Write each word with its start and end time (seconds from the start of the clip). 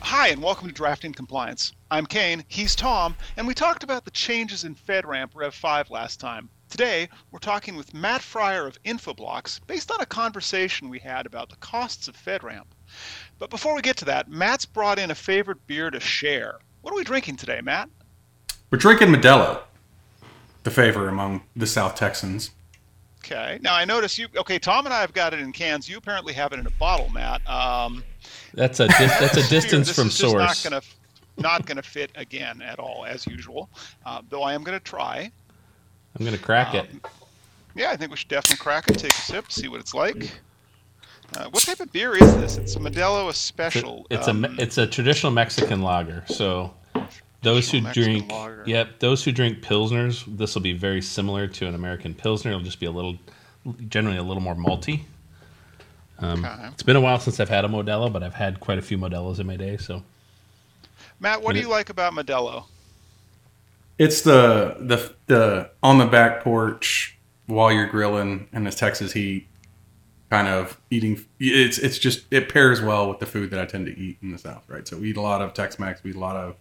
Hi, 0.00 0.28
and 0.28 0.42
welcome 0.42 0.68
to 0.68 0.74
Drafting 0.74 1.12
Compliance. 1.12 1.72
I'm 1.90 2.06
Kayne, 2.06 2.44
he's 2.48 2.74
Tom, 2.74 3.14
and 3.36 3.46
we 3.46 3.52
talked 3.52 3.82
about 3.82 4.04
the 4.04 4.10
changes 4.10 4.64
in 4.64 4.74
FedRAMP 4.74 5.30
Rev 5.34 5.54
5 5.54 5.90
last 5.90 6.20
time. 6.20 6.48
Today, 6.70 7.08
we're 7.30 7.38
talking 7.38 7.76
with 7.76 7.92
Matt 7.92 8.22
Fryer 8.22 8.66
of 8.66 8.82
Infoblox 8.84 9.60
based 9.66 9.92
on 9.92 10.00
a 10.00 10.06
conversation 10.06 10.88
we 10.88 10.98
had 10.98 11.26
about 11.26 11.50
the 11.50 11.56
costs 11.56 12.08
of 12.08 12.16
FedRAMP. 12.16 12.64
But 13.38 13.50
before 13.50 13.74
we 13.74 13.82
get 13.82 13.98
to 13.98 14.04
that, 14.06 14.30
Matt's 14.30 14.64
brought 14.64 14.98
in 14.98 15.10
a 15.10 15.14
favorite 15.14 15.66
beer 15.66 15.90
to 15.90 16.00
share. 16.00 16.60
What 16.80 16.92
are 16.92 16.96
we 16.96 17.04
drinking 17.04 17.36
today, 17.36 17.60
Matt? 17.60 17.90
We're 18.70 18.78
drinking 18.78 19.08
Modelo, 19.08 19.60
the 20.62 20.70
favorite 20.70 21.08
among 21.08 21.42
the 21.54 21.66
South 21.66 21.94
Texans. 21.94 22.52
Okay. 23.26 23.58
Now 23.60 23.74
I 23.74 23.84
notice 23.84 24.18
you. 24.18 24.28
Okay, 24.36 24.58
Tom 24.58 24.84
and 24.84 24.94
I 24.94 25.00
have 25.00 25.12
got 25.12 25.34
it 25.34 25.40
in 25.40 25.50
cans. 25.50 25.88
You 25.88 25.96
apparently 25.96 26.32
have 26.34 26.52
it 26.52 26.60
in 26.60 26.66
a 26.66 26.70
bottle, 26.70 27.08
Matt. 27.10 27.48
Um, 27.48 28.04
that's 28.54 28.78
a 28.78 28.86
dis- 28.86 29.18
that's 29.18 29.36
a 29.36 29.48
distance 29.48 29.90
from 29.90 30.08
is 30.08 30.14
source. 30.14 30.34
Not 30.34 30.60
gonna, 30.62 30.82
not 31.36 31.66
gonna 31.66 31.82
fit 31.82 32.12
again 32.14 32.62
at 32.62 32.78
all, 32.78 33.04
as 33.04 33.26
usual. 33.26 33.68
Uh, 34.04 34.22
though 34.28 34.42
I 34.42 34.54
am 34.54 34.62
gonna 34.62 34.78
try. 34.78 35.30
I'm 36.16 36.24
gonna 36.24 36.38
crack 36.38 36.68
um, 36.68 36.76
it. 36.76 37.06
Yeah, 37.74 37.90
I 37.90 37.96
think 37.96 38.12
we 38.12 38.16
should 38.16 38.28
definitely 38.28 38.62
crack 38.62 38.88
it. 38.88 38.98
Take 38.98 39.12
a 39.12 39.16
sip, 39.16 39.50
see 39.50 39.66
what 39.66 39.80
it's 39.80 39.92
like. 39.92 40.30
Uh, 41.36 41.46
what 41.50 41.64
type 41.64 41.80
of 41.80 41.92
beer 41.92 42.14
is 42.14 42.36
this? 42.36 42.56
It's 42.56 42.76
a 42.76 42.78
Modelo, 42.78 43.28
Especial. 43.28 44.06
It's 44.08 44.12
a, 44.12 44.20
it's, 44.20 44.28
um, 44.28 44.44
a, 44.44 44.62
it's 44.62 44.78
a 44.78 44.86
traditional 44.86 45.32
Mexican 45.32 45.82
lager. 45.82 46.24
So 46.28 46.72
those 47.46 47.70
who 47.70 47.80
Mexican 47.80 48.12
drink, 48.12 48.32
lager. 48.32 48.64
yep, 48.66 48.98
those 48.98 49.22
who 49.22 49.30
drink 49.30 49.60
pilsners, 49.60 50.24
this 50.36 50.54
will 50.54 50.62
be 50.62 50.72
very 50.72 51.00
similar 51.00 51.46
to 51.46 51.66
an 51.66 51.74
American 51.74 52.12
pilsner. 52.12 52.50
It'll 52.50 52.62
just 52.62 52.80
be 52.80 52.86
a 52.86 52.90
little, 52.90 53.16
generally 53.88 54.18
a 54.18 54.22
little 54.22 54.42
more 54.42 54.56
malty. 54.56 55.02
Um, 56.18 56.44
okay. 56.44 56.68
It's 56.72 56.82
been 56.82 56.96
a 56.96 57.00
while 57.00 57.20
since 57.20 57.38
I've 57.38 57.48
had 57.48 57.64
a 57.64 57.68
Modelo, 57.68 58.12
but 58.12 58.24
I've 58.24 58.34
had 58.34 58.58
quite 58.58 58.78
a 58.78 58.82
few 58.82 58.98
Modelos 58.98 59.38
in 59.38 59.46
my 59.46 59.56
day. 59.56 59.76
So, 59.76 60.02
Matt, 61.20 61.40
what 61.40 61.54
do 61.54 61.60
you 61.60 61.68
like 61.68 61.88
about 61.88 62.14
Modelo? 62.14 62.64
It's 63.98 64.22
the 64.22 64.76
the 64.80 65.14
the 65.26 65.70
on 65.82 65.98
the 65.98 66.06
back 66.06 66.42
porch 66.42 67.16
while 67.46 67.70
you're 67.70 67.86
grilling 67.86 68.48
in 68.52 68.64
this 68.64 68.74
Texas 68.74 69.12
heat, 69.12 69.46
kind 70.30 70.48
of 70.48 70.80
eating. 70.90 71.24
It's 71.38 71.78
it's 71.78 71.98
just 71.98 72.24
it 72.30 72.48
pairs 72.48 72.80
well 72.80 73.08
with 73.08 73.20
the 73.20 73.26
food 73.26 73.50
that 73.50 73.60
I 73.60 73.66
tend 73.66 73.86
to 73.86 73.96
eat 73.96 74.18
in 74.20 74.32
the 74.32 74.38
South, 74.38 74.64
right? 74.68 74.86
So 74.88 74.96
we 74.98 75.10
eat 75.10 75.16
a 75.16 75.22
lot 75.22 75.42
of 75.42 75.54
Tex-Mex, 75.54 76.02
we 76.02 76.10
eat 76.10 76.16
a 76.16 76.20
lot 76.20 76.36
of 76.36 76.56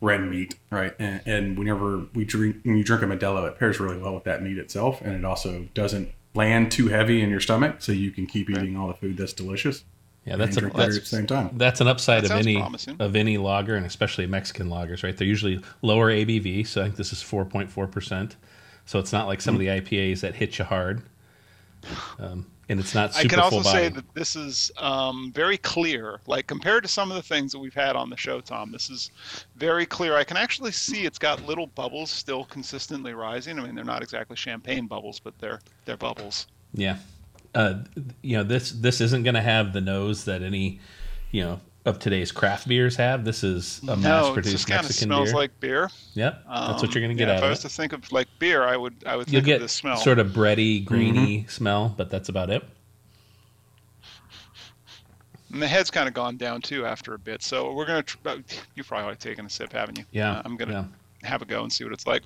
red 0.00 0.22
meat, 0.22 0.56
right? 0.70 0.94
And, 0.98 1.20
and 1.26 1.58
whenever 1.58 2.06
we 2.14 2.24
drink, 2.24 2.56
when 2.64 2.76
you 2.76 2.84
drink 2.84 3.02
a 3.02 3.06
Modelo, 3.06 3.48
it 3.48 3.58
pairs 3.58 3.80
really 3.80 3.98
well 3.98 4.14
with 4.14 4.24
that 4.24 4.42
meat 4.42 4.58
itself, 4.58 5.00
and 5.00 5.14
it 5.14 5.24
also 5.24 5.68
doesn't 5.74 6.10
land 6.34 6.72
too 6.72 6.88
heavy 6.88 7.22
in 7.22 7.30
your 7.30 7.40
stomach, 7.40 7.76
so 7.78 7.92
you 7.92 8.10
can 8.10 8.26
keep 8.26 8.50
eating 8.50 8.76
all 8.76 8.88
the 8.88 8.94
food 8.94 9.16
that's 9.16 9.32
delicious. 9.32 9.84
Yeah, 10.26 10.36
that's 10.36 10.56
a, 10.56 10.62
that's, 10.62 10.96
at 10.96 11.02
the 11.02 11.06
same 11.06 11.26
time. 11.26 11.50
That's 11.54 11.82
an 11.82 11.88
upside 11.88 12.24
that 12.24 12.30
of 12.30 12.38
any 12.38 12.56
promising. 12.56 12.96
of 12.98 13.14
any 13.14 13.36
lager, 13.36 13.76
and 13.76 13.84
especially 13.84 14.26
Mexican 14.26 14.68
lagers, 14.68 15.02
right? 15.02 15.14
They're 15.14 15.26
usually 15.26 15.62
lower 15.82 16.10
ABV, 16.10 16.66
so 16.66 16.80
I 16.80 16.84
think 16.84 16.96
this 16.96 17.12
is 17.12 17.20
four 17.20 17.44
point 17.44 17.70
four 17.70 17.86
percent. 17.86 18.36
So 18.86 18.98
it's 18.98 19.12
not 19.12 19.26
like 19.26 19.42
some 19.42 19.56
mm. 19.56 19.68
of 19.68 19.84
the 19.84 19.96
IPAs 19.98 20.20
that 20.20 20.34
hit 20.34 20.58
you 20.58 20.64
hard. 20.64 21.02
Um, 22.18 22.46
and 22.68 22.80
it's 22.80 22.94
not. 22.94 23.16
I 23.16 23.24
can 23.24 23.40
also 23.40 23.62
say 23.62 23.88
that 23.88 24.04
this 24.14 24.36
is 24.36 24.70
um, 24.78 25.32
very 25.34 25.58
clear. 25.58 26.20
Like 26.26 26.46
compared 26.46 26.82
to 26.84 26.88
some 26.88 27.10
of 27.10 27.16
the 27.16 27.22
things 27.22 27.52
that 27.52 27.58
we've 27.58 27.74
had 27.74 27.96
on 27.96 28.10
the 28.10 28.16
show, 28.16 28.40
Tom, 28.40 28.72
this 28.72 28.90
is 28.90 29.10
very 29.56 29.86
clear. 29.86 30.16
I 30.16 30.24
can 30.24 30.36
actually 30.36 30.72
see 30.72 31.04
it's 31.04 31.18
got 31.18 31.44
little 31.46 31.66
bubbles 31.66 32.10
still 32.10 32.44
consistently 32.44 33.14
rising. 33.14 33.58
I 33.58 33.64
mean, 33.64 33.74
they're 33.74 33.84
not 33.84 34.02
exactly 34.02 34.36
champagne 34.36 34.86
bubbles, 34.86 35.20
but 35.20 35.38
they're 35.38 35.60
they're 35.84 35.96
bubbles. 35.96 36.46
Yeah, 36.72 36.98
uh, 37.54 37.82
you 38.22 38.36
know 38.36 38.44
this 38.44 38.72
this 38.72 39.00
isn't 39.00 39.22
going 39.22 39.34
to 39.34 39.42
have 39.42 39.72
the 39.72 39.80
nose 39.80 40.24
that 40.24 40.42
any 40.42 40.80
you 41.30 41.42
know 41.42 41.60
of 41.84 41.98
today's 41.98 42.32
craft 42.32 42.66
beers 42.66 42.96
have. 42.96 43.24
This 43.24 43.44
is 43.44 43.80
a 43.88 43.96
mass-produced 43.96 44.68
no, 44.68 44.76
Mexican 44.76 44.94
smells 44.94 45.20
beer. 45.20 45.26
Smells 45.26 45.32
like 45.32 45.60
beer. 45.60 45.90
Yep, 46.14 46.44
um, 46.48 46.70
that's 46.70 46.82
what 46.82 46.94
you're 46.94 47.02
going 47.02 47.16
to 47.16 47.18
get 47.20 47.28
yeah, 47.28 47.34
out 47.34 47.38
if 47.38 47.42
of 47.42 47.46
I 47.46 47.50
was 47.50 47.58
it. 47.60 47.68
to 47.68 47.68
think 47.68 47.92
of 47.92 48.10
like 48.12 48.28
beer, 48.38 48.62
I 48.64 48.76
would 48.76 48.94
I 49.06 49.16
would 49.16 49.28
You'll 49.28 49.40
think 49.40 49.46
get 49.46 49.56
of 49.56 49.62
this 49.62 49.72
smell. 49.72 49.96
sort 49.96 50.18
of 50.18 50.28
bready, 50.28 50.84
greeny 50.84 51.38
mm-hmm. 51.38 51.48
smell, 51.48 51.94
but 51.96 52.10
that's 52.10 52.28
about 52.28 52.50
it. 52.50 52.64
And 55.52 55.62
the 55.62 55.68
head's 55.68 55.90
kind 55.90 56.08
of 56.08 56.14
gone 56.14 56.36
down 56.36 56.62
too 56.62 56.84
after 56.84 57.14
a 57.14 57.18
bit. 57.18 57.42
So 57.42 57.72
we're 57.72 57.86
gonna. 57.86 58.02
Tr- 58.02 58.18
uh, 58.24 58.38
you've 58.74 58.88
probably 58.88 59.04
already 59.04 59.18
taken 59.18 59.46
a 59.46 59.50
sip, 59.50 59.72
haven't 59.72 59.98
you? 59.98 60.04
Yeah. 60.10 60.38
Uh, 60.38 60.42
I'm 60.44 60.56
gonna 60.56 60.90
yeah. 61.22 61.28
have 61.28 61.42
a 61.42 61.44
go 61.44 61.62
and 61.62 61.72
see 61.72 61.84
what 61.84 61.92
it's 61.92 62.06
like. 62.06 62.22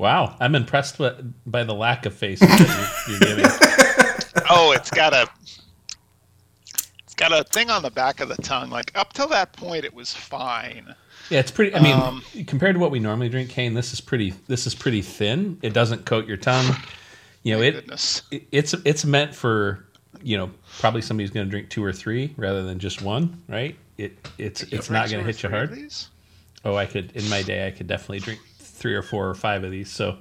Wow, 0.00 0.34
I'm 0.40 0.54
impressed 0.54 0.98
with, 0.98 1.34
by 1.44 1.62
the 1.62 1.74
lack 1.74 2.06
of 2.06 2.14
face 2.14 2.40
that 2.40 3.04
you're, 3.06 3.18
you're 3.18 3.36
giving. 3.36 3.44
oh, 4.48 4.72
it's 4.72 4.90
got 4.90 5.12
a 5.12 5.28
it's 7.04 7.14
got 7.16 7.38
a 7.38 7.44
thing 7.44 7.68
on 7.68 7.82
the 7.82 7.90
back 7.90 8.20
of 8.20 8.30
the 8.30 8.36
tongue. 8.36 8.70
Like 8.70 8.96
up 8.96 9.12
till 9.12 9.28
that 9.28 9.52
point, 9.52 9.84
it 9.84 9.92
was 9.92 10.14
fine. 10.14 10.94
Yeah, 11.28 11.40
it's 11.40 11.50
pretty. 11.50 11.74
I 11.76 11.82
mean, 11.82 11.92
um, 11.92 12.22
compared 12.46 12.76
to 12.76 12.80
what 12.80 12.90
we 12.90 12.98
normally 12.98 13.28
drink, 13.28 13.50
Kayne, 13.50 13.74
this 13.74 13.92
is 13.92 14.00
pretty. 14.00 14.32
This 14.46 14.66
is 14.66 14.74
pretty 14.74 15.02
thin. 15.02 15.58
It 15.60 15.74
doesn't 15.74 16.06
coat 16.06 16.26
your 16.26 16.38
tongue. 16.38 16.74
You 17.42 17.56
know, 17.56 17.62
it, 17.62 17.84
it, 18.30 18.48
it's 18.50 18.72
it's 18.72 19.04
meant 19.04 19.34
for 19.34 19.84
you 20.22 20.38
know 20.38 20.50
probably 20.78 21.02
somebody's 21.02 21.30
going 21.30 21.46
to 21.46 21.50
drink 21.50 21.68
two 21.68 21.84
or 21.84 21.92
three 21.92 22.32
rather 22.38 22.62
than 22.62 22.78
just 22.78 23.02
one, 23.02 23.42
right? 23.48 23.76
It 23.98 24.16
it's 24.38 24.62
it's 24.62 24.88
not 24.88 25.10
going 25.10 25.22
to 25.22 25.30
hit 25.30 25.42
you 25.42 25.50
hard. 25.50 25.78
Oh, 26.64 26.74
I 26.74 26.86
could 26.86 27.14
in 27.14 27.28
my 27.28 27.42
day, 27.42 27.66
I 27.66 27.70
could 27.70 27.86
definitely 27.86 28.20
drink 28.20 28.40
three 28.80 28.94
or 28.94 29.02
four 29.02 29.28
or 29.28 29.34
five 29.34 29.62
of 29.62 29.70
these. 29.70 29.90
So, 29.90 30.18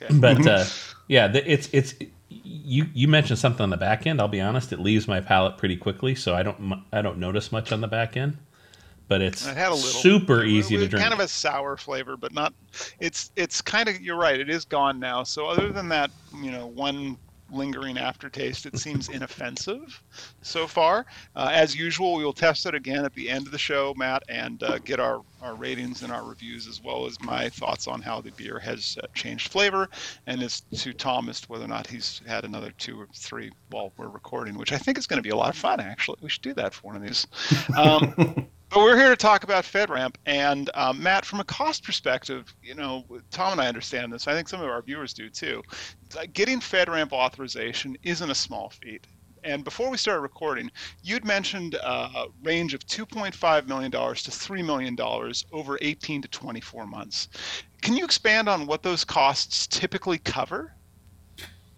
okay. 0.00 0.14
but 0.14 0.46
uh, 0.46 0.64
yeah, 1.08 1.32
it's 1.34 1.68
it's 1.72 1.94
you 2.28 2.86
you 2.94 3.08
mentioned 3.08 3.40
something 3.40 3.64
on 3.64 3.70
the 3.70 3.76
back 3.76 4.06
end. 4.06 4.20
I'll 4.20 4.28
be 4.28 4.40
honest, 4.40 4.72
it 4.72 4.78
leaves 4.78 5.08
my 5.08 5.20
palate 5.20 5.58
pretty 5.58 5.76
quickly, 5.76 6.14
so 6.14 6.34
I 6.34 6.44
don't 6.44 6.84
I 6.92 7.02
don't 7.02 7.18
notice 7.18 7.50
much 7.50 7.72
on 7.72 7.80
the 7.80 7.88
back 7.88 8.16
end. 8.16 8.36
But 9.08 9.22
it's 9.22 9.44
it 9.44 9.56
had 9.56 9.72
a 9.72 9.74
little, 9.74 9.88
super 9.88 10.44
easy 10.44 10.76
to 10.76 10.86
drink. 10.86 11.02
Kind 11.02 11.12
of 11.12 11.18
a 11.18 11.26
sour 11.26 11.76
flavor, 11.76 12.16
but 12.16 12.32
not. 12.32 12.54
It's 13.00 13.32
it's 13.34 13.60
kind 13.60 13.88
of 13.88 14.00
you're 14.00 14.16
right. 14.16 14.38
It 14.38 14.48
is 14.48 14.64
gone 14.64 15.00
now. 15.00 15.24
So 15.24 15.46
other 15.46 15.72
than 15.72 15.88
that, 15.88 16.12
you 16.40 16.52
know, 16.52 16.68
one 16.68 17.16
lingering 17.52 17.98
aftertaste. 17.98 18.66
It 18.66 18.78
seems 18.78 19.08
inoffensive 19.08 20.02
so 20.42 20.66
far. 20.66 21.06
Uh, 21.36 21.50
as 21.52 21.76
usual, 21.76 22.14
we 22.14 22.24
will 22.24 22.32
test 22.32 22.66
it 22.66 22.74
again 22.74 23.04
at 23.04 23.14
the 23.14 23.28
end 23.28 23.46
of 23.46 23.52
the 23.52 23.58
show, 23.58 23.94
Matt, 23.96 24.22
and 24.28 24.62
uh, 24.62 24.78
get 24.78 25.00
our, 25.00 25.22
our 25.42 25.54
ratings 25.54 26.02
and 26.02 26.12
our 26.12 26.24
reviews 26.24 26.66
as 26.66 26.82
well 26.82 27.06
as 27.06 27.20
my 27.22 27.48
thoughts 27.48 27.86
on 27.88 28.00
how 28.00 28.20
the 28.20 28.30
beer 28.32 28.58
has 28.58 28.96
uh, 29.02 29.06
changed 29.14 29.50
flavor 29.50 29.88
and 30.26 30.42
as 30.42 30.62
to 30.76 30.92
Thomas, 30.92 31.48
whether 31.48 31.64
or 31.64 31.68
not 31.68 31.86
he's 31.86 32.20
had 32.26 32.44
another 32.44 32.72
two 32.78 33.00
or 33.00 33.08
three 33.14 33.50
while 33.70 33.92
we're 33.96 34.08
recording, 34.08 34.56
which 34.56 34.72
I 34.72 34.78
think 34.78 34.98
is 34.98 35.06
going 35.06 35.18
to 35.18 35.22
be 35.22 35.30
a 35.30 35.36
lot 35.36 35.50
of 35.50 35.56
fun, 35.56 35.80
actually. 35.80 36.18
We 36.20 36.28
should 36.28 36.42
do 36.42 36.54
that 36.54 36.74
for 36.74 36.88
one 36.88 36.96
of 36.96 37.02
these. 37.02 37.26
Um, 37.76 38.46
But 38.70 38.84
we're 38.84 38.96
here 38.96 39.08
to 39.08 39.16
talk 39.16 39.42
about 39.42 39.64
FedRAMP, 39.64 40.14
and 40.26 40.70
um, 40.74 41.02
Matt, 41.02 41.24
from 41.24 41.40
a 41.40 41.44
cost 41.44 41.82
perspective, 41.82 42.54
you 42.62 42.76
know, 42.76 43.04
Tom 43.32 43.50
and 43.50 43.60
I 43.60 43.66
understand 43.66 44.12
this. 44.12 44.28
I 44.28 44.32
think 44.32 44.48
some 44.48 44.60
of 44.60 44.68
our 44.68 44.80
viewers 44.80 45.12
do 45.12 45.28
too. 45.28 45.60
Getting 46.32 46.60
FedRAMP 46.60 47.10
authorization 47.10 47.96
isn't 48.04 48.30
a 48.30 48.34
small 48.34 48.70
feat. 48.70 49.08
And 49.42 49.64
before 49.64 49.90
we 49.90 49.96
started 49.96 50.20
recording, 50.20 50.70
you'd 51.02 51.24
mentioned 51.24 51.74
a 51.74 52.26
range 52.44 52.72
of 52.72 52.86
$2.5 52.86 53.66
million 53.66 53.90
to 53.90 53.98
$3 53.98 54.64
million 54.64 54.96
over 55.50 55.78
18 55.82 56.22
to 56.22 56.28
24 56.28 56.86
months. 56.86 57.28
Can 57.82 57.96
you 57.96 58.04
expand 58.04 58.48
on 58.48 58.66
what 58.66 58.84
those 58.84 59.04
costs 59.04 59.66
typically 59.66 60.18
cover? 60.18 60.76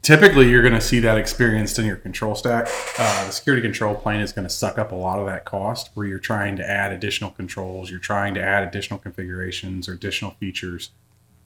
Typically 0.03 0.51
you're 0.51 0.63
going 0.63 0.75
to 0.75 0.81
see 0.81 1.01
that 1.01 1.17
experienced 1.17 1.79
in 1.79 1.87
your 1.87 1.97
control 1.97 2.35
stack. 2.35 2.69
Uh, 2.99 3.27
the 3.27 3.31
security 3.31 3.63
control 3.63 3.95
plane 3.95 4.21
is 4.21 4.33
going 4.33 4.47
to 4.47 4.53
suck 4.53 4.79
up 4.79 4.93
a 4.93 4.97
lot 4.97 5.19
of 5.19 5.27
that 5.27 5.45
cost 5.45 5.91
where 5.95 6.07
you're 6.07 6.19
trying 6.19 6.57
to 6.57 6.69
add 6.69 6.93
additional 6.93 7.31
controls, 7.31 7.91
you're 7.91 8.01
trying 8.01 8.35
to 8.35 8.43
add 8.43 8.67
additional 8.67 8.99
configurations 8.99 9.89
or 9.89 9.93
additional 9.93 10.33
features. 10.33 10.91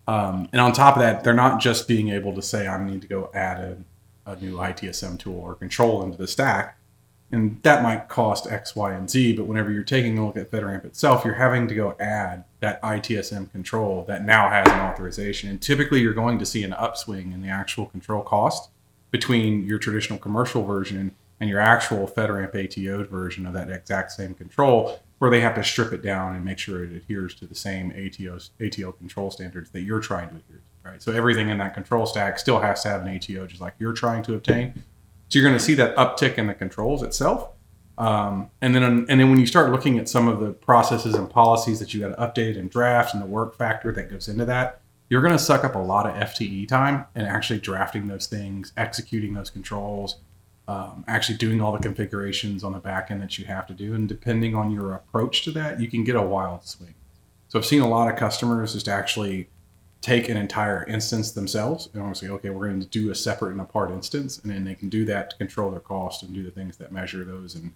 Um, 0.08 0.48
and 0.52 0.60
on 0.60 0.72
top 0.72 0.96
of 0.96 1.02
that, 1.02 1.22
they're 1.22 1.34
not 1.34 1.60
just 1.60 1.86
being 1.86 2.08
able 2.08 2.34
to 2.34 2.42
say, 2.42 2.66
I 2.66 2.82
need 2.82 3.02
to 3.02 3.08
go 3.08 3.30
add 3.34 3.58
a, 3.58 4.32
a 4.32 4.36
new 4.36 4.56
ITSM 4.56 5.19
tool 5.19 5.38
or 5.40 5.54
control 5.54 6.02
into 6.02 6.16
the 6.16 6.28
stack 6.28 6.75
and 7.32 7.61
that 7.62 7.82
might 7.82 8.08
cost 8.08 8.50
X, 8.50 8.76
Y, 8.76 8.93
and 8.93 9.11
Z. 9.11 9.34
But 9.34 9.46
whenever 9.46 9.70
you're 9.70 9.82
taking 9.82 10.17
a 10.19 10.26
look 10.26 10.37
at 10.37 10.50
FedRAMP 10.50 10.84
itself, 10.84 11.25
you're 11.25 11.34
having 11.34 11.67
to 11.69 11.75
go 11.75 11.96
add 11.99 12.44
that 12.61 12.81
ITSM 12.82 13.50
control 13.50 14.05
that 14.06 14.25
now 14.25 14.49
has 14.49 14.67
an 14.69 14.81
authorization. 14.81 15.50
And 15.50 15.61
typically, 15.61 16.00
you're 16.00 16.14
going 16.14 16.38
to 16.38 16.46
see 16.46 16.62
an 16.62 16.73
upswing 16.73 17.32
in 17.32 17.43
the 17.43 17.49
actual 17.49 17.87
control 17.87 18.23
cost 18.23 18.70
between 19.11 19.67
your 19.67 19.78
traditional 19.78 20.19
commercial 20.19 20.64
version 20.64 21.14
and 21.40 21.50
your 21.50 21.61
actual 21.61 22.06
FedRAMP 22.06 22.55
ATO 22.55 23.05
version 23.05 23.46
of 23.46 23.52
that 23.55 23.70
exact 23.70 24.12
same 24.12 24.34
control, 24.34 25.00
where 25.19 25.31
they 25.31 25.40
have 25.40 25.55
to 25.56 25.64
strip 25.64 25.93
it 25.93 26.02
down 26.02 26.34
and 26.34 26.44
make 26.44 26.58
sure 26.58 26.84
it 26.84 26.93
adheres 26.93 27.34
to 27.34 27.46
the 27.46 27.55
same 27.55 27.90
ATO 27.90 28.38
ATO 28.64 28.93
control 28.93 29.31
standards 29.31 29.70
that 29.70 29.82
you're 29.82 30.00
trying 30.00 30.28
to 30.28 30.37
adhere 30.37 30.56
to. 30.56 30.90
Right. 30.90 31.02
So 31.02 31.11
everything 31.11 31.49
in 31.49 31.58
that 31.58 31.75
control 31.75 32.06
stack 32.06 32.38
still 32.38 32.61
has 32.61 32.84
to 32.84 32.88
have 32.88 33.02
an 33.05 33.08
ATO, 33.08 33.49
just 33.49 33.61
like 33.61 33.75
you're 33.81 33.93
trying 33.93 34.23
to 34.23 34.34
obtain 34.34 34.84
so 35.28 35.38
you're 35.38 35.49
going 35.49 35.58
to 35.58 35.64
see 35.64 35.75
that 35.75 35.96
uptick 35.96 36.38
in 36.38 36.46
the 36.46 36.55
controls 36.55 37.02
itself. 37.02 37.50
Um, 37.99 38.50
and 38.61 38.75
then 38.75 38.82
and 38.82 39.20
then 39.20 39.31
when 39.31 39.40
you 39.40 39.46
start 39.46 39.73
looking 39.73 39.99
at 39.99 40.08
some 40.08 40.28
of 40.28 40.38
the 40.40 40.52
processes 40.52 41.14
and 41.14 41.28
policies 41.31 41.78
that 41.78 41.94
you 41.94 42.00
got 42.00 42.08
to 42.08 42.17
update 42.17 42.58
and 42.58 42.70
draft 42.70 43.14
and 43.14 43.23
the 43.23 43.26
work 43.26 43.56
factor 43.56 43.90
that 43.93 44.11
goes 44.11 44.28
into 44.28 44.44
that, 44.44 44.82
you're 45.08 45.23
going 45.23 45.32
to 45.32 45.38
suck 45.38 45.64
up 45.64 45.75
a 45.75 45.78
lot 45.78 46.06
of 46.06 46.14
FTE 46.14 46.69
time 46.69 47.06
and 47.14 47.26
actually 47.26 47.58
drafting 47.58 48.06
those 48.06 48.26
things, 48.26 48.73
executing 48.76 49.32
those 49.32 49.49
controls, 49.49 50.17
um, 50.69 51.05
actually 51.08 51.38
doing 51.38 51.61
all 51.61 51.73
the 51.73 51.78
configurations 51.78 52.62
on 52.62 52.73
the 52.73 52.78
back 52.78 53.11
end 53.11 53.23
that 53.23 53.38
you 53.38 53.46
have 53.46 53.67
to 53.69 53.73
do. 53.73 53.94
And 53.94 54.08
depending 54.08 54.55
on 54.55 54.70
your 54.70 54.93
approach 54.93 55.43
to 55.44 55.50
that, 55.52 55.81
you 55.81 55.88
can 55.88 56.05
get 56.05 56.17
a 56.17 56.23
wild 56.23 56.67
swing. 56.67 56.94
So 57.49 57.58
I've 57.58 57.67
seen 57.67 57.81
a 57.81 57.88
lot 57.88 58.11
of 58.12 58.19
customers 58.19 58.75
just 58.75 58.88
actually 58.88 59.49
take 60.06 60.28
an 60.28 60.36
entire 60.36 60.84
instance 60.84 61.32
themselves 61.32 61.88
and 61.92 62.00
want 62.00 62.14
to 62.14 62.24
say, 62.24 62.30
okay, 62.30 62.48
we're 62.48 62.68
going 62.68 62.78
to 62.78 62.86
do 62.86 63.10
a 63.10 63.14
separate 63.14 63.50
and 63.50 63.60
apart 63.60 63.90
instance, 63.90 64.38
and 64.38 64.52
then 64.52 64.62
they 64.62 64.76
can 64.76 64.88
do 64.88 65.04
that 65.04 65.30
to 65.30 65.36
control 65.36 65.68
their 65.68 65.80
cost 65.80 66.22
and 66.22 66.32
do 66.32 66.44
the 66.44 66.50
things 66.52 66.76
that 66.76 66.92
measure 66.92 67.24
those 67.24 67.56
and 67.56 67.72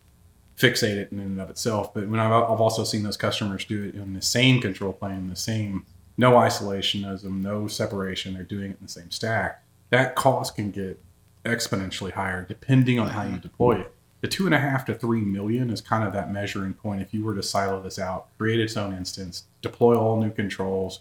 fixate 0.57 0.95
it 0.95 1.11
in 1.11 1.19
and 1.19 1.41
of 1.41 1.51
itself. 1.51 1.93
But 1.93 2.09
when 2.09 2.21
I've, 2.21 2.31
I've 2.31 2.61
also 2.61 2.85
seen 2.85 3.03
those 3.03 3.17
customers 3.17 3.65
do 3.65 3.83
it 3.83 3.97
in 3.97 4.15
the 4.15 4.23
same 4.23 4.61
control 4.61 4.93
plane, 4.93 5.29
the 5.29 5.35
same 5.35 5.85
no 6.17 6.35
isolationism, 6.35 7.43
no 7.43 7.67
separation. 7.67 8.35
They're 8.35 8.45
doing 8.45 8.71
it 8.71 8.79
in 8.79 8.87
the 8.87 8.89
same 8.89 9.11
stack. 9.11 9.65
That 9.89 10.15
cost 10.15 10.55
can 10.55 10.71
get 10.71 11.03
exponentially 11.45 12.13
higher 12.13 12.45
depending 12.45 13.01
on 13.01 13.09
how 13.09 13.23
you 13.23 13.31
mm-hmm. 13.31 13.39
deploy 13.39 13.81
it. 13.81 13.93
The 14.21 14.29
two 14.29 14.47
and 14.47 14.55
a 14.55 14.59
half 14.59 14.85
to 14.85 14.95
three 14.95 15.23
million 15.23 15.71
is 15.71 15.81
kind 15.81 16.05
of 16.05 16.13
that 16.13 16.31
measuring 16.31 16.75
point. 16.75 17.03
If 17.03 17.13
you 17.13 17.25
were 17.25 17.35
to 17.35 17.43
silo 17.43 17.83
this 17.83 17.99
out, 17.99 18.29
create 18.39 18.61
its 18.61 18.77
own 18.77 18.95
instance, 18.95 19.45
deploy 19.63 19.97
all 19.97 20.21
new 20.21 20.31
controls, 20.31 21.01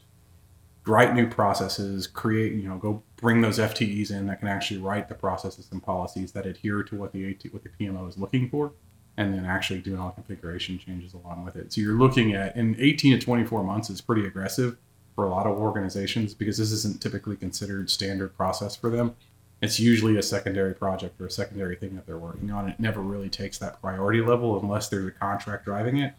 write 0.89 1.13
new 1.13 1.27
processes, 1.27 2.07
create, 2.07 2.53
you 2.53 2.68
know, 2.68 2.77
go 2.77 3.03
bring 3.18 3.41
those 3.41 3.59
FTEs 3.59 4.12
in 4.12 4.27
that 4.27 4.39
can 4.39 4.47
actually 4.47 4.80
write 4.80 5.07
the 5.07 5.15
processes 5.15 5.68
and 5.71 5.81
policies 5.81 6.31
that 6.33 6.45
adhere 6.45 6.83
to 6.83 6.95
what 6.95 7.13
the 7.13 7.30
AT, 7.30 7.53
what 7.53 7.63
the 7.63 7.69
PMO 7.69 8.09
is 8.09 8.18
looking 8.18 8.50
for 8.50 8.74
and 9.18 9.33
then 9.33 9.45
actually 9.45 9.80
doing 9.80 10.00
all 10.00 10.12
configuration 10.12 10.80
changes 10.80 11.13
along 11.13 11.44
with 11.44 11.56
it. 11.56 11.74
So 11.74 11.81
you're 11.81 11.97
looking 11.97 12.33
at 12.33 12.56
in 12.56 12.75
18 12.80 13.19
to 13.19 13.25
24 13.25 13.63
months 13.63 13.89
is 13.89 14.00
pretty 14.00 14.25
aggressive 14.25 14.77
for 15.13 15.25
a 15.25 15.30
lot 15.30 15.45
of 15.45 15.57
organizations 15.57 16.33
because 16.33 16.57
this 16.57 16.71
isn't 16.71 17.01
typically 17.01 17.36
considered 17.36 17.89
standard 17.89 18.36
process 18.38 18.77
for 18.77 18.89
them. 18.89 19.15
It's 19.62 19.77
usually 19.77 20.15
a 20.15 20.24
secondary 20.24 20.74
project 20.74 21.19
or 21.19 21.25
a 21.25 21.31
secondary 21.31 21.75
thing 21.75 21.95
that 21.95 22.07
they're 22.07 22.18
working 22.18 22.50
on. 22.50 22.69
It 22.69 22.80
never 22.80 23.01
really 23.01 23.27
takes 23.27 23.57
that 23.57 23.81
priority 23.81 24.21
level 24.21 24.57
unless 24.57 24.88
there's 24.88 25.07
a 25.07 25.12
contract 25.12 25.65
driving 25.65 25.97
it. 25.97 26.13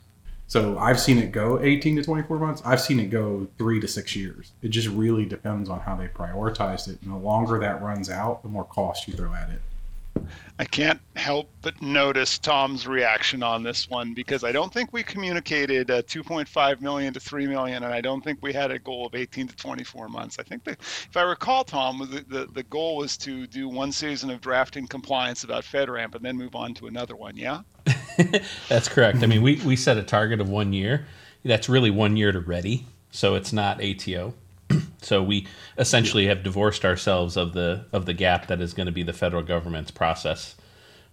So 0.50 0.76
I've 0.79 0.99
seen 0.99 1.19
it 1.19 1.31
go 1.31 1.61
18 1.61 1.94
to 1.94 2.02
24 2.02 2.41
months. 2.41 2.61
I've 2.64 2.81
seen 2.81 2.99
it 2.99 3.08
go 3.08 3.47
three 3.56 3.79
to 3.79 3.87
six 3.87 4.17
years. 4.17 4.50
It 4.62 4.70
just 4.70 4.88
really 4.88 5.25
depends 5.25 5.70
on 5.70 5.79
how 5.79 5.94
they 5.94 6.08
prioritize 6.08 6.88
it. 6.88 7.00
And 7.02 7.12
the 7.12 7.17
longer 7.17 7.61
that 7.61 7.81
runs 7.81 8.11
out, 8.11 8.43
the 8.43 8.49
more 8.49 8.64
cost 8.64 9.06
you 9.06 9.14
throw 9.14 9.32
at 9.32 9.50
it. 9.50 10.25
I 10.58 10.64
can't 10.64 11.00
help 11.14 11.49
but 11.62 11.81
notice 11.81 12.37
Tom's 12.37 12.85
reaction 12.85 13.44
on 13.44 13.62
this 13.62 13.88
one 13.88 14.12
because 14.12 14.43
I 14.43 14.50
don't 14.50 14.73
think 14.75 14.93
we 14.93 15.05
communicated 15.05 15.88
uh, 15.88 16.02
2.5 16.02 16.81
million 16.81 17.14
to 17.14 17.20
3 17.20 17.46
million, 17.46 17.85
and 17.85 17.94
I 17.94 18.00
don't 18.00 18.23
think 18.23 18.41
we 18.43 18.53
had 18.53 18.73
a 18.73 18.79
goal 18.81 19.06
of 19.06 19.14
18 19.14 19.46
to 19.46 19.56
24 19.56 20.08
months. 20.08 20.41
I 20.41 20.43
think 20.43 20.62
if 20.67 21.17
I 21.17 21.23
recall, 21.23 21.62
Tom, 21.62 22.08
the, 22.11 22.25
the, 22.26 22.46
the 22.46 22.64
goal 22.64 22.96
was 22.96 23.17
to 23.19 23.46
do 23.46 23.69
one 23.69 23.93
season 23.93 24.31
of 24.31 24.41
drafting 24.41 24.88
compliance 24.88 25.44
about 25.44 25.62
FedRAMP 25.62 26.17
and 26.17 26.25
then 26.25 26.37
move 26.37 26.56
on 26.56 26.75
to 26.75 26.88
another 26.88 27.14
one. 27.14 27.37
Yeah. 27.37 27.61
That's 28.69 28.88
correct. 28.88 29.23
I 29.23 29.27
mean, 29.27 29.43
we 29.43 29.56
we 29.65 29.77
set 29.77 29.97
a 29.97 30.03
target 30.03 30.41
of 30.41 30.49
one 30.49 30.73
year. 30.73 31.06
That's 31.44 31.69
really 31.69 31.91
one 31.91 32.17
year 32.17 32.32
to 32.32 32.41
ready, 32.41 32.87
so 33.11 33.35
it's 33.35 33.53
not 33.53 33.82
ATO. 33.82 34.35
So 35.03 35.23
we 35.23 35.47
essentially 35.79 36.27
have 36.27 36.43
divorced 36.43 36.85
ourselves 36.85 37.38
of 37.38 37.55
the 37.55 37.87
of 37.91 38.05
the 38.05 38.12
gap 38.12 38.49
that 38.49 38.61
is 38.61 38.75
going 38.75 38.85
to 38.85 38.93
be 38.93 39.03
the 39.03 39.15
federal 39.15 39.43
government's 39.43 39.91
process 39.91 40.56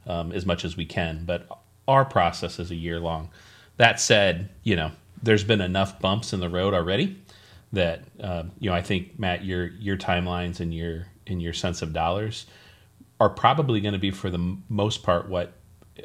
um, 0.06 0.34
as 0.34 0.46
much 0.46 0.66
as 0.66 0.76
we 0.76 0.86
can. 0.86 1.24
But 1.26 1.48
our 1.88 2.04
process 2.04 2.60
is 2.60 2.70
a 2.70 2.76
year 2.76 3.00
long. 3.00 3.30
That 3.78 4.02
said, 4.02 4.50
you 4.64 4.76
know, 4.76 4.92
there's 5.24 5.46
been 5.46 5.62
enough 5.62 6.00
bumps 6.02 6.34
in 6.34 6.42
the 6.42 6.50
road 6.50 6.74
already 6.74 7.18
that 7.74 8.04
uh, 8.22 8.44
you 8.60 8.70
know 8.70 8.76
I 8.76 8.82
think 8.82 9.18
Matt, 9.20 9.46
your 9.46 9.68
your 9.68 9.98
timelines 9.98 10.60
and 10.60 10.74
your 10.74 11.08
in 11.26 11.40
your 11.40 11.54
sense 11.54 11.82
of 11.82 11.94
dollars 11.94 12.46
are 13.20 13.30
probably 13.30 13.82
going 13.82 13.94
to 13.94 14.00
be 14.00 14.12
for 14.12 14.30
the 14.30 14.58
most 14.70 15.04
part 15.04 15.28
what 15.28 15.54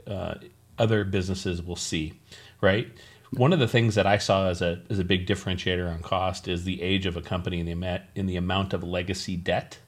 uh, 0.07 0.35
other 0.79 1.05
businesses 1.05 1.63
will 1.63 1.77
see, 1.77 2.15
right? 2.61 2.89
One 3.33 3.53
of 3.53 3.59
the 3.59 3.69
things 3.69 3.95
that 3.95 4.07
I 4.07 4.19
saw 4.19 4.49
as 4.49 4.61
a 4.61 4.83
as 4.91 4.99
a 4.99 5.05
big 5.05 5.27
differentiator 5.27 5.91
on 5.91 6.01
cost 6.01 6.49
is 6.49 6.65
the 6.65 6.83
age 6.83 7.07
of 7.07 7.17
a 7.17 7.23
company 7.23 7.61
and 7.61 7.69
the 7.69 7.73
amount 7.73 8.03
in 8.15 8.27
the 8.27 8.37
amount 8.37 8.75
of 8.75 8.83
legacy 8.83 9.37
debt 9.37 9.79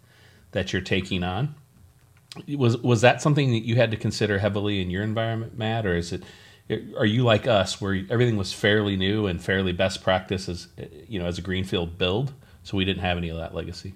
that 0.52 0.72
you're 0.72 0.82
taking 0.82 1.22
on. 1.22 1.54
Was 2.56 2.78
was 2.78 3.02
that 3.02 3.20
something 3.20 3.50
that 3.52 3.64
you 3.64 3.76
had 3.76 3.90
to 3.90 3.96
consider 3.96 4.38
heavily 4.38 4.80
in 4.80 4.90
your 4.90 5.02
environment, 5.02 5.58
Matt, 5.58 5.84
or 5.86 5.96
is 5.96 6.12
it? 6.12 6.22
Are 6.96 7.04
you 7.04 7.24
like 7.24 7.46
us, 7.46 7.78
where 7.78 8.06
everything 8.08 8.38
was 8.38 8.54
fairly 8.54 8.96
new 8.96 9.26
and 9.26 9.42
fairly 9.42 9.72
best 9.72 10.02
practice 10.02 10.48
as 10.48 10.68
you 11.06 11.18
know 11.18 11.26
as 11.26 11.36
a 11.36 11.42
greenfield 11.42 11.98
build, 11.98 12.32
so 12.62 12.78
we 12.78 12.86
didn't 12.86 13.02
have 13.02 13.18
any 13.18 13.28
of 13.28 13.36
that 13.36 13.54
legacy? 13.54 13.92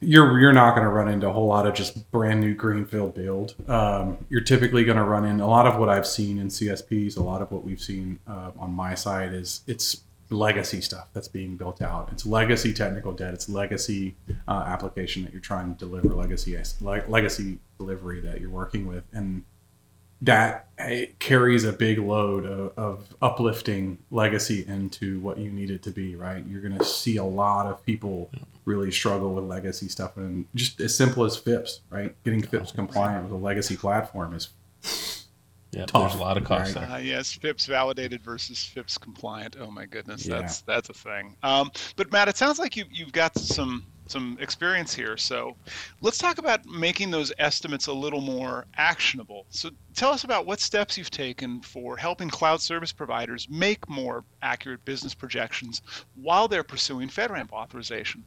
You're 0.00 0.38
you're 0.40 0.52
not 0.52 0.74
going 0.74 0.84
to 0.84 0.90
run 0.90 1.08
into 1.08 1.28
a 1.28 1.32
whole 1.32 1.46
lot 1.46 1.66
of 1.66 1.74
just 1.74 2.10
brand 2.10 2.40
new 2.40 2.54
greenfield 2.54 3.14
build. 3.14 3.54
Um, 3.68 4.18
you're 4.28 4.40
typically 4.40 4.84
going 4.84 4.96
to 4.96 5.04
run 5.04 5.24
in 5.24 5.40
a 5.40 5.46
lot 5.46 5.66
of 5.66 5.78
what 5.78 5.88
I've 5.88 6.06
seen 6.06 6.38
in 6.38 6.48
CSPs. 6.48 7.16
A 7.16 7.22
lot 7.22 7.42
of 7.42 7.52
what 7.52 7.64
we've 7.64 7.80
seen 7.80 8.18
uh, 8.26 8.52
on 8.58 8.72
my 8.72 8.94
side 8.94 9.34
is 9.34 9.62
it's 9.66 10.02
legacy 10.30 10.80
stuff 10.80 11.08
that's 11.12 11.28
being 11.28 11.56
built 11.56 11.82
out. 11.82 12.08
It's 12.12 12.24
legacy 12.24 12.72
technical 12.72 13.12
debt. 13.12 13.34
It's 13.34 13.48
legacy 13.48 14.16
uh, 14.48 14.64
application 14.66 15.24
that 15.24 15.32
you're 15.32 15.40
trying 15.40 15.74
to 15.74 15.78
deliver. 15.78 16.08
Legacy 16.08 16.56
legacy 16.80 17.58
delivery 17.78 18.20
that 18.20 18.40
you're 18.40 18.50
working 18.50 18.86
with, 18.86 19.04
and 19.12 19.44
that 20.22 20.66
carries 21.18 21.64
a 21.64 21.72
big 21.72 21.98
load 21.98 22.44
of, 22.44 22.72
of, 22.76 23.14
uplifting 23.22 23.98
legacy 24.10 24.64
into 24.66 25.18
what 25.20 25.38
you 25.38 25.50
need 25.50 25.70
it 25.70 25.82
to 25.82 25.90
be 25.90 26.14
right 26.14 26.44
you're 26.46 26.60
going 26.60 26.76
to 26.76 26.84
see 26.84 27.16
a 27.16 27.24
lot 27.24 27.66
of 27.66 27.84
people 27.84 28.30
really 28.64 28.90
struggle 28.90 29.34
with 29.34 29.44
legacy 29.44 29.88
stuff 29.88 30.16
and 30.16 30.46
just 30.54 30.80
as 30.80 30.94
simple 30.94 31.24
as 31.24 31.36
fips 31.36 31.80
right 31.90 32.14
getting 32.24 32.42
fips 32.42 32.72
compliant 32.72 33.24
with 33.24 33.32
a 33.32 33.36
legacy 33.36 33.76
platform 33.76 34.34
is 34.34 34.48
yeah, 35.72 35.86
there's 35.92 36.14
a 36.14 36.18
lot 36.18 36.36
of 36.36 36.44
costs 36.44 36.74
right? 36.74 36.90
uh, 36.90 36.96
yes, 36.96 37.32
FIPS 37.32 37.66
validated 37.66 38.22
versus 38.22 38.64
FIPS 38.64 38.98
compliant. 38.98 39.56
Oh 39.60 39.70
my 39.70 39.86
goodness, 39.86 40.26
yeah. 40.26 40.40
that's 40.40 40.62
that's 40.62 40.88
a 40.88 40.92
thing. 40.92 41.36
Um, 41.44 41.70
but 41.94 42.10
Matt, 42.10 42.26
it 42.26 42.36
sounds 42.36 42.58
like 42.58 42.76
you 42.76 42.86
you've 42.90 43.12
got 43.12 43.38
some 43.38 43.86
some 44.10 44.36
experience 44.40 44.94
here. 44.94 45.16
So 45.16 45.56
let's 46.00 46.18
talk 46.18 46.38
about 46.38 46.66
making 46.66 47.10
those 47.10 47.32
estimates 47.38 47.86
a 47.86 47.92
little 47.92 48.20
more 48.20 48.66
actionable. 48.76 49.46
So 49.50 49.70
tell 49.94 50.10
us 50.10 50.24
about 50.24 50.46
what 50.46 50.60
steps 50.60 50.98
you've 50.98 51.10
taken 51.10 51.60
for 51.60 51.96
helping 51.96 52.30
cloud 52.30 52.60
service 52.60 52.92
providers 52.92 53.48
make 53.50 53.88
more 53.88 54.24
accurate 54.42 54.84
business 54.84 55.14
projections 55.14 55.82
while 56.14 56.48
they're 56.48 56.64
pursuing 56.64 57.08
FedRAMP 57.08 57.52
authorization. 57.52 58.24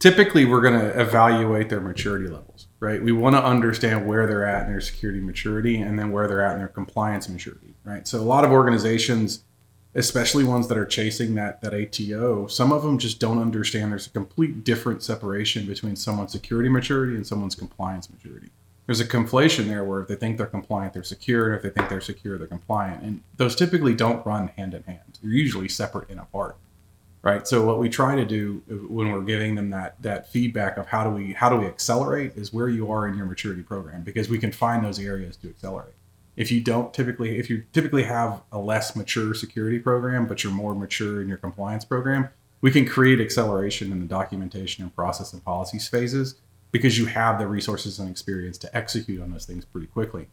Typically, 0.00 0.46
we're 0.46 0.62
going 0.62 0.80
to 0.80 0.98
evaluate 0.98 1.68
their 1.68 1.80
maturity 1.80 2.26
levels, 2.26 2.68
right? 2.80 3.02
We 3.02 3.12
want 3.12 3.36
to 3.36 3.44
understand 3.44 4.08
where 4.08 4.26
they're 4.26 4.46
at 4.46 4.64
in 4.64 4.72
their 4.72 4.80
security 4.80 5.20
maturity 5.20 5.78
and 5.82 5.98
then 5.98 6.10
where 6.10 6.26
they're 6.26 6.42
at 6.42 6.54
in 6.54 6.58
their 6.58 6.68
compliance 6.68 7.28
maturity, 7.28 7.74
right? 7.84 8.08
So, 8.08 8.18
a 8.18 8.22
lot 8.24 8.46
of 8.46 8.50
organizations 8.50 9.44
especially 9.94 10.44
ones 10.44 10.68
that 10.68 10.78
are 10.78 10.86
chasing 10.86 11.34
that 11.34 11.60
that 11.60 11.74
ATO, 11.74 12.46
some 12.46 12.72
of 12.72 12.82
them 12.82 12.98
just 12.98 13.18
don't 13.18 13.40
understand 13.40 13.90
there's 13.90 14.06
a 14.06 14.10
complete 14.10 14.64
different 14.64 15.02
separation 15.02 15.66
between 15.66 15.96
someone's 15.96 16.32
security 16.32 16.68
maturity 16.68 17.16
and 17.16 17.26
someone's 17.26 17.54
compliance 17.54 18.10
maturity. 18.10 18.50
There's 18.86 19.00
a 19.00 19.06
conflation 19.06 19.66
there 19.66 19.84
where 19.84 20.00
if 20.00 20.08
they 20.08 20.16
think 20.16 20.36
they're 20.36 20.46
compliant, 20.46 20.94
they're 20.94 21.02
secure, 21.04 21.54
if 21.54 21.62
they 21.62 21.70
think 21.70 21.88
they're 21.88 22.00
secure, 22.00 22.38
they're 22.38 22.46
compliant. 22.46 23.02
And 23.02 23.22
those 23.36 23.54
typically 23.54 23.94
don't 23.94 24.24
run 24.26 24.48
hand 24.48 24.74
in 24.74 24.82
hand. 24.84 25.18
They're 25.22 25.30
usually 25.30 25.68
separate 25.68 26.10
and 26.10 26.18
apart. 26.18 26.56
Right. 27.22 27.46
So 27.46 27.66
what 27.66 27.78
we 27.78 27.90
try 27.90 28.16
to 28.16 28.24
do 28.24 28.62
when 28.88 29.12
we're 29.12 29.20
giving 29.20 29.54
them 29.54 29.68
that 29.70 30.00
that 30.00 30.32
feedback 30.32 30.78
of 30.78 30.86
how 30.86 31.04
do 31.04 31.10
we 31.10 31.34
how 31.34 31.50
do 31.50 31.56
we 31.56 31.66
accelerate 31.66 32.32
is 32.34 32.50
where 32.52 32.68
you 32.68 32.90
are 32.90 33.06
in 33.06 33.14
your 33.14 33.26
maturity 33.26 33.62
program 33.62 34.02
because 34.02 34.30
we 34.30 34.38
can 34.38 34.52
find 34.52 34.82
those 34.82 34.98
areas 34.98 35.36
to 35.36 35.50
accelerate 35.50 35.92
if 36.36 36.50
you 36.50 36.60
don't 36.60 36.94
typically 36.94 37.38
if 37.38 37.50
you 37.50 37.64
typically 37.72 38.04
have 38.04 38.42
a 38.52 38.58
less 38.58 38.94
mature 38.96 39.34
security 39.34 39.78
program 39.78 40.26
but 40.26 40.42
you're 40.42 40.52
more 40.52 40.74
mature 40.74 41.20
in 41.20 41.28
your 41.28 41.38
compliance 41.38 41.84
program 41.84 42.28
we 42.60 42.70
can 42.70 42.86
create 42.86 43.20
acceleration 43.20 43.90
in 43.90 44.00
the 44.00 44.06
documentation 44.06 44.84
and 44.84 44.94
process 44.94 45.32
and 45.32 45.44
policies 45.44 45.88
phases 45.88 46.36
because 46.72 46.98
you 46.98 47.06
have 47.06 47.38
the 47.38 47.46
resources 47.46 47.98
and 47.98 48.10
experience 48.10 48.58
to 48.58 48.76
execute 48.76 49.20
on 49.20 49.32
those 49.32 49.44
things 49.44 49.64
pretty 49.64 49.86
quickly. 49.86 50.28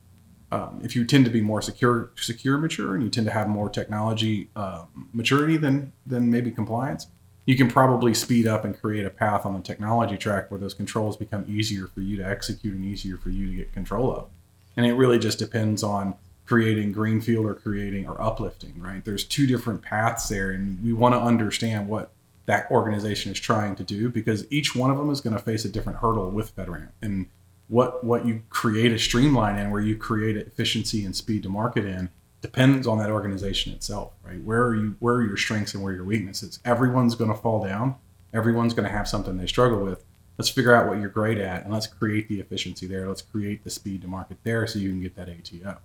Um, 0.51 0.81
if 0.83 0.95
you 0.95 1.03
tend 1.05 1.25
to 1.25 1.31
be 1.31 1.41
more 1.41 1.61
secure 1.61 2.11
secure 2.15 2.57
mature 2.57 2.95
and 2.95 3.03
you 3.03 3.09
tend 3.09 3.27
to 3.27 3.33
have 3.33 3.49
more 3.49 3.69
technology 3.69 4.49
uh, 4.55 4.85
maturity 5.11 5.57
than 5.57 5.91
than 6.05 6.31
maybe 6.31 6.51
compliance 6.51 7.07
you 7.45 7.57
can 7.57 7.69
probably 7.69 8.13
speed 8.13 8.47
up 8.47 8.63
and 8.63 8.79
create 8.79 9.05
a 9.05 9.09
path 9.09 9.45
on 9.45 9.53
the 9.53 9.61
technology 9.61 10.17
track 10.17 10.49
where 10.49 10.59
those 10.59 10.73
controls 10.73 11.17
become 11.17 11.43
easier 11.49 11.87
for 11.87 11.99
you 11.99 12.15
to 12.17 12.25
execute 12.25 12.73
and 12.75 12.85
easier 12.85 13.17
for 13.17 13.29
you 13.29 13.49
to 13.49 13.55
get 13.57 13.73
control 13.73 14.09
of 14.09 14.29
and 14.77 14.85
it 14.85 14.93
really 14.93 15.19
just 15.19 15.39
depends 15.39 15.83
on 15.83 16.15
creating 16.45 16.93
greenfield 16.93 17.45
or 17.45 17.53
creating 17.53 18.07
or 18.07 18.21
uplifting 18.21 18.79
right 18.79 19.03
there's 19.03 19.25
two 19.25 19.45
different 19.45 19.81
paths 19.81 20.29
there 20.29 20.51
and 20.51 20.81
we 20.81 20.93
want 20.93 21.13
to 21.13 21.19
understand 21.19 21.89
what 21.89 22.13
that 22.47 22.71
organization 22.71 23.31
is 23.31 23.39
trying 23.39 23.75
to 23.75 23.83
do 23.83 24.09
because 24.09 24.49
each 24.49 24.75
one 24.75 24.89
of 24.89 24.97
them 24.97 25.09
is 25.09 25.21
going 25.21 25.35
to 25.35 25.41
face 25.41 25.65
a 25.65 25.69
different 25.69 25.99
hurdle 25.99 26.31
with 26.31 26.55
FedRAMP. 26.55 26.89
And 27.01 27.27
what 27.67 28.03
what 28.03 28.25
you 28.25 28.41
create 28.49 28.93
a 28.93 28.97
streamline 28.97 29.59
in, 29.59 29.69
where 29.69 29.81
you 29.81 29.95
create 29.97 30.37
efficiency 30.37 31.05
and 31.05 31.15
speed 31.15 31.43
to 31.43 31.49
market 31.49 31.85
in, 31.85 32.09
depends 32.41 32.87
on 32.87 32.97
that 32.99 33.09
organization 33.09 33.73
itself, 33.73 34.13
right? 34.23 34.41
Where 34.41 34.63
are 34.63 34.75
you? 34.75 34.95
Where 34.99 35.15
are 35.15 35.23
your 35.23 35.37
strengths 35.37 35.73
and 35.73 35.83
where 35.83 35.91
are 35.91 35.95
your 35.97 36.05
weaknesses? 36.05 36.59
Everyone's 36.63 37.15
going 37.15 37.29
to 37.29 37.37
fall 37.37 37.63
down. 37.63 37.95
Everyone's 38.33 38.73
going 38.73 38.87
to 38.87 38.95
have 38.95 39.07
something 39.07 39.37
they 39.37 39.47
struggle 39.47 39.83
with. 39.83 40.05
Let's 40.37 40.49
figure 40.49 40.73
out 40.73 40.87
what 40.87 40.99
you're 40.99 41.09
great 41.09 41.39
at, 41.39 41.63
and 41.63 41.73
let's 41.73 41.87
create 41.87 42.29
the 42.29 42.39
efficiency 42.39 42.85
there. 42.85 43.07
Let's 43.07 43.23
create 43.23 43.63
the 43.63 43.69
speed 43.69 44.03
to 44.03 44.07
market 44.07 44.37
there, 44.43 44.67
so 44.67 44.77
you 44.77 44.89
can 44.89 45.01
get 45.01 45.15
that 45.15 45.29
ATO. 45.29 45.77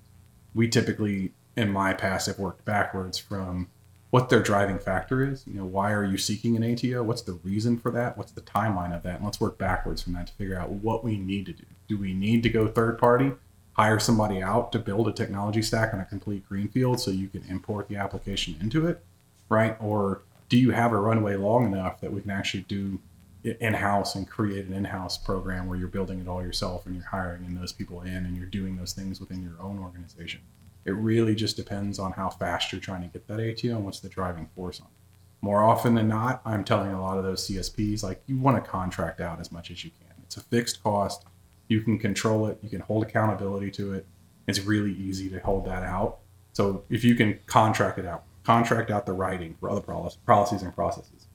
We 0.55 0.69
typically, 0.69 1.33
in 1.57 1.73
my 1.73 1.95
past, 1.95 2.27
have 2.27 2.39
worked 2.39 2.65
backwards 2.65 3.17
from 3.19 3.69
what 4.11 4.29
their 4.29 4.43
driving 4.43 4.79
factor 4.79 5.27
is. 5.27 5.47
You 5.47 5.55
know, 5.55 5.65
why 5.65 5.93
are 5.93 6.05
you 6.05 6.19
seeking 6.19 6.55
an 6.55 6.71
ATO? 6.71 7.03
What's 7.03 7.23
the 7.23 7.33
reason 7.33 7.79
for 7.79 7.91
that? 7.93 8.19
What's 8.19 8.33
the 8.33 8.43
timeline 8.43 8.95
of 8.95 9.03
that? 9.05 9.17
And 9.17 9.25
let's 9.25 9.41
work 9.41 9.57
backwards 9.57 10.03
from 10.03 10.13
that 10.13 10.27
to 10.27 10.33
figure 10.35 10.59
out 10.59 10.69
what 10.69 11.03
we 11.03 11.17
need 11.17 11.47
to 11.47 11.55
do. 11.55 11.65
Do 11.89 11.97
we 11.97 12.13
need 12.13 12.43
to 12.43 12.51
go 12.51 12.69
third 12.69 12.99
party, 12.99 13.33
hire 13.73 13.99
somebody 13.99 14.43
out 14.43 14.71
to 14.73 14.79
build 14.79 15.09
a 15.09 15.13
technology 15.13 15.63
stack 15.63 15.95
on 15.95 16.01
a 16.01 16.05
complete 16.05 16.47
greenfield 16.47 17.01
so 17.01 17.11
you 17.11 17.29
can 17.29 17.43
import 17.49 17.89
the 17.89 17.97
application 17.97 18.55
into 18.61 18.87
it, 18.87 19.03
right? 19.49 19.79
Or 19.81 20.21
do 20.51 20.59
you 20.59 20.73
have 20.73 20.93
a 20.93 20.99
runway 20.99 21.37
long 21.37 21.73
enough 21.73 22.03
that 22.03 22.13
we 22.13 22.21
can 22.21 22.31
actually 22.31 22.65
do 22.65 23.01
in 23.45 23.75
house 23.75 24.15
and 24.15 24.29
create 24.29 24.67
an 24.67 24.73
in 24.73 24.85
house 24.85 25.19
program 25.19 25.67
where 25.67 25.79
you're 25.79 25.89
building 25.89 26.21
it 26.21 26.29
all 26.29 26.43
yourself 26.43 26.87
and 26.87 26.95
you're 26.95 27.05
hiring 27.05 27.45
in 27.45 27.55
those 27.55 27.73
people 27.73 28.03
in 28.03 28.25
and 28.25 28.37
you're 28.37 28.47
doing 28.47 28.77
those 28.77 28.93
things 28.93 29.21
within 29.21 29.43
your 29.43 29.61
own 29.61 29.79
organization? 29.79 30.41
It 30.85 30.93
really 30.93 31.35
just 31.35 31.57
depends 31.57 31.99
on 31.99 32.13
how 32.13 32.29
fast 32.31 32.73
you're 32.73 32.81
trying 32.81 33.03
to 33.03 33.09
get 33.09 33.27
that 33.29 33.41
ATO 33.41 33.77
and 33.77 33.85
what's 33.85 34.01
the 34.01 34.09
driving 34.09 34.49
force 34.55 34.81
on 34.81 34.87
it. 34.87 35.03
More 35.41 35.63
often 35.63 35.95
than 35.95 36.09
not, 36.09 36.41
I'm 36.45 36.63
telling 36.63 36.93
a 36.93 37.01
lot 37.01 37.19
of 37.19 37.25
those 37.25 37.49
CSPs 37.49 38.03
like 38.03 38.23
you 38.27 38.39
want 38.39 38.63
to 38.63 38.71
contract 38.71 39.21
out 39.21 39.41
as 39.41 39.51
much 39.51 39.71
as 39.71 39.85
you 39.85 39.91
can. 39.91 40.15
It's 40.23 40.37
a 40.37 40.41
fixed 40.41 40.83
cost. 40.83 41.25
You 41.69 41.81
can 41.81 41.99
control 41.99 42.47
it. 42.47 42.59
You 42.63 42.69
can 42.69 42.81
hold 42.81 43.03
accountability 43.03 43.71
to 43.73 43.95
it. 43.95 44.07
It's 44.47 44.61
really 44.61 44.93
easy 44.93 45.29
to 45.31 45.41
hold 45.41 45.67
that 45.67 45.83
out. 45.83 46.19
So 46.53 46.85
if 46.91 47.03
you 47.03 47.15
can 47.15 47.41
contract 47.47 47.99
it 47.99 48.07
out, 48.07 48.25
contract 48.45 48.91
out 48.91 49.07
the 49.07 49.13
writing 49.13 49.57
for 49.59 49.71
other 49.71 49.81
policies 49.81 50.63
and 50.63 50.75
processes, 50.75 51.27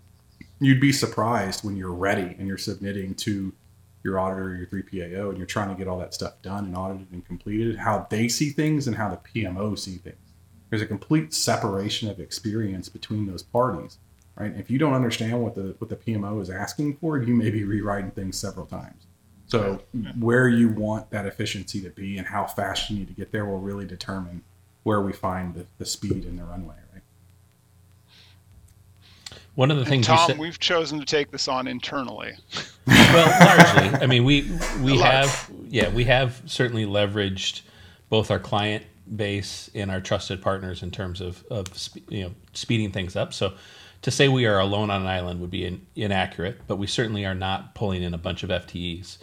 you'd 0.60 0.82
be 0.82 0.92
surprised 0.92 1.64
when 1.64 1.76
you're 1.76 1.94
ready 1.94 2.36
and 2.38 2.48
you're 2.48 2.58
submitting 2.58 3.16
to 3.16 3.54
your 4.04 4.20
auditor, 4.20 4.56
your 4.56 4.68
3PAO, 4.68 5.30
and 5.30 5.38
you're 5.38 5.48
trying 5.48 5.70
to 5.70 5.76
get 5.76 5.88
all 5.88 6.00
that 6.00 6.14
stuff 6.14 6.42
done 6.42 6.66
and 6.66 6.76
audited 6.76 7.08
and 7.12 7.26
completed, 7.26 7.78
how 7.78 8.08
they 8.10 8.28
see 8.28 8.50
things 8.50 8.88
and 8.88 8.96
how 8.96 9.10
the 9.10 9.18
PMO 9.18 9.78
see 9.78 9.98
things. 9.98 10.16
There's 10.70 10.82
a 10.82 10.88
complete 10.88 11.34
separation 11.34 12.10
of 12.10 12.20
experience 12.20 12.90
between 12.90 13.26
those 13.26 13.44
parties, 13.44 13.98
right? 14.36 14.54
If 14.56 14.70
you 14.70 14.78
don't 14.78 14.94
understand 14.94 15.42
what 15.42 15.56
the 15.56 15.76
what 15.80 15.90
the 15.90 15.96
PMO 15.96 16.42
is 16.42 16.50
asking 16.50 16.98
for, 16.98 17.18
you 17.18 17.34
may 17.34 17.50
be 17.50 17.64
rewriting 17.64 18.12
things 18.12 18.38
several 18.38 18.66
times. 18.66 19.08
So 19.48 19.82
where 20.20 20.50
you 20.50 20.68
want 20.68 21.10
that 21.12 21.26
efficiency 21.26 21.82
to 21.82 21.90
be 21.90 22.18
and 22.18 22.28
how 22.28 22.46
fast 22.46 22.90
you 22.90 22.98
need 22.98 23.08
to 23.08 23.14
get 23.14 23.32
there 23.32 23.46
will 23.46 23.62
really 23.62 23.86
determine 23.86 24.44
where 24.84 25.02
we 25.02 25.14
find 25.14 25.54
the, 25.54 25.66
the 25.78 25.86
speed 25.86 26.26
in 26.26 26.36
the 26.36 26.44
runway, 26.44 26.76
right? 26.94 27.02
One 29.58 29.72
of 29.72 29.78
the 29.78 29.86
things 29.86 30.06
Tom, 30.06 30.28
said, 30.28 30.38
we've 30.38 30.60
chosen 30.60 31.00
to 31.00 31.06
take 31.06 31.32
this 31.32 31.48
on 31.48 31.66
internally. 31.66 32.34
well, 32.88 33.44
largely. 33.44 34.00
I 34.00 34.06
mean, 34.06 34.24
we 34.24 34.52
we 34.84 35.00
have 35.00 35.50
yeah, 35.68 35.90
we 35.90 36.04
have 36.04 36.44
certainly 36.46 36.86
leveraged 36.86 37.62
both 38.08 38.30
our 38.30 38.38
client 38.38 38.86
base 39.16 39.72
and 39.74 39.90
our 39.90 40.00
trusted 40.00 40.44
partners 40.44 40.84
in 40.84 40.92
terms 40.92 41.22
of 41.22 41.44
of 41.50 41.66
you 42.08 42.26
know 42.26 42.32
speeding 42.54 42.92
things 42.92 43.16
up. 43.16 43.34
So 43.34 43.56
to 44.04 44.12
say 44.12 44.28
we 44.28 44.46
are 44.46 44.60
alone 44.60 44.92
on 44.92 45.02
an 45.02 45.08
island 45.08 45.42
would 45.42 45.50
be 45.50 45.66
in, 45.66 45.88
inaccurate, 45.96 46.60
but 46.68 46.76
we 46.76 46.86
certainly 46.86 47.26
are 47.26 47.34
not 47.34 47.74
pulling 47.74 48.04
in 48.04 48.14
a 48.14 48.20
bunch 48.20 48.44
of 48.44 48.52
FTEs. 48.52 49.18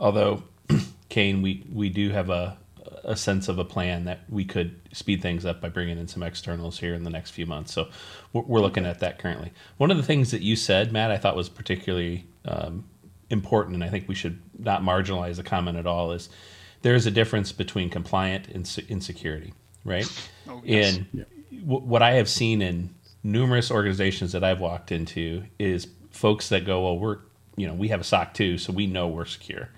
Although, 0.00 0.42
Kayne, 1.08 1.40
we 1.40 1.64
we 1.72 1.88
do 1.88 2.10
have 2.10 2.30
a 2.30 2.58
a 3.04 3.16
sense 3.16 3.48
of 3.48 3.58
a 3.58 3.64
plan 3.64 4.04
that 4.04 4.20
we 4.28 4.44
could 4.44 4.80
speed 4.92 5.22
things 5.22 5.44
up 5.44 5.60
by 5.60 5.68
bringing 5.68 5.98
in 5.98 6.08
some 6.08 6.22
externals 6.22 6.78
here 6.78 6.94
in 6.94 7.04
the 7.04 7.10
next 7.10 7.30
few 7.30 7.46
months. 7.46 7.72
So 7.72 7.88
we're, 8.32 8.42
we're 8.42 8.60
looking 8.60 8.86
at 8.86 9.00
that 9.00 9.18
currently. 9.18 9.52
One 9.76 9.90
of 9.90 9.96
the 9.96 10.02
things 10.02 10.30
that 10.30 10.42
you 10.42 10.56
said, 10.56 10.92
Matt, 10.92 11.10
I 11.10 11.18
thought 11.18 11.36
was 11.36 11.48
particularly 11.48 12.26
um, 12.44 12.84
important, 13.30 13.74
and 13.74 13.84
I 13.84 13.88
think 13.88 14.08
we 14.08 14.14
should 14.14 14.40
not 14.58 14.82
marginalize 14.82 15.36
the 15.36 15.42
comment 15.42 15.76
at 15.76 15.86
all, 15.86 16.12
is 16.12 16.28
there 16.82 16.94
is 16.94 17.06
a 17.06 17.10
difference 17.10 17.52
between 17.52 17.90
compliant 17.90 18.48
and 18.48 18.78
insecurity, 18.88 19.52
right? 19.84 20.06
Oh, 20.48 20.62
yes. 20.64 20.96
And 20.96 21.06
yeah. 21.12 21.24
w- 21.60 21.84
what 21.84 22.02
I 22.02 22.12
have 22.12 22.28
seen 22.28 22.62
in 22.62 22.94
numerous 23.22 23.70
organizations 23.70 24.32
that 24.32 24.44
I've 24.44 24.60
walked 24.60 24.92
into 24.92 25.44
is 25.58 25.88
folks 26.10 26.48
that 26.50 26.64
go, 26.64 26.84
well, 26.84 26.98
we're, 26.98 27.18
you 27.56 27.66
know, 27.66 27.74
we 27.74 27.88
have 27.88 28.00
a 28.00 28.04
SOC 28.04 28.34
2, 28.34 28.58
so 28.58 28.72
we 28.72 28.86
know 28.86 29.08
we're 29.08 29.24
secure. 29.24 29.68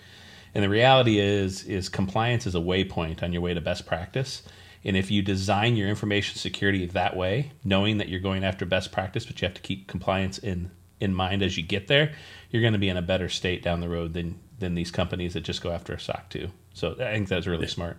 And 0.54 0.64
the 0.64 0.68
reality 0.68 1.18
is, 1.18 1.64
is 1.64 1.88
compliance 1.88 2.46
is 2.46 2.54
a 2.54 2.60
waypoint 2.60 3.22
on 3.22 3.32
your 3.32 3.42
way 3.42 3.54
to 3.54 3.60
best 3.60 3.86
practice. 3.86 4.42
And 4.84 4.96
if 4.96 5.10
you 5.10 5.22
design 5.22 5.76
your 5.76 5.88
information 5.88 6.38
security 6.38 6.86
that 6.86 7.16
way, 7.16 7.52
knowing 7.64 7.98
that 7.98 8.08
you're 8.08 8.20
going 8.20 8.44
after 8.44 8.64
best 8.64 8.92
practice, 8.92 9.26
but 9.26 9.40
you 9.40 9.46
have 9.46 9.54
to 9.54 9.62
keep 9.62 9.86
compliance 9.86 10.38
in 10.38 10.70
in 10.98 11.14
mind 11.14 11.42
as 11.42 11.56
you 11.56 11.62
get 11.62 11.86
there, 11.86 12.12
you're 12.50 12.60
going 12.60 12.74
to 12.74 12.78
be 12.78 12.90
in 12.90 12.96
a 12.98 13.02
better 13.02 13.28
state 13.28 13.62
down 13.62 13.80
the 13.80 13.88
road 13.88 14.12
than 14.12 14.38
than 14.58 14.74
these 14.74 14.90
companies 14.90 15.34
that 15.34 15.40
just 15.40 15.62
go 15.62 15.70
after 15.70 15.94
a 15.94 16.00
SOC 16.00 16.28
2. 16.30 16.50
So 16.74 16.92
I 16.92 17.12
think 17.14 17.28
that's 17.28 17.46
really 17.46 17.66
smart. 17.66 17.98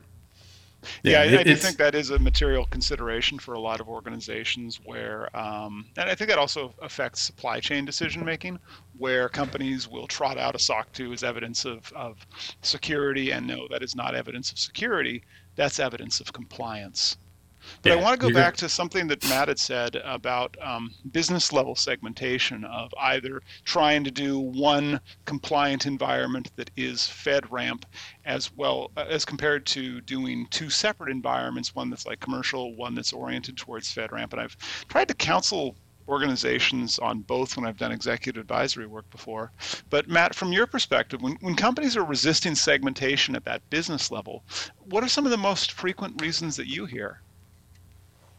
Yeah, 1.03 1.23
yeah 1.23 1.38
I, 1.38 1.41
I 1.41 1.43
do 1.43 1.55
think 1.55 1.77
that 1.77 1.95
is 1.95 2.09
a 2.09 2.19
material 2.19 2.65
consideration 2.65 3.39
for 3.39 3.53
a 3.53 3.59
lot 3.59 3.79
of 3.79 3.88
organizations 3.88 4.79
where, 4.83 5.35
um, 5.38 5.85
and 5.97 6.09
I 6.09 6.15
think 6.15 6.29
that 6.29 6.39
also 6.39 6.73
affects 6.81 7.21
supply 7.21 7.59
chain 7.59 7.85
decision 7.85 8.25
making, 8.25 8.59
where 8.97 9.29
companies 9.29 9.88
will 9.88 10.07
trot 10.07 10.38
out 10.38 10.55
a 10.55 10.59
SOC 10.59 10.91
2 10.93 11.13
as 11.13 11.23
evidence 11.23 11.65
of, 11.65 11.91
of 11.95 12.25
security, 12.61 13.31
and 13.31 13.47
no, 13.47 13.67
that 13.69 13.83
is 13.83 13.95
not 13.95 14.15
evidence 14.15 14.51
of 14.51 14.59
security, 14.59 15.23
that's 15.55 15.79
evidence 15.79 16.19
of 16.19 16.33
compliance. 16.33 17.17
But 17.82 17.89
yeah, 17.89 17.96
I 17.96 18.01
want 18.01 18.20
to 18.20 18.27
go 18.27 18.34
back 18.34 18.56
to 18.58 18.70
something 18.70 19.08
that 19.08 19.27
Matt 19.30 19.48
had 19.48 19.60
said 19.60 19.96
about 20.03 20.56
um, 20.62 20.94
business 21.12 21.51
level 21.51 21.75
segmentation 21.75 22.63
of 22.65 22.94
either 23.00 23.41
trying 23.63 24.03
to 24.03 24.12
do 24.12 24.39
one 24.39 25.00
compliant 25.25 25.86
environment 25.86 26.51
that 26.56 26.72
is 26.75 27.01
FedRAMP 27.01 27.84
as 28.25 28.51
well 28.56 28.91
uh, 28.98 29.06
as 29.10 29.25
compared 29.25 29.65
to 29.68 30.01
doing 30.01 30.48
two 30.50 30.70
separate 30.70 31.10
environments, 31.10 31.75
one 31.75 31.89
that's 31.89 32.06
like 32.06 32.20
commercial, 32.20 32.75
one 32.75 32.96
that's 32.96 33.13
oriented 33.13 33.58
towards 33.58 33.94
FedRAMP. 33.94 34.34
And 34.34 34.41
I've 34.41 34.58
tried 34.88 35.08
to 35.08 35.13
counsel 35.13 35.75
organizations 36.08 37.00
on 37.00 37.22
both 37.22 37.56
when 37.56 37.65
I've 37.65 37.77
done 37.77 37.91
executive 37.91 38.41
advisory 38.41 38.86
work 38.86 39.10
before. 39.10 39.51
But 39.89 40.10
Matt, 40.10 40.36
from 40.36 40.51
your 40.51 40.68
perspective, 40.68 41.22
when, 41.22 41.38
when 41.41 41.56
companies 41.56 41.96
are 41.96 42.03
resisting 42.03 42.56
segmentation 42.56 43.36
at 43.36 43.46
that 43.46 43.70
business 43.70 44.12
level, 44.12 44.44
what 44.77 45.03
are 45.03 45.10
some 45.10 45.25
of 45.25 45.32
the 45.32 45.38
most 45.38 45.72
frequent 45.72 46.22
reasons 46.22 46.56
that 46.58 46.68
you 46.68 46.86
hear? 46.86 47.22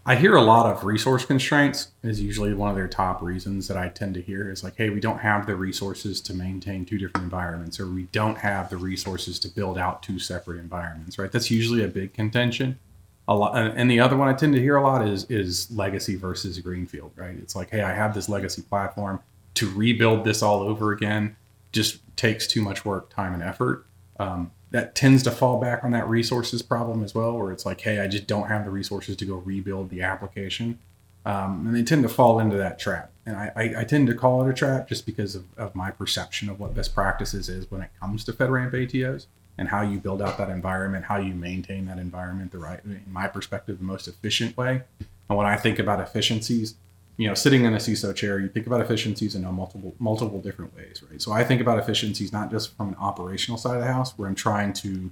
I 0.05 0.17
hear 0.17 0.35
a 0.35 0.43
lot 0.43 0.67
of 0.67 0.85
resource 0.85 1.25
constraints 1.25 1.93
is 2.03 2.21
usually 2.21 2.55
one 2.55 2.71
of 2.71 2.75
their 2.75 2.89
top 2.89 3.23
reasons 3.23 3.69
that 3.69 3.77
I 3.77 3.89
tend 3.89 4.15
to 4.15 4.23
hear 4.23 4.51
is 4.51 4.65
like, 4.65 4.75
hey, 4.77 4.91
we 4.91 4.99
don't 4.99 5.19
have 5.19 5.47
the 5.47 5.55
resources 5.55 6.21
to 6.23 6.35
maintain 6.35 6.85
two 6.85 6.99
different 6.99 7.25
environments, 7.25 7.79
or 7.79 7.87
we 7.87 8.05
don't 8.05 8.39
have 8.39 8.69
the 8.69 8.77
resources 8.77 9.39
to 9.41 9.49
build 9.49 9.79
out 9.79 10.03
two 10.03 10.19
separate 10.19 10.59
environments, 10.59 11.19
right? 11.19 11.31
That's 11.31 11.53
usually 11.53 11.85
a 11.85 11.89
big 11.89 12.15
contention. 12.15 12.81
A 13.29 13.35
lot, 13.37 13.57
and 13.57 13.89
the 13.89 14.01
other 14.01 14.17
one 14.17 14.27
I 14.27 14.33
tend 14.33 14.55
to 14.55 14.61
hear 14.61 14.75
a 14.75 14.83
lot 14.83 15.07
is 15.07 15.25
is 15.31 15.71
legacy 15.71 16.17
versus 16.17 16.59
greenfield, 16.59 17.13
right? 17.15 17.37
It's 17.39 17.55
like, 17.55 17.71
hey, 17.71 17.83
I 17.83 17.93
have 17.93 18.13
this 18.15 18.29
legacy 18.29 18.63
platform 18.63 19.21
to 19.55 19.71
rebuild 19.71 20.25
this 20.25 20.43
all 20.43 20.63
over 20.63 20.91
again 20.91 21.37
just 21.71 22.01
takes 22.17 22.49
too 22.49 22.63
much 22.63 22.85
work, 22.85 23.11
time, 23.11 23.33
and 23.33 23.43
effort. 23.43 23.87
Um, 24.19 24.51
that 24.73 24.95
tends 24.95 25.23
to 25.23 25.31
fall 25.31 25.61
back 25.61 25.85
on 25.85 25.91
that 25.93 26.09
resources 26.09 26.63
problem 26.63 27.05
as 27.05 27.15
well, 27.15 27.37
where 27.37 27.53
it's 27.53 27.65
like, 27.65 27.83
hey, 27.83 28.01
I 28.01 28.09
just 28.09 28.27
don't 28.27 28.49
have 28.49 28.65
the 28.65 28.71
resources 28.71 29.17
to 29.17 29.25
go 29.27 29.37
rebuild 29.37 29.91
the 29.91 30.03
application. 30.03 30.79
Um, 31.25 31.67
and 31.67 31.77
they 31.77 31.85
tend 31.85 32.03
to 32.03 32.09
fall 32.09 32.41
into 32.41 32.57
that 32.57 32.79
trap. 32.79 33.13
And 33.27 33.37
I, 33.37 33.53
I, 33.55 33.75
I, 33.79 33.85
tend 33.85 34.09
to 34.09 34.15
call 34.15 34.45
it 34.45 34.51
a 34.51 34.55
trap 34.55 34.89
just 34.89 35.07
because 35.07 35.37
of, 35.37 35.45
of 35.57 35.77
my 35.77 35.93
perception 35.93 36.49
of 36.49 36.59
what 36.59 36.75
best 36.75 36.95
practices 36.95 37.49
is 37.49 37.71
when 37.71 37.83
it 37.83 37.91
comes 38.01 38.25
to 38.25 38.33
FedRAMP 38.33 38.73
ATOs 38.73 39.27
and 39.57 39.69
how 39.69 39.83
you 39.83 40.01
build 40.01 40.21
out 40.21 40.37
that 40.39 40.49
environment, 40.49 41.05
how 41.05 41.19
you 41.19 41.33
maintain 41.33 41.87
that 41.87 41.99
environment 41.99 42.51
the 42.51 42.59
right, 42.59 42.81
in 42.85 43.05
my 43.07 43.29
perspective, 43.29 43.79
the 43.79 43.85
most 43.85 44.09
efficient 44.09 44.57
way. 44.57 44.83
And 45.29 45.39
when 45.39 45.47
I 45.47 45.57
think 45.57 45.79
about 45.79 46.01
efficiencies, 46.01 46.75
you 47.17 47.29
know, 47.29 47.35
sitting 47.35 47.65
in 47.65 47.75
a 47.75 47.77
CISO 47.77 48.15
chair, 48.15 48.41
you 48.41 48.49
think 48.49 48.67
about 48.67 48.81
efficiencies 48.81 49.35
in 49.35 49.43
multiple 49.55 49.95
multiple 49.99 50.41
different 50.41 50.75
ways, 50.75 51.03
right? 51.09 51.21
So 51.21 51.33
I 51.33 51.45
think 51.45 51.61
about 51.61 51.79
efficiencies 51.79 52.33
not 52.33 52.51
just 52.51 52.77
from 52.77 52.89
an 52.89 52.97
operational 52.99 53.59
side 53.59 53.77
of 53.77 53.83
the 53.83 53.93
house, 53.93 54.17
where 54.17 54.29
I'm 54.29 54.35
trying 54.35 54.73
to 54.75 55.11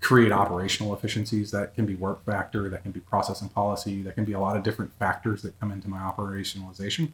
create 0.00 0.32
operational 0.32 0.94
efficiencies 0.94 1.50
that 1.50 1.74
can 1.74 1.86
be 1.86 1.94
work 1.94 2.24
factor, 2.24 2.68
that 2.70 2.82
can 2.82 2.92
be 2.92 3.00
process 3.00 3.42
and 3.42 3.52
policy, 3.52 4.02
that 4.02 4.14
can 4.14 4.24
be 4.24 4.32
a 4.32 4.40
lot 4.40 4.56
of 4.56 4.62
different 4.62 4.92
factors 4.94 5.42
that 5.42 5.58
come 5.60 5.70
into 5.70 5.88
my 5.88 5.98
operationalization. 5.98 7.10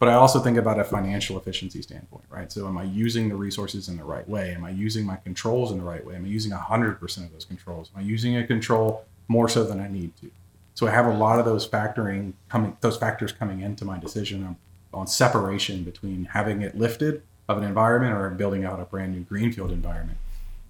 But 0.00 0.08
I 0.08 0.14
also 0.14 0.40
think 0.40 0.58
about 0.58 0.80
a 0.80 0.84
financial 0.84 1.38
efficiency 1.38 1.80
standpoint, 1.80 2.24
right? 2.28 2.50
So 2.50 2.66
am 2.66 2.76
I 2.76 2.82
using 2.82 3.28
the 3.28 3.36
resources 3.36 3.88
in 3.88 3.96
the 3.96 4.04
right 4.04 4.28
way? 4.28 4.52
Am 4.52 4.64
I 4.64 4.70
using 4.70 5.06
my 5.06 5.16
controls 5.16 5.70
in 5.70 5.78
the 5.78 5.84
right 5.84 6.04
way? 6.04 6.16
Am 6.16 6.24
I 6.24 6.28
using 6.28 6.50
100% 6.52 7.00
of 7.18 7.32
those 7.32 7.44
controls? 7.44 7.90
Am 7.94 8.02
I 8.02 8.04
using 8.04 8.36
a 8.36 8.46
control 8.46 9.04
more 9.28 9.48
so 9.48 9.62
than 9.62 9.80
I 9.80 9.88
need 9.88 10.16
to? 10.20 10.30
So 10.74 10.88
I 10.88 10.90
have 10.90 11.06
a 11.06 11.12
lot 11.12 11.38
of 11.38 11.44
those 11.44 11.66
factoring 11.66 12.32
coming, 12.48 12.76
those 12.80 12.96
factors 12.96 13.32
coming 13.32 13.60
into 13.60 13.84
my 13.84 13.98
decision 13.98 14.44
on, 14.44 14.56
on 14.92 15.06
separation 15.06 15.84
between 15.84 16.26
having 16.26 16.62
it 16.62 16.76
lifted 16.76 17.22
of 17.48 17.58
an 17.58 17.64
environment 17.64 18.14
or 18.14 18.28
building 18.30 18.64
out 18.64 18.80
a 18.80 18.84
brand 18.84 19.12
new 19.12 19.20
greenfield 19.20 19.70
environment. 19.70 20.18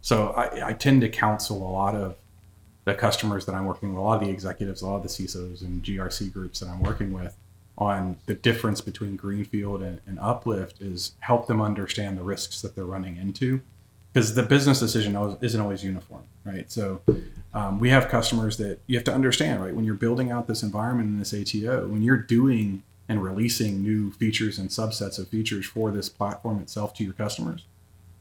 So 0.02 0.30
I, 0.32 0.68
I 0.68 0.72
tend 0.74 1.00
to 1.00 1.08
counsel 1.08 1.56
a 1.56 1.70
lot 1.70 1.94
of 1.94 2.16
the 2.84 2.94
customers 2.94 3.46
that 3.46 3.54
I'm 3.54 3.64
working 3.64 3.90
with, 3.90 3.98
a 3.98 4.02
lot 4.02 4.20
of 4.20 4.26
the 4.26 4.32
executives, 4.32 4.82
a 4.82 4.86
lot 4.86 4.96
of 4.96 5.02
the 5.02 5.08
CISOs 5.08 5.62
and 5.62 5.82
GRC 5.82 6.32
groups 6.32 6.60
that 6.60 6.68
I'm 6.68 6.82
working 6.82 7.12
with 7.12 7.36
on 7.78 8.18
the 8.26 8.34
difference 8.34 8.80
between 8.80 9.16
greenfield 9.16 9.82
and, 9.82 10.00
and 10.06 10.18
uplift 10.20 10.80
is 10.80 11.14
help 11.20 11.46
them 11.46 11.60
understand 11.60 12.18
the 12.18 12.22
risks 12.22 12.60
that 12.60 12.74
they're 12.74 12.84
running 12.84 13.16
into 13.16 13.62
because 14.14 14.34
the 14.34 14.44
business 14.44 14.78
decision 14.78 15.16
isn't 15.40 15.60
always 15.60 15.82
uniform, 15.82 16.22
right? 16.44 16.70
So 16.70 17.00
um, 17.52 17.80
we 17.80 17.90
have 17.90 18.08
customers 18.08 18.56
that 18.58 18.78
you 18.86 18.96
have 18.96 19.04
to 19.04 19.12
understand, 19.12 19.60
right? 19.60 19.74
When 19.74 19.84
you're 19.84 19.96
building 19.96 20.30
out 20.30 20.46
this 20.46 20.62
environment 20.62 21.08
in 21.08 21.18
this 21.18 21.34
ATO, 21.34 21.88
when 21.88 22.02
you're 22.02 22.16
doing 22.16 22.84
and 23.08 23.22
releasing 23.22 23.82
new 23.82 24.12
features 24.12 24.56
and 24.56 24.70
subsets 24.70 25.18
of 25.18 25.28
features 25.28 25.66
for 25.66 25.90
this 25.90 26.08
platform 26.08 26.60
itself 26.60 26.94
to 26.94 27.04
your 27.04 27.12
customers, 27.12 27.64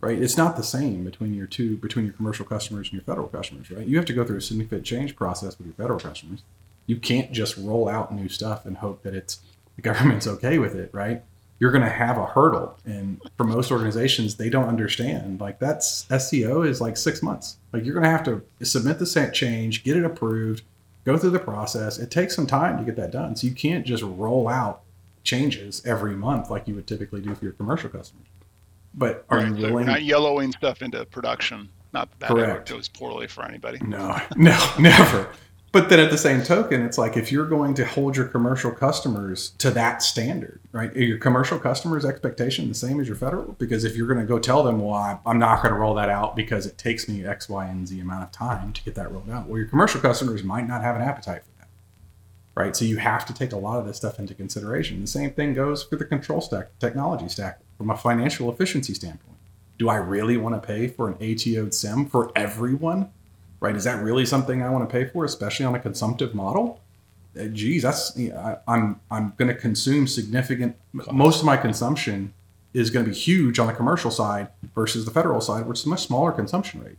right? 0.01 0.19
It's 0.19 0.35
not 0.35 0.57
the 0.57 0.63
same 0.63 1.03
between 1.03 1.35
your 1.35 1.47
two, 1.47 1.77
between 1.77 2.05
your 2.05 2.13
commercial 2.15 2.45
customers 2.45 2.87
and 2.87 2.93
your 2.93 3.03
federal 3.03 3.27
customers, 3.27 3.69
right? 3.69 3.85
You 3.85 3.95
have 3.97 4.05
to 4.07 4.13
go 4.13 4.25
through 4.25 4.37
a 4.37 4.41
significant 4.41 4.85
change 4.85 5.15
process 5.15 5.57
with 5.59 5.67
your 5.67 5.75
federal 5.75 5.99
customers. 5.99 6.41
You 6.87 6.97
can't 6.97 7.31
just 7.31 7.55
roll 7.55 7.87
out 7.87 8.13
new 8.13 8.27
stuff 8.27 8.65
and 8.65 8.77
hope 8.77 9.03
that 9.03 9.13
it's 9.13 9.39
the 9.75 9.83
government's 9.83 10.25
okay 10.27 10.57
with 10.57 10.75
it, 10.75 10.89
right? 10.91 11.23
You're 11.59 11.71
going 11.71 11.83
to 11.83 11.89
have 11.89 12.17
a 12.17 12.25
hurdle, 12.25 12.77
and 12.83 13.21
for 13.37 13.45
most 13.45 13.71
organizations, 13.71 14.35
they 14.35 14.49
don't 14.49 14.67
understand. 14.67 15.39
Like 15.39 15.59
that's 15.59 16.05
SEO 16.05 16.67
is 16.67 16.81
like 16.81 16.97
six 16.97 17.21
months. 17.21 17.57
Like 17.71 17.85
you're 17.85 17.93
going 17.93 18.03
to 18.03 18.09
have 18.09 18.23
to 18.23 18.43
submit 18.65 18.99
the 18.99 19.31
change, 19.33 19.83
get 19.83 19.95
it 19.95 20.03
approved, 20.03 20.63
go 21.05 21.17
through 21.17 21.29
the 21.31 21.39
process. 21.39 21.97
It 21.97 22.11
takes 22.11 22.35
some 22.35 22.47
time 22.47 22.77
to 22.77 22.83
get 22.83 22.95
that 22.97 23.11
done. 23.11 23.35
So 23.35 23.47
you 23.47 23.53
can't 23.53 23.85
just 23.85 24.03
roll 24.03 24.47
out 24.47 24.81
changes 25.23 25.81
every 25.85 26.15
month 26.15 26.49
like 26.49 26.67
you 26.67 26.75
would 26.75 26.87
typically 26.87 27.21
do 27.21 27.33
for 27.33 27.45
your 27.45 27.53
commercial 27.53 27.89
customers. 27.89 28.27
But 28.93 29.25
are 29.29 29.39
right, 29.39 29.47
you 29.47 29.55
willing? 29.55 29.85
Not 29.85 30.03
yellowing 30.03 30.51
stuff 30.51 30.81
into 30.81 31.05
production. 31.05 31.69
Not 31.93 32.09
that 32.19 32.31
ever 32.31 32.63
goes 32.65 32.87
poorly 32.87 33.27
for 33.27 33.43
anybody. 33.43 33.79
No, 33.85 34.19
no, 34.35 34.73
never. 34.79 35.31
But 35.73 35.89
then 35.89 35.99
at 35.99 36.11
the 36.11 36.19
same 36.19 36.43
token, 36.43 36.85
it's 36.85 36.99
like 36.99 37.17
if 37.17 37.31
you're 37.31 37.47
going 37.47 37.73
to 37.73 37.83
hold 37.83 38.15
your 38.15 38.27
commercial 38.27 38.69
customers 38.69 39.55
to 39.57 39.71
that 39.71 40.03
standard, 40.03 40.59
right? 40.71 40.95
Are 40.95 41.01
your 41.01 41.17
commercial 41.17 41.57
customers' 41.57 42.05
expectation 42.05 42.67
the 42.69 42.75
same 42.75 42.99
as 42.99 43.07
your 43.07 43.15
federal? 43.15 43.53
Because 43.53 43.83
if 43.83 43.95
you're 43.95 44.05
going 44.05 44.19
to 44.19 44.25
go 44.25 44.37
tell 44.37 44.61
them, 44.61 44.79
well, 44.79 45.19
I'm 45.25 45.39
not 45.39 45.63
going 45.63 45.73
to 45.73 45.79
roll 45.79 45.95
that 45.95 46.09
out 46.09 46.35
because 46.35 46.67
it 46.67 46.77
takes 46.77 47.09
me 47.09 47.25
X, 47.25 47.49
Y, 47.49 47.65
and 47.65 47.87
Z 47.87 47.99
amount 47.99 48.23
of 48.23 48.31
time 48.31 48.71
to 48.71 48.83
get 48.83 48.93
that 48.93 49.11
rolled 49.11 49.31
out. 49.31 49.47
Well, 49.47 49.57
your 49.57 49.67
commercial 49.67 49.99
customers 49.99 50.43
might 50.43 50.67
not 50.67 50.83
have 50.83 50.95
an 50.95 51.01
appetite 51.01 51.41
for 51.43 51.59
that, 51.61 51.69
right? 52.53 52.75
So 52.75 52.85
you 52.85 52.97
have 52.97 53.25
to 53.25 53.33
take 53.33 53.51
a 53.51 53.57
lot 53.57 53.79
of 53.79 53.87
this 53.87 53.97
stuff 53.97 54.19
into 54.19 54.35
consideration. 54.35 55.01
The 55.01 55.07
same 55.07 55.31
thing 55.31 55.55
goes 55.55 55.81
for 55.81 55.95
the 55.95 56.05
control 56.05 56.39
stack, 56.39 56.77
technology 56.77 57.29
stack, 57.29 57.61
from 57.79 57.89
a 57.89 57.97
financial 57.97 58.53
efficiency 58.53 58.93
standpoint. 58.93 59.39
Do 59.79 59.89
I 59.89 59.95
really 59.95 60.37
want 60.37 60.53
to 60.53 60.65
pay 60.65 60.87
for 60.87 61.07
an 61.07 61.15
ATO'd 61.15 61.73
SIEM 61.73 62.05
for 62.05 62.31
everyone? 62.35 63.11
Right? 63.63 63.77
Is 63.77 63.85
that 63.85 64.03
really 64.03 64.25
something 64.25 64.61
I 64.61 64.69
want 64.69 64.87
to 64.87 64.93
pay 64.93 65.05
for, 65.09 65.23
especially 65.23 65.65
on 65.65 65.73
a 65.73 65.79
consumptive 65.79 66.35
model? 66.35 66.81
Uh, 67.39 67.45
geez, 67.45 67.83
that's 67.83 68.15
you 68.17 68.29
know, 68.29 68.37
I, 68.37 68.57
I'm 68.71 68.99
I'm 69.09 69.33
going 69.37 69.47
to 69.47 69.55
consume 69.55 70.05
significant. 70.05 70.75
Most 70.91 71.39
of 71.39 71.45
my 71.45 71.55
consumption 71.55 72.33
is 72.73 72.89
going 72.89 73.05
to 73.05 73.11
be 73.11 73.17
huge 73.17 73.59
on 73.59 73.67
the 73.67 73.73
commercial 73.73 74.11
side 74.11 74.49
versus 74.75 75.05
the 75.05 75.11
federal 75.11 75.39
side, 75.39 75.65
which 75.65 75.79
is 75.79 75.85
a 75.85 75.89
much 75.89 76.05
smaller 76.05 76.33
consumption 76.33 76.83
rate, 76.83 76.97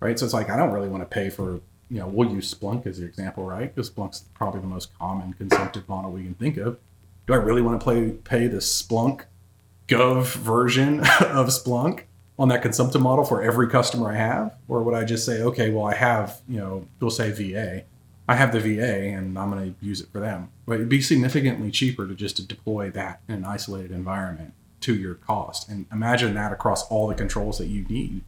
right? 0.00 0.18
So 0.18 0.24
it's 0.24 0.34
like 0.34 0.50
I 0.50 0.56
don't 0.56 0.72
really 0.72 0.88
want 0.88 1.02
to 1.02 1.06
pay 1.06 1.30
for 1.30 1.60
you 1.88 2.00
know 2.00 2.08
we'll 2.08 2.28
use 2.28 2.52
Splunk 2.52 2.86
as 2.86 2.98
the 2.98 3.06
example, 3.06 3.44
right? 3.44 3.72
Because 3.72 3.88
Splunk's 3.88 4.24
probably 4.34 4.60
the 4.60 4.66
most 4.66 4.92
common 4.98 5.32
consumptive 5.34 5.88
model 5.88 6.10
we 6.10 6.24
can 6.24 6.34
think 6.34 6.56
of. 6.56 6.76
Do 7.28 7.34
I 7.34 7.36
really 7.36 7.62
want 7.62 7.80
to 7.80 7.84
play 7.84 8.10
pay 8.10 8.48
the 8.48 8.58
Splunk 8.58 9.26
Gov 9.86 10.34
version 10.34 11.00
of 11.20 11.46
Splunk 11.50 12.02
on 12.40 12.48
that 12.48 12.62
consumptive 12.62 13.02
model 13.02 13.22
for 13.22 13.42
every 13.42 13.68
customer 13.68 14.10
I 14.10 14.14
have? 14.14 14.56
Or 14.66 14.82
would 14.82 14.94
I 14.94 15.04
just 15.04 15.26
say, 15.26 15.42
okay, 15.42 15.68
well, 15.70 15.84
I 15.84 15.94
have, 15.94 16.40
you 16.48 16.58
know, 16.58 16.86
we'll 16.98 17.10
say 17.10 17.30
VA. 17.30 17.84
I 18.26 18.34
have 18.34 18.52
the 18.52 18.60
VA 18.60 19.08
and 19.08 19.38
I'm 19.38 19.50
going 19.50 19.74
to 19.74 19.84
use 19.84 20.00
it 20.00 20.08
for 20.10 20.20
them. 20.20 20.48
But 20.64 20.76
it'd 20.76 20.88
be 20.88 21.02
significantly 21.02 21.70
cheaper 21.70 22.08
to 22.08 22.14
just 22.14 22.36
to 22.36 22.46
deploy 22.46 22.88
that 22.92 23.20
in 23.28 23.34
an 23.34 23.44
isolated 23.44 23.90
environment 23.90 24.54
to 24.80 24.94
your 24.94 25.16
cost. 25.16 25.68
And 25.68 25.84
imagine 25.92 26.32
that 26.32 26.50
across 26.50 26.88
all 26.88 27.08
the 27.08 27.14
controls 27.14 27.58
that 27.58 27.66
you 27.66 27.84
need 27.84 28.22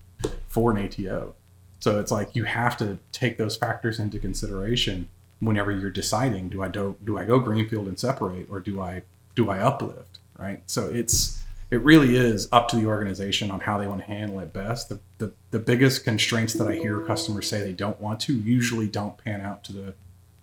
for 0.46 0.76
an 0.76 0.84
ATO. 0.84 1.34
So 1.80 1.98
it's 1.98 2.12
like 2.12 2.36
you 2.36 2.44
have 2.44 2.76
to 2.76 2.98
take 3.12 3.38
those 3.38 3.56
factors 3.56 3.98
into 3.98 4.18
consideration 4.18 5.08
whenever 5.40 5.72
you're 5.72 5.90
deciding 5.90 6.50
do 6.50 6.62
I 6.62 6.68
do, 6.68 6.96
do 7.02 7.18
I 7.18 7.24
go 7.24 7.38
greenfield 7.38 7.88
and 7.88 7.98
separate 7.98 8.46
or 8.50 8.60
do 8.60 8.80
I 8.80 9.02
do 9.34 9.48
I 9.48 9.58
uplift, 9.58 10.18
right? 10.38 10.62
So 10.66 10.88
it's 10.88 11.41
it 11.72 11.80
really 11.80 12.16
is 12.16 12.50
up 12.52 12.68
to 12.68 12.76
the 12.76 12.84
organization 12.84 13.50
on 13.50 13.60
how 13.60 13.78
they 13.78 13.86
want 13.86 14.02
to 14.02 14.06
handle 14.06 14.38
it 14.40 14.52
best. 14.52 14.90
The, 14.90 15.00
the, 15.16 15.32
the 15.52 15.58
biggest 15.58 16.04
constraints 16.04 16.52
that 16.52 16.68
I 16.68 16.74
hear 16.74 17.00
customers 17.00 17.48
say 17.48 17.62
they 17.62 17.72
don't 17.72 17.98
want 17.98 18.20
to 18.20 18.34
usually 18.34 18.86
don't 18.86 19.16
pan 19.16 19.40
out 19.40 19.64
to 19.64 19.72
the 19.72 19.94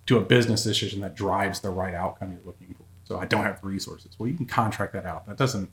to 0.07 0.17
a 0.17 0.21
business 0.21 0.63
decision 0.63 1.01
that 1.01 1.15
drives 1.15 1.59
the 1.59 1.69
right 1.69 1.93
outcome 1.93 2.31
you're 2.31 2.41
looking 2.43 2.73
for. 2.73 2.83
So 3.03 3.19
I 3.19 3.25
don't 3.25 3.43
have 3.43 3.61
the 3.61 3.67
resources. 3.67 4.15
Well, 4.17 4.27
you 4.27 4.35
can 4.35 4.47
contract 4.47 4.93
that 4.93 5.05
out. 5.05 5.27
That 5.27 5.37
doesn't 5.37 5.69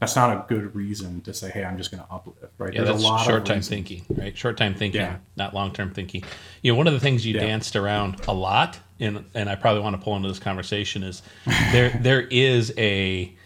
that's 0.00 0.16
not 0.16 0.30
a 0.30 0.46
good 0.48 0.74
reason 0.74 1.20
to 1.22 1.34
say, 1.34 1.50
hey, 1.50 1.64
I'm 1.64 1.76
just 1.76 1.90
going 1.90 2.02
to 2.02 2.10
uplift, 2.10 2.54
right? 2.56 2.72
Yeah, 2.72 2.84
There's 2.84 3.02
that's 3.02 3.24
short 3.24 3.44
time 3.44 3.60
thinking, 3.60 4.06
right? 4.16 4.34
Short 4.34 4.56
time 4.56 4.74
thinking, 4.74 5.02
yeah. 5.02 5.18
not 5.36 5.52
long 5.52 5.70
term 5.74 5.92
thinking. 5.92 6.24
You 6.62 6.72
know, 6.72 6.78
one 6.78 6.86
of 6.86 6.94
the 6.94 7.00
things 7.00 7.26
you 7.26 7.34
yeah. 7.34 7.40
danced 7.40 7.76
around 7.76 8.22
a 8.26 8.32
lot, 8.32 8.78
and 8.98 9.26
and 9.34 9.50
I 9.50 9.54
probably 9.54 9.82
want 9.82 9.96
to 9.96 10.02
pull 10.02 10.16
into 10.16 10.28
this 10.28 10.38
conversation 10.38 11.02
is 11.02 11.20
there 11.72 11.90
there 12.00 12.22
is 12.22 12.72
a 12.78 13.36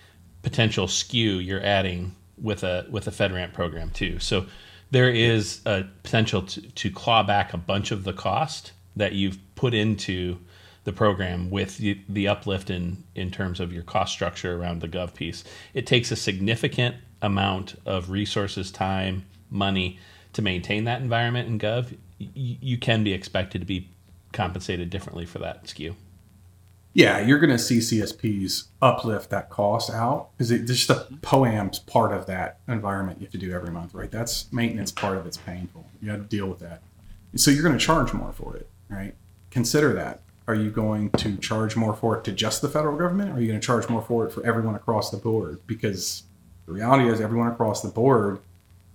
potential 0.42 0.86
SKU 0.86 1.44
you're 1.44 1.64
adding 1.64 2.14
with 2.40 2.64
a 2.64 2.86
with 2.90 3.06
a 3.06 3.10
FedRAMP 3.10 3.52
program 3.52 3.90
too. 3.90 4.18
So 4.18 4.46
there 4.90 5.10
is 5.10 5.60
a 5.64 5.84
potential 6.02 6.42
to, 6.42 6.60
to 6.60 6.90
claw 6.90 7.22
back 7.22 7.54
a 7.54 7.56
bunch 7.56 7.90
of 7.90 8.04
the 8.04 8.12
cost 8.12 8.72
that 8.96 9.12
you've 9.12 9.38
put 9.54 9.72
into 9.72 10.38
the 10.84 10.92
program 10.92 11.48
with 11.48 11.78
the, 11.78 11.98
the 12.08 12.28
uplift 12.28 12.68
in 12.68 13.04
in 13.14 13.30
terms 13.30 13.60
of 13.60 13.72
your 13.72 13.84
cost 13.84 14.12
structure 14.12 14.60
around 14.60 14.80
the 14.80 14.88
gov 14.88 15.14
piece. 15.14 15.44
It 15.74 15.86
takes 15.86 16.10
a 16.10 16.16
significant 16.16 16.96
amount 17.22 17.76
of 17.86 18.10
resources, 18.10 18.70
time, 18.70 19.24
money 19.48 19.98
to 20.32 20.42
maintain 20.42 20.84
that 20.84 21.00
environment 21.00 21.48
in 21.48 21.58
gov. 21.58 21.96
Y- 22.18 22.58
you 22.60 22.78
can 22.78 23.04
be 23.04 23.12
expected 23.12 23.60
to 23.60 23.66
be 23.66 23.88
compensated 24.32 24.90
differently 24.90 25.26
for 25.26 25.38
that 25.38 25.64
SKU 25.64 25.94
yeah, 26.94 27.20
you're 27.20 27.38
going 27.38 27.50
to 27.50 27.58
see 27.58 27.78
CSPs 27.78 28.64
uplift 28.82 29.30
that 29.30 29.48
cost 29.48 29.90
out 29.90 30.28
because 30.36 30.50
it's 30.50 30.70
just 30.70 30.88
the 30.88 31.16
POAM's 31.22 31.78
part 31.78 32.12
of 32.12 32.26
that 32.26 32.58
environment 32.68 33.18
you 33.20 33.26
have 33.26 33.32
to 33.32 33.38
do 33.38 33.52
every 33.52 33.70
month, 33.70 33.94
right? 33.94 34.10
That's 34.10 34.52
maintenance 34.52 34.92
part 34.92 35.16
of 35.16 35.26
it's 35.26 35.38
painful. 35.38 35.86
You 36.02 36.10
have 36.10 36.20
to 36.20 36.26
deal 36.26 36.46
with 36.46 36.58
that. 36.58 36.82
So 37.34 37.50
you're 37.50 37.62
going 37.62 37.78
to 37.78 37.84
charge 37.84 38.12
more 38.12 38.32
for 38.32 38.56
it, 38.56 38.68
right? 38.90 39.14
Consider 39.50 39.94
that. 39.94 40.20
Are 40.46 40.54
you 40.54 40.70
going 40.70 41.10
to 41.12 41.36
charge 41.38 41.76
more 41.76 41.94
for 41.94 42.18
it 42.18 42.24
to 42.24 42.32
just 42.32 42.60
the 42.60 42.68
federal 42.68 42.98
government? 42.98 43.30
Or 43.30 43.34
are 43.34 43.40
you 43.40 43.48
going 43.48 43.60
to 43.60 43.66
charge 43.66 43.88
more 43.88 44.02
for 44.02 44.26
it 44.26 44.32
for 44.32 44.44
everyone 44.44 44.74
across 44.74 45.10
the 45.10 45.16
board? 45.16 45.60
Because 45.66 46.24
the 46.66 46.72
reality 46.72 47.08
is, 47.08 47.20
everyone 47.20 47.48
across 47.48 47.80
the 47.80 47.88
board 47.88 48.40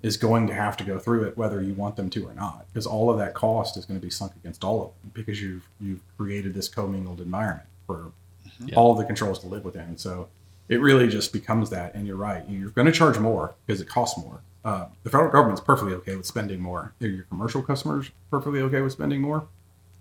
is 0.04 0.18
going 0.18 0.46
to 0.48 0.54
have 0.54 0.78
to 0.78 0.84
go 0.84 1.00
through 1.00 1.24
it 1.24 1.36
whether 1.36 1.62
you 1.62 1.74
want 1.74 1.96
them 1.96 2.10
to 2.10 2.28
or 2.28 2.34
not 2.34 2.68
because 2.68 2.86
all 2.86 3.10
of 3.10 3.18
that 3.18 3.34
cost 3.34 3.76
is 3.78 3.86
going 3.86 4.00
to 4.00 4.06
be 4.06 4.12
sunk 4.12 4.32
against 4.36 4.64
all 4.64 4.84
of 4.84 4.92
them 5.02 5.12
because 5.14 5.42
you've 5.42 5.68
you've 5.82 6.02
created 6.18 6.54
this 6.54 6.68
commingled 6.68 7.20
environment 7.20 7.68
for 7.88 8.12
mm-hmm. 8.45 8.78
all 8.78 8.93
the 8.93 9.06
controls 9.06 9.39
to 9.39 9.47
live 9.47 9.65
within. 9.65 9.97
So 9.97 10.30
it 10.69 10.80
really 10.80 11.08
just 11.08 11.34
becomes 11.34 11.69
that. 11.71 11.95
And 11.95 12.06
you're 12.06 12.17
right, 12.17 12.47
you're 12.47 12.69
going 12.69 12.86
to 12.86 12.91
charge 12.91 13.17
more 13.17 13.56
because 13.65 13.82
it 13.82 13.88
costs 13.88 14.19
more. 14.19 14.41
Uh, 14.63 14.88
the 15.04 15.10
federal 15.10 15.32
government's 15.32 15.62
perfectly 15.62 15.93
okay 15.93 16.15
with 16.15 16.26
spending 16.26 16.60
more. 16.60 16.93
Are 17.02 17.08
your 17.08 17.23
commercial 17.23 17.63
customers 17.63 18.12
perfectly 18.30 18.60
okay 18.62 18.82
with 18.82 18.91
spending 18.91 19.21
more? 19.21 19.47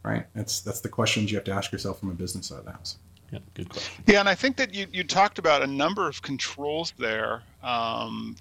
Right. 0.03 0.27
That's 0.35 0.61
that's 0.61 0.81
the 0.81 0.89
questions 0.89 1.31
you 1.31 1.37
have 1.37 1.45
to 1.45 1.53
ask 1.53 1.73
yourself 1.73 1.99
from 2.01 2.11
a 2.11 2.15
business 2.15 2.47
side 2.47 2.61
of 2.61 2.65
the 2.65 2.73
house. 2.73 2.97
Yeah, 3.33 3.41
good 3.55 3.69
question. 3.69 4.05
Yeah, 4.07 4.21
and 4.21 4.29
I 4.29 4.35
think 4.35 4.57
that 4.57 4.73
you, 4.73 4.87
you 4.93 5.03
talked 5.03 5.39
about 5.39 5.63
a 5.63 5.67
number 5.67 6.09
of 6.09 6.23
controls 6.23 6.93
there, 6.97 7.43
um, 7.63 8.37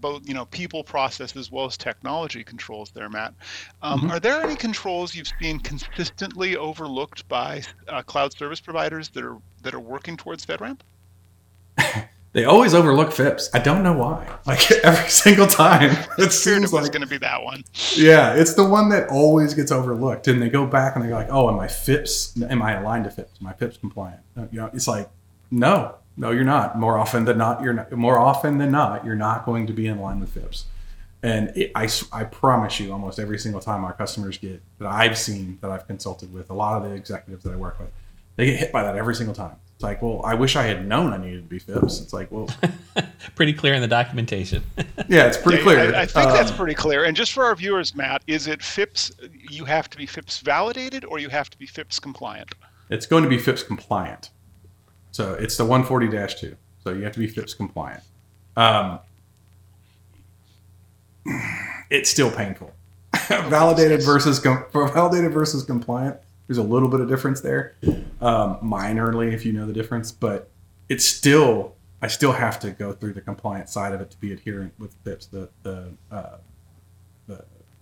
both 0.00 0.26
you 0.26 0.32
know 0.32 0.46
people, 0.46 0.82
process, 0.82 1.36
as 1.36 1.52
well 1.52 1.66
as 1.66 1.76
technology 1.76 2.42
controls 2.42 2.90
there, 2.90 3.10
Matt. 3.10 3.34
Um, 3.82 4.00
mm-hmm. 4.00 4.10
Are 4.10 4.20
there 4.20 4.42
any 4.42 4.56
controls 4.56 5.14
you've 5.14 5.30
seen 5.40 5.58
consistently 5.58 6.56
overlooked 6.56 7.28
by 7.28 7.62
uh, 7.88 8.02
cloud 8.02 8.32
service 8.32 8.60
providers 8.60 9.10
that 9.10 9.24
are 9.24 9.38
that 9.62 9.74
are 9.74 9.80
working 9.80 10.16
towards 10.16 10.46
FedRAMP? 10.46 10.80
they 12.32 12.44
always 12.46 12.72
overlook 12.72 13.12
FIPS. 13.12 13.50
I 13.52 13.58
don't 13.58 13.82
know 13.82 13.92
why. 13.92 14.28
Like 14.44 14.72
every 14.72 15.08
single 15.08 15.46
time, 15.46 15.96
it 16.18 16.32
seems 16.32 16.72
like 16.72 16.80
it's 16.80 16.90
going 16.90 17.02
to 17.02 17.08
be 17.08 17.18
that 17.18 17.44
one. 17.44 17.62
Yeah, 17.94 18.34
it's 18.34 18.54
the 18.54 18.64
one 18.64 18.88
that 18.88 19.08
always 19.08 19.54
gets 19.54 19.70
overlooked, 19.70 20.26
and 20.26 20.42
they 20.42 20.48
go 20.48 20.66
back 20.66 20.96
and 20.96 21.04
they're 21.04 21.12
like, 21.12 21.28
"Oh, 21.30 21.48
am 21.48 21.60
I 21.60 21.68
FIPS? 21.68 22.42
Am 22.42 22.60
I 22.60 22.72
aligned 22.72 23.04
to 23.04 23.10
FIPS? 23.10 23.38
Am 23.40 23.46
I 23.46 23.52
FIPS 23.52 23.76
compliant?" 23.76 24.20
You 24.36 24.60
know, 24.60 24.70
it's 24.74 24.88
like, 24.88 25.08
no, 25.52 25.94
no, 26.16 26.32
you're 26.32 26.42
not. 26.42 26.76
More 26.76 26.98
often 26.98 27.24
than 27.24 27.38
not, 27.38 27.62
you're 27.62 27.72
not. 27.72 27.92
More 27.92 28.18
often 28.18 28.58
than 28.58 28.72
not, 28.72 29.04
you're 29.04 29.14
not 29.14 29.46
going 29.46 29.68
to 29.68 29.72
be 29.72 29.86
in 29.86 30.00
line 30.00 30.18
with 30.18 30.30
FIPS. 30.30 30.64
And 31.22 31.56
it, 31.56 31.70
I, 31.76 31.88
I 32.12 32.24
promise 32.24 32.80
you, 32.80 32.92
almost 32.92 33.20
every 33.20 33.38
single 33.38 33.60
time 33.60 33.84
our 33.84 33.92
customers 33.92 34.38
get 34.38 34.60
that 34.80 34.88
I've 34.88 35.16
seen 35.16 35.58
that 35.60 35.70
I've 35.70 35.86
consulted 35.86 36.34
with, 36.34 36.50
a 36.50 36.54
lot 36.54 36.76
of 36.76 36.90
the 36.90 36.96
executives 36.96 37.44
that 37.44 37.52
I 37.52 37.56
work 37.56 37.78
with, 37.78 37.90
they 38.34 38.46
get 38.46 38.58
hit 38.58 38.72
by 38.72 38.82
that 38.82 38.96
every 38.96 39.14
single 39.14 39.36
time 39.36 39.54
It's 39.82 39.88
like, 39.88 40.00
well, 40.00 40.20
I 40.24 40.34
wish 40.34 40.54
I 40.54 40.62
had 40.62 40.86
known 40.86 41.12
I 41.12 41.16
needed 41.16 41.38
to 41.38 41.48
be 41.48 41.58
FIPS. 41.58 42.00
It's 42.00 42.12
like, 42.12 42.30
well, 42.30 42.48
pretty 43.34 43.52
clear 43.52 43.74
in 43.74 43.80
the 43.80 43.88
documentation. 43.88 44.62
yeah, 45.08 45.26
it's 45.26 45.36
pretty 45.36 45.58
yeah, 45.58 45.64
clear. 45.64 45.94
I, 45.96 46.02
I 46.02 46.06
think 46.06 46.28
um, 46.28 46.36
that's 46.36 46.52
pretty 46.52 46.74
clear. 46.74 47.02
And 47.02 47.16
just 47.16 47.32
for 47.32 47.42
our 47.42 47.56
viewers, 47.56 47.92
Matt, 47.92 48.22
is 48.28 48.46
it 48.46 48.62
FIPS? 48.62 49.10
You 49.50 49.64
have 49.64 49.90
to 49.90 49.98
be 49.98 50.06
FIPS 50.06 50.38
validated, 50.38 51.04
or 51.04 51.18
you 51.18 51.28
have 51.30 51.50
to 51.50 51.58
be 51.58 51.66
FIPS 51.66 51.98
compliant? 51.98 52.54
It's 52.90 53.06
going 53.06 53.24
to 53.24 53.28
be 53.28 53.38
FIPS 53.38 53.64
compliant. 53.64 54.30
So 55.10 55.34
it's 55.34 55.56
the 55.56 55.64
140-2. 55.64 56.54
So 56.84 56.92
you 56.92 57.02
have 57.02 57.14
to 57.14 57.18
be 57.18 57.26
FIPS 57.26 57.54
compliant. 57.54 58.04
Um, 58.56 59.00
it's 61.90 62.08
still 62.08 62.30
painful. 62.30 62.70
validated 63.28 64.04
versus 64.04 64.38
com- 64.38 64.64
validated 64.72 65.32
versus 65.32 65.64
compliant. 65.64 66.18
There's 66.52 66.66
a 66.66 66.68
little 66.68 66.90
bit 66.90 67.00
of 67.00 67.08
difference 67.08 67.40
there, 67.40 67.76
um, 68.20 68.58
minorly 68.62 69.32
if 69.32 69.46
you 69.46 69.54
know 69.54 69.64
the 69.64 69.72
difference, 69.72 70.12
but 70.12 70.50
it's 70.90 71.06
still 71.06 71.76
I 72.02 72.08
still 72.08 72.32
have 72.32 72.60
to 72.60 72.72
go 72.72 72.92
through 72.92 73.14
the 73.14 73.22
compliance 73.22 73.72
side 73.72 73.94
of 73.94 74.02
it 74.02 74.10
to 74.10 74.18
be 74.18 74.34
adherent 74.34 74.74
with 74.78 74.94
FIPS. 75.02 75.28
The 75.28 75.48
the 75.62 75.94
uh, 76.10 76.36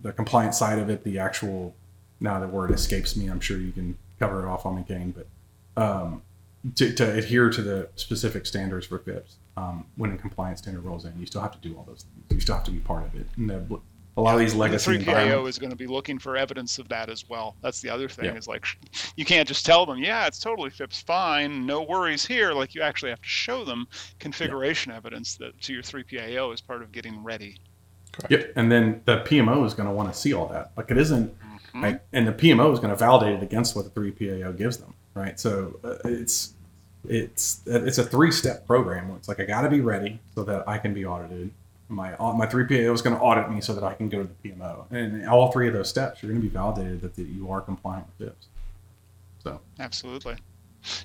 the, 0.01 0.13
compliant 0.13 0.55
side 0.55 0.79
of 0.79 0.89
it, 0.89 1.03
the 1.03 1.19
actual 1.19 1.75
now 2.21 2.39
the 2.39 2.47
word 2.47 2.71
escapes 2.71 3.17
me. 3.17 3.27
I'm 3.27 3.41
sure 3.41 3.57
you 3.57 3.73
can 3.73 3.97
cover 4.19 4.41
it 4.41 4.47
off 4.47 4.65
on 4.65 4.77
me, 4.77 4.85
Kayne, 4.87 5.11
but 5.11 5.27
um, 5.75 6.21
to, 6.75 6.93
to, 6.93 7.13
adhere 7.13 7.49
to 7.49 7.61
the 7.61 7.89
specific 7.97 8.45
standards 8.45 8.85
for 8.85 8.99
FIPS 8.99 9.35
um, 9.57 9.85
when 9.97 10.13
a 10.13 10.17
compliance 10.17 10.61
standard 10.61 10.85
rolls 10.85 11.03
in, 11.03 11.19
you 11.19 11.25
still 11.25 11.41
have 11.41 11.51
to 11.51 11.59
do 11.59 11.75
all 11.75 11.83
those 11.83 12.05
things. 12.29 12.37
You 12.37 12.39
still 12.39 12.55
have 12.55 12.63
to 12.63 12.71
be 12.71 12.79
part 12.79 13.05
of 13.05 13.15
it. 13.15 13.27
And 13.35 13.49
the, 13.49 13.79
a 14.17 14.21
lot 14.21 14.33
of 14.33 14.39
these 14.39 14.53
legacy 14.53 14.97
the 14.97 15.05
3PAO 15.05 15.47
is 15.47 15.57
going 15.57 15.69
to 15.69 15.75
be 15.75 15.87
looking 15.87 16.19
for 16.19 16.35
evidence 16.35 16.79
of 16.79 16.89
that 16.89 17.09
as 17.09 17.29
well. 17.29 17.55
That's 17.61 17.81
the 17.81 17.89
other 17.89 18.09
thing 18.09 18.25
yeah. 18.25 18.35
is 18.35 18.47
like 18.47 18.65
you 19.15 19.25
can't 19.25 19.47
just 19.47 19.65
tell 19.65 19.85
them, 19.85 19.97
yeah, 19.97 20.27
it's 20.27 20.39
totally 20.39 20.69
FIPS 20.69 21.01
fine, 21.01 21.65
no 21.65 21.81
worries 21.81 22.25
here. 22.25 22.53
Like 22.53 22.75
you 22.75 22.81
actually 22.81 23.11
have 23.11 23.21
to 23.21 23.27
show 23.27 23.63
them 23.63 23.87
configuration 24.19 24.91
yeah. 24.91 24.97
evidence 24.97 25.35
that 25.37 25.59
to 25.61 25.73
your 25.73 25.83
3PAO 25.83 26.53
as 26.53 26.61
part 26.61 26.81
of 26.81 26.91
getting 26.91 27.23
ready. 27.23 27.57
Correct. 28.11 28.31
Yep, 28.31 28.53
and 28.57 28.71
then 28.71 29.01
the 29.05 29.17
PMO 29.19 29.65
is 29.65 29.73
going 29.73 29.87
to 29.87 29.93
want 29.93 30.13
to 30.13 30.19
see 30.19 30.33
all 30.33 30.47
that. 30.47 30.71
Like 30.75 30.91
it 30.91 30.97
isn't, 30.97 31.33
mm-hmm. 31.39 31.81
like, 31.81 32.03
and 32.11 32.27
the 32.27 32.33
PMO 32.33 32.73
is 32.73 32.79
going 32.79 32.89
to 32.89 32.97
validate 32.97 33.35
it 33.35 33.43
against 33.43 33.75
what 33.75 33.85
the 33.85 33.99
3PAO 33.99 34.57
gives 34.57 34.77
them, 34.77 34.93
right? 35.13 35.39
So 35.39 35.79
uh, 35.83 35.95
it's 36.05 36.53
it's 37.07 37.61
it's 37.65 37.97
a 37.97 38.03
three 38.03 38.31
step 38.31 38.67
program. 38.67 39.11
It's 39.15 39.27
like 39.27 39.39
I 39.39 39.45
got 39.45 39.61
to 39.61 39.69
be 39.69 39.79
ready 39.81 40.19
so 40.35 40.43
that 40.43 40.67
I 40.67 40.77
can 40.77 40.93
be 40.93 41.05
audited 41.05 41.51
my 41.91 42.11
my 42.19 42.47
3PAO 42.47 42.93
is 42.93 43.01
going 43.01 43.15
to 43.15 43.21
audit 43.21 43.51
me 43.51 43.61
so 43.61 43.73
that 43.73 43.83
I 43.83 43.93
can 43.93 44.09
go 44.09 44.23
to 44.23 44.29
the 44.29 44.49
PMO. 44.49 44.85
And 44.91 45.27
all 45.27 45.51
three 45.51 45.67
of 45.67 45.73
those 45.73 45.89
steps, 45.89 46.23
you're 46.23 46.31
going 46.31 46.41
to 46.41 46.47
be 46.47 46.53
validated 46.53 47.01
that, 47.01 47.15
that 47.15 47.27
you 47.27 47.51
are 47.51 47.61
compliant 47.61 48.07
with 48.07 48.29
this. 48.29 48.47
So 49.43 49.59
absolutely, 49.79 50.35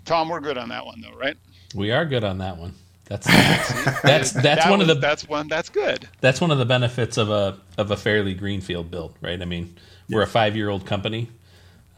Tom, 0.04 0.28
we're 0.28 0.40
good 0.40 0.58
on 0.58 0.68
that 0.68 0.84
one 0.86 1.00
though, 1.00 1.16
right? 1.16 1.36
We 1.74 1.90
are 1.90 2.04
good 2.04 2.24
on 2.24 2.38
that 2.38 2.56
one. 2.56 2.74
That's 3.06 3.26
that's 3.26 4.02
that's, 4.02 4.32
that's 4.32 4.64
that 4.64 4.70
one 4.70 4.80
was, 4.80 4.88
of 4.88 4.96
the 4.96 5.00
that's 5.00 5.28
one 5.28 5.48
that's 5.48 5.68
good. 5.68 6.08
That's 6.20 6.40
one 6.40 6.50
of 6.50 6.58
the 6.58 6.64
benefits 6.64 7.16
of 7.16 7.30
a 7.30 7.58
of 7.78 7.90
a 7.90 7.96
fairly 7.96 8.34
greenfield 8.34 8.90
build, 8.90 9.14
right? 9.20 9.40
I 9.40 9.44
mean, 9.44 9.76
we're 10.08 10.22
a 10.22 10.26
five 10.26 10.56
year 10.56 10.68
old 10.68 10.86
company. 10.86 11.28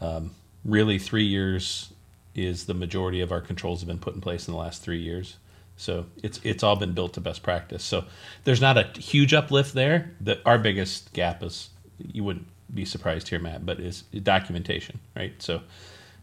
Um, 0.00 0.32
really, 0.64 0.98
three 0.98 1.24
years 1.24 1.92
is 2.34 2.66
the 2.66 2.74
majority 2.74 3.20
of 3.20 3.32
our 3.32 3.40
controls 3.40 3.80
have 3.80 3.88
been 3.88 3.98
put 3.98 4.14
in 4.14 4.20
place 4.20 4.46
in 4.46 4.52
the 4.52 4.58
last 4.60 4.82
three 4.82 5.00
years. 5.00 5.36
So 5.78 6.06
it's 6.24 6.40
it's 6.42 6.64
all 6.64 6.74
been 6.74 6.92
built 6.92 7.14
to 7.14 7.20
best 7.20 7.42
practice. 7.42 7.84
So 7.84 8.04
there's 8.44 8.60
not 8.60 8.76
a 8.76 8.82
huge 8.98 9.32
uplift 9.32 9.74
there. 9.74 10.10
The, 10.20 10.40
our 10.44 10.58
biggest 10.58 11.12
gap 11.12 11.42
is 11.42 11.70
you 11.98 12.24
wouldn't 12.24 12.48
be 12.74 12.84
surprised 12.84 13.28
here, 13.28 13.38
Matt, 13.38 13.64
but 13.64 13.78
is 13.78 14.02
documentation, 14.02 14.98
right? 15.16 15.40
So 15.40 15.62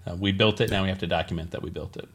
uh, 0.05 0.15
we 0.19 0.33
built 0.33 0.59
it. 0.59 0.69
Now 0.69 0.83
we 0.83 0.89
have 0.89 0.99
to 0.99 1.07
document 1.07 1.51
that 1.51 1.63
we 1.63 1.69
built 1.69 1.95
it. 1.95 2.09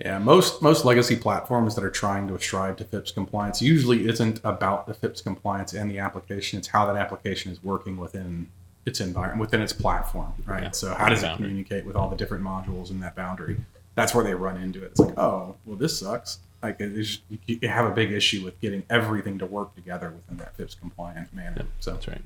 Yeah, 0.00 0.18
most 0.18 0.60
most 0.60 0.84
legacy 0.84 1.16
platforms 1.16 1.74
that 1.74 1.82
are 1.82 1.90
trying 1.90 2.28
to 2.28 2.38
strive 2.38 2.76
to 2.76 2.84
FIPS 2.84 3.10
compliance 3.10 3.62
usually 3.62 4.06
isn't 4.06 4.38
about 4.44 4.86
the 4.86 4.92
FIPS 4.92 5.22
compliance 5.22 5.72
and 5.72 5.90
the 5.90 5.98
application. 5.98 6.58
It's 6.58 6.68
how 6.68 6.84
that 6.86 6.96
application 6.96 7.50
is 7.50 7.64
working 7.64 7.96
within 7.96 8.48
its 8.84 9.00
environment, 9.00 9.40
within 9.40 9.62
its 9.62 9.72
platform, 9.72 10.34
right? 10.44 10.64
Yeah, 10.64 10.70
so 10.72 10.94
how 10.94 11.08
does 11.08 11.22
it 11.22 11.34
communicate 11.36 11.86
with 11.86 11.96
all 11.96 12.10
the 12.10 12.16
different 12.16 12.44
modules 12.44 12.90
in 12.90 13.00
that 13.00 13.16
boundary? 13.16 13.56
That's 13.98 14.14
where 14.14 14.24
they 14.24 14.34
run 14.34 14.60
into 14.60 14.82
it. 14.84 14.92
It's 14.92 15.00
like, 15.00 15.18
oh, 15.18 15.56
well, 15.66 15.76
this 15.76 15.98
sucks. 15.98 16.38
Like, 16.62 16.78
just, 16.78 17.22
you 17.46 17.68
have 17.68 17.86
a 17.86 17.94
big 17.94 18.12
issue 18.12 18.44
with 18.44 18.60
getting 18.60 18.82
everything 18.90 19.38
to 19.38 19.46
work 19.46 19.74
together 19.74 20.10
within 20.10 20.38
that 20.38 20.56
FIPS 20.56 20.74
compliant 20.74 21.32
manner. 21.32 21.54
Yep, 21.58 21.66
so 21.80 21.92
that's 21.92 22.08
right. 22.08 22.22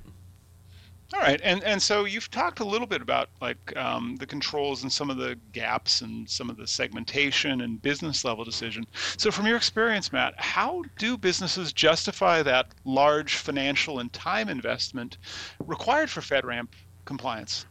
All 1.14 1.20
right, 1.20 1.40
and 1.44 1.62
and 1.64 1.82
so 1.82 2.06
you've 2.06 2.30
talked 2.30 2.60
a 2.60 2.64
little 2.64 2.86
bit 2.86 3.02
about 3.02 3.28
like 3.42 3.76
um, 3.76 4.16
the 4.16 4.24
controls 4.24 4.82
and 4.82 4.90
some 4.90 5.10
of 5.10 5.18
the 5.18 5.38
gaps 5.52 6.00
and 6.00 6.28
some 6.28 6.48
of 6.48 6.56
the 6.56 6.66
segmentation 6.66 7.60
and 7.60 7.82
business 7.82 8.24
level 8.24 8.44
decision. 8.44 8.86
So 9.18 9.30
from 9.30 9.46
your 9.46 9.58
experience, 9.58 10.10
Matt, 10.10 10.32
how 10.40 10.82
do 10.96 11.18
businesses 11.18 11.70
justify 11.70 12.42
that 12.44 12.68
large 12.86 13.36
financial 13.36 13.98
and 13.98 14.10
time 14.14 14.48
investment 14.48 15.18
required 15.66 16.08
for 16.08 16.22
FedRAMP 16.22 16.68
compliance? 17.04 17.66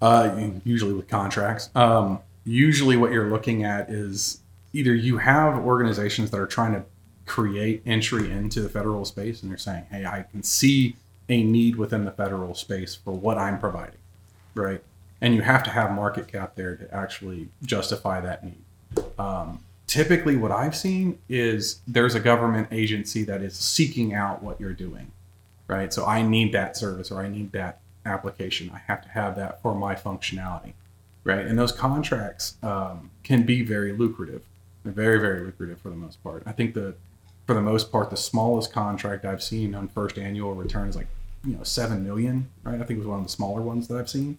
Uh, 0.00 0.50
usually 0.64 0.92
with 0.92 1.08
contracts. 1.08 1.70
Um, 1.74 2.20
usually 2.46 2.96
what 2.96 3.12
you're 3.12 3.28
looking 3.28 3.64
at 3.64 3.90
is 3.90 4.40
either 4.72 4.94
you 4.94 5.18
have 5.18 5.58
organizations 5.58 6.30
that 6.30 6.40
are 6.40 6.46
trying 6.46 6.72
to 6.72 6.84
create 7.26 7.82
entry 7.84 8.30
into 8.30 8.60
the 8.60 8.68
federal 8.68 9.04
space 9.04 9.42
and 9.42 9.50
they're 9.50 9.58
saying, 9.58 9.84
hey, 9.90 10.06
I 10.06 10.24
can 10.30 10.42
see 10.42 10.96
a 11.28 11.42
need 11.42 11.76
within 11.76 12.04
the 12.04 12.12
federal 12.12 12.54
space 12.54 12.94
for 12.94 13.12
what 13.12 13.36
I'm 13.36 13.58
providing, 13.58 13.98
right? 14.54 14.82
And 15.20 15.34
you 15.34 15.42
have 15.42 15.64
to 15.64 15.70
have 15.70 15.90
market 15.90 16.28
cap 16.28 16.54
there 16.54 16.76
to 16.76 16.94
actually 16.94 17.48
justify 17.64 18.20
that 18.20 18.44
need. 18.44 18.62
Um, 19.18 19.60
typically, 19.88 20.36
what 20.36 20.52
I've 20.52 20.76
seen 20.76 21.18
is 21.28 21.80
there's 21.88 22.14
a 22.14 22.20
government 22.20 22.68
agency 22.70 23.24
that 23.24 23.42
is 23.42 23.56
seeking 23.56 24.14
out 24.14 24.42
what 24.42 24.60
you're 24.60 24.72
doing, 24.72 25.10
right? 25.66 25.92
So 25.92 26.06
I 26.06 26.22
need 26.22 26.52
that 26.52 26.76
service 26.76 27.10
or 27.10 27.20
I 27.22 27.28
need 27.28 27.50
that 27.52 27.80
application. 28.04 28.70
I 28.72 28.78
have 28.86 29.02
to 29.02 29.08
have 29.08 29.34
that 29.36 29.60
for 29.62 29.74
my 29.74 29.96
functionality 29.96 30.74
right? 31.26 31.44
And 31.44 31.58
those 31.58 31.72
contracts 31.72 32.56
um, 32.62 33.10
can 33.24 33.42
be 33.42 33.62
very 33.62 33.92
lucrative. 33.92 34.42
They're 34.84 34.92
very, 34.92 35.18
very 35.18 35.44
lucrative 35.44 35.80
for 35.80 35.90
the 35.90 35.96
most 35.96 36.22
part. 36.22 36.44
I 36.46 36.52
think 36.52 36.74
the, 36.74 36.94
for 37.46 37.54
the 37.54 37.60
most 37.60 37.90
part, 37.90 38.10
the 38.10 38.16
smallest 38.16 38.72
contract 38.72 39.24
I've 39.24 39.42
seen 39.42 39.74
on 39.74 39.88
first 39.88 40.18
annual 40.18 40.54
return 40.54 40.88
is 40.88 40.94
like, 40.94 41.08
you 41.44 41.56
know, 41.56 41.64
seven 41.64 42.04
million, 42.04 42.48
right? 42.62 42.80
I 42.80 42.84
think 42.84 42.98
it 42.98 42.98
was 42.98 43.08
one 43.08 43.18
of 43.18 43.24
the 43.24 43.30
smaller 43.30 43.60
ones 43.60 43.88
that 43.88 43.98
I've 43.98 44.08
seen. 44.08 44.38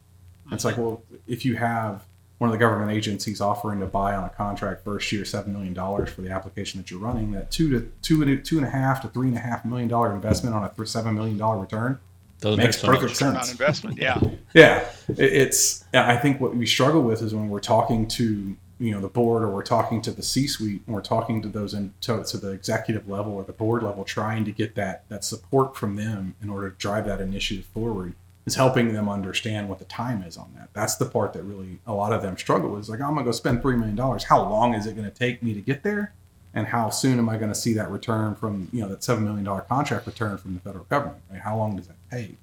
It's 0.49 0.63
like, 0.63 0.77
well, 0.77 1.03
if 1.27 1.43
you 1.43 1.57
have 1.57 2.05
one 2.37 2.49
of 2.49 2.53
the 2.53 2.57
government 2.57 2.91
agencies 2.91 3.41
offering 3.41 3.81
to 3.81 3.85
buy 3.85 4.15
on 4.15 4.23
a 4.23 4.29
contract 4.29 4.85
first 4.85 5.11
year 5.11 5.25
seven 5.25 5.51
million 5.51 5.73
dollars 5.73 6.09
for 6.09 6.21
the 6.21 6.29
application 6.29 6.79
that 6.79 6.89
you're 6.89 7.01
running, 7.01 7.33
that 7.33 7.51
two 7.51 7.69
to 7.69 7.91
two 8.01 8.21
and 8.21 8.45
two 8.45 8.57
and 8.57 8.65
a 8.65 8.69
half 8.69 9.01
to 9.01 9.09
three 9.09 9.27
and 9.27 9.35
a 9.35 9.41
half 9.41 9.65
million 9.65 9.89
dollar 9.89 10.13
investment 10.13 10.55
on 10.55 10.63
a 10.63 10.85
seven 10.85 11.15
million 11.15 11.37
dollar 11.37 11.59
return 11.59 11.99
doesn't 12.39 12.63
makes 12.63 12.81
perfect 12.81 13.15
sense. 13.15 13.51
investment, 13.51 13.97
yeah. 13.97 14.21
yeah, 14.53 14.89
it's. 15.09 15.85
I 15.93 16.17
think 16.17 16.39
what 16.39 16.55
we 16.55 16.65
struggle 16.65 17.01
with 17.01 17.21
is 17.21 17.33
when 17.33 17.49
we're 17.49 17.59
talking 17.59 18.07
to 18.09 18.55
you 18.79 18.91
know 18.91 19.01
the 19.01 19.07
board 19.07 19.43
or 19.43 19.49
we're 19.49 19.63
talking 19.63 20.01
to 20.03 20.11
the 20.11 20.21
C-suite 20.21 20.81
and 20.85 20.95
we're 20.95 21.01
talking 21.01 21.41
to 21.41 21.47
those 21.47 21.73
in 21.73 21.93
to, 22.01 22.23
to 22.23 22.37
the 22.37 22.51
executive 22.51 23.09
level 23.09 23.33
or 23.33 23.43
the 23.43 23.53
board 23.53 23.83
level, 23.83 24.03
trying 24.03 24.45
to 24.45 24.51
get 24.51 24.75
that 24.75 25.07
that 25.09 25.23
support 25.23 25.75
from 25.75 25.95
them 25.95 26.35
in 26.41 26.49
order 26.49 26.69
to 26.69 26.75
drive 26.77 27.05
that 27.05 27.21
initiative 27.21 27.65
forward 27.65 28.13
is 28.45 28.55
helping 28.55 28.93
them 28.93 29.09
understand 29.09 29.67
what 29.67 29.79
the 29.79 29.85
time 29.85 30.23
is 30.23 30.37
on 30.37 30.53
that. 30.55 30.69
That's 30.73 30.95
the 30.95 31.05
part 31.05 31.33
that 31.33 31.43
really 31.43 31.79
a 31.85 31.93
lot 31.93 32.13
of 32.13 32.21
them 32.21 32.37
struggle 32.37 32.69
with. 32.71 32.81
Is 32.81 32.89
like, 32.89 33.01
oh, 33.01 33.05
I'm 33.05 33.13
gonna 33.15 33.25
go 33.25 33.31
spend 33.31 33.61
three 33.61 33.75
million 33.75 33.95
dollars. 33.95 34.23
How 34.25 34.47
long 34.47 34.73
is 34.73 34.85
it 34.85 34.95
gonna 34.95 35.11
take 35.11 35.41
me 35.41 35.53
to 35.53 35.61
get 35.61 35.83
there? 35.83 36.13
And 36.53 36.67
how 36.67 36.89
soon 36.89 37.19
am 37.19 37.29
I 37.29 37.37
going 37.37 37.51
to 37.51 37.55
see 37.55 37.73
that 37.73 37.91
return 37.91 38.35
from 38.35 38.69
you 38.71 38.81
know 38.81 38.89
that 38.89 39.03
seven 39.03 39.23
million 39.23 39.43
dollar 39.43 39.61
contract 39.61 40.05
return 40.07 40.37
from 40.37 40.55
the 40.55 40.59
federal 40.59 40.85
government? 40.85 41.21
Right? 41.31 41.41
How 41.41 41.57
long 41.57 41.75
does 41.75 41.87
that 41.87 41.97
take? 42.11 42.37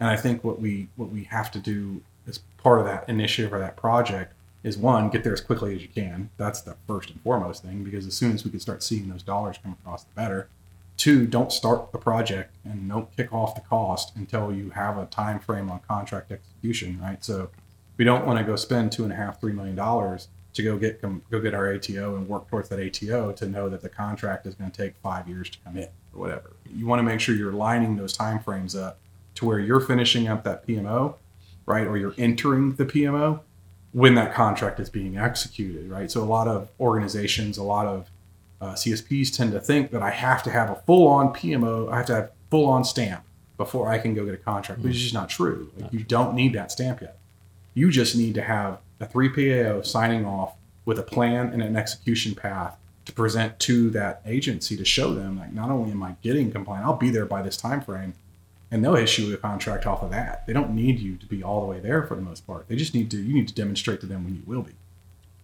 And 0.00 0.08
I 0.08 0.16
think 0.16 0.44
what 0.44 0.60
we 0.60 0.88
what 0.96 1.10
we 1.10 1.24
have 1.24 1.50
to 1.52 1.58
do 1.58 2.02
as 2.26 2.38
part 2.58 2.80
of 2.80 2.86
that 2.86 3.08
initiative 3.08 3.52
or 3.52 3.58
that 3.58 3.76
project 3.76 4.34
is 4.62 4.76
one 4.76 5.08
get 5.08 5.24
there 5.24 5.32
as 5.32 5.40
quickly 5.40 5.74
as 5.74 5.82
you 5.82 5.88
can. 5.88 6.30
That's 6.36 6.60
the 6.60 6.76
first 6.86 7.10
and 7.10 7.20
foremost 7.22 7.62
thing 7.62 7.84
because 7.84 8.06
as 8.06 8.14
soon 8.14 8.32
as 8.32 8.44
we 8.44 8.50
can 8.50 8.60
start 8.60 8.82
seeing 8.82 9.08
those 9.08 9.22
dollars 9.22 9.58
come 9.62 9.76
across, 9.80 10.04
the 10.04 10.14
better. 10.14 10.48
Two, 10.96 11.28
don't 11.28 11.52
start 11.52 11.92
the 11.92 11.98
project 11.98 12.56
and 12.64 12.88
don't 12.88 13.14
kick 13.16 13.32
off 13.32 13.54
the 13.54 13.60
cost 13.60 14.16
until 14.16 14.52
you 14.52 14.70
have 14.70 14.98
a 14.98 15.06
time 15.06 15.38
frame 15.38 15.70
on 15.70 15.80
contract 15.86 16.32
execution. 16.32 17.00
Right. 17.00 17.24
So 17.24 17.50
we 17.96 18.04
don't 18.04 18.26
want 18.26 18.38
to 18.38 18.44
go 18.44 18.56
spend 18.56 18.92
two 18.92 19.04
and 19.04 19.12
a 19.12 19.16
half, 19.16 19.40
three 19.40 19.52
million 19.52 19.76
dollars 19.76 20.28
to 20.58 20.64
go 20.64 20.76
get 20.76 21.00
go 21.30 21.40
get 21.40 21.54
our 21.54 21.72
ATO 21.72 22.16
and 22.16 22.28
work 22.28 22.48
towards 22.48 22.68
that 22.68 22.80
ATO 22.80 23.30
to 23.32 23.46
know 23.46 23.68
that 23.68 23.80
the 23.80 23.88
contract 23.88 24.44
is 24.44 24.56
going 24.56 24.70
to 24.70 24.76
take 24.76 24.96
five 24.96 25.28
years 25.28 25.48
to 25.50 25.58
come 25.64 25.76
in 25.76 25.88
or 26.12 26.20
whatever. 26.20 26.50
You 26.68 26.84
want 26.84 26.98
to 26.98 27.04
make 27.04 27.20
sure 27.20 27.36
you're 27.36 27.52
lining 27.52 27.96
those 27.96 28.12
time 28.12 28.40
frames 28.40 28.74
up 28.74 28.98
to 29.36 29.46
where 29.46 29.60
you're 29.60 29.80
finishing 29.80 30.26
up 30.26 30.42
that 30.42 30.66
PMO, 30.66 31.14
right, 31.64 31.86
or 31.86 31.96
you're 31.96 32.14
entering 32.18 32.74
the 32.74 32.84
PMO 32.84 33.40
when 33.92 34.16
that 34.16 34.34
contract 34.34 34.80
is 34.80 34.90
being 34.90 35.16
executed, 35.16 35.88
right? 35.88 36.10
So 36.10 36.22
a 36.22 36.26
lot 36.26 36.48
of 36.48 36.68
organizations, 36.80 37.56
a 37.56 37.62
lot 37.62 37.86
of 37.86 38.10
uh, 38.60 38.72
CSPs 38.72 39.34
tend 39.34 39.52
to 39.52 39.60
think 39.60 39.92
that 39.92 40.02
I 40.02 40.10
have 40.10 40.42
to 40.42 40.50
have 40.50 40.70
a 40.70 40.74
full-on 40.74 41.32
PMO, 41.32 41.90
I 41.90 41.98
have 41.98 42.06
to 42.06 42.14
have 42.16 42.30
full-on 42.50 42.82
stamp 42.82 43.22
before 43.56 43.88
I 43.88 43.98
can 43.98 44.12
go 44.12 44.24
get 44.24 44.34
a 44.34 44.38
contract, 44.38 44.82
which 44.82 44.96
is 44.96 45.02
just 45.02 45.14
not 45.14 45.28
true. 45.28 45.70
Like, 45.78 45.92
you 45.92 46.00
don't 46.00 46.34
need 46.34 46.52
that 46.54 46.72
stamp 46.72 47.00
yet. 47.00 47.16
You 47.74 47.92
just 47.92 48.16
need 48.16 48.34
to 48.34 48.42
have 48.42 48.80
a 49.00 49.06
3PAO 49.06 49.84
signing 49.84 50.24
off 50.24 50.54
with 50.84 50.98
a 50.98 51.02
plan 51.02 51.52
and 51.52 51.62
an 51.62 51.76
execution 51.76 52.34
path 52.34 52.76
to 53.04 53.12
present 53.12 53.58
to 53.58 53.90
that 53.90 54.22
agency 54.26 54.76
to 54.76 54.84
show 54.84 55.14
them 55.14 55.38
like 55.38 55.52
not 55.52 55.70
only 55.70 55.90
am 55.90 56.02
I 56.02 56.16
getting 56.22 56.50
compliant, 56.50 56.86
I'll 56.86 56.96
be 56.96 57.10
there 57.10 57.26
by 57.26 57.42
this 57.42 57.56
time 57.56 57.80
frame, 57.80 58.14
and 58.70 58.84
they'll 58.84 58.96
issue 58.96 59.32
a 59.32 59.36
contract 59.36 59.86
off 59.86 60.02
of 60.02 60.10
that. 60.10 60.46
They 60.46 60.52
don't 60.52 60.74
need 60.74 60.98
you 60.98 61.16
to 61.16 61.26
be 61.26 61.42
all 61.42 61.60
the 61.60 61.66
way 61.66 61.80
there 61.80 62.02
for 62.02 62.14
the 62.14 62.22
most 62.22 62.46
part. 62.46 62.68
They 62.68 62.76
just 62.76 62.94
need 62.94 63.10
to 63.12 63.16
you 63.16 63.32
need 63.32 63.48
to 63.48 63.54
demonstrate 63.54 64.00
to 64.00 64.06
them 64.06 64.24
when 64.24 64.34
you 64.34 64.42
will 64.46 64.62
be. 64.62 64.72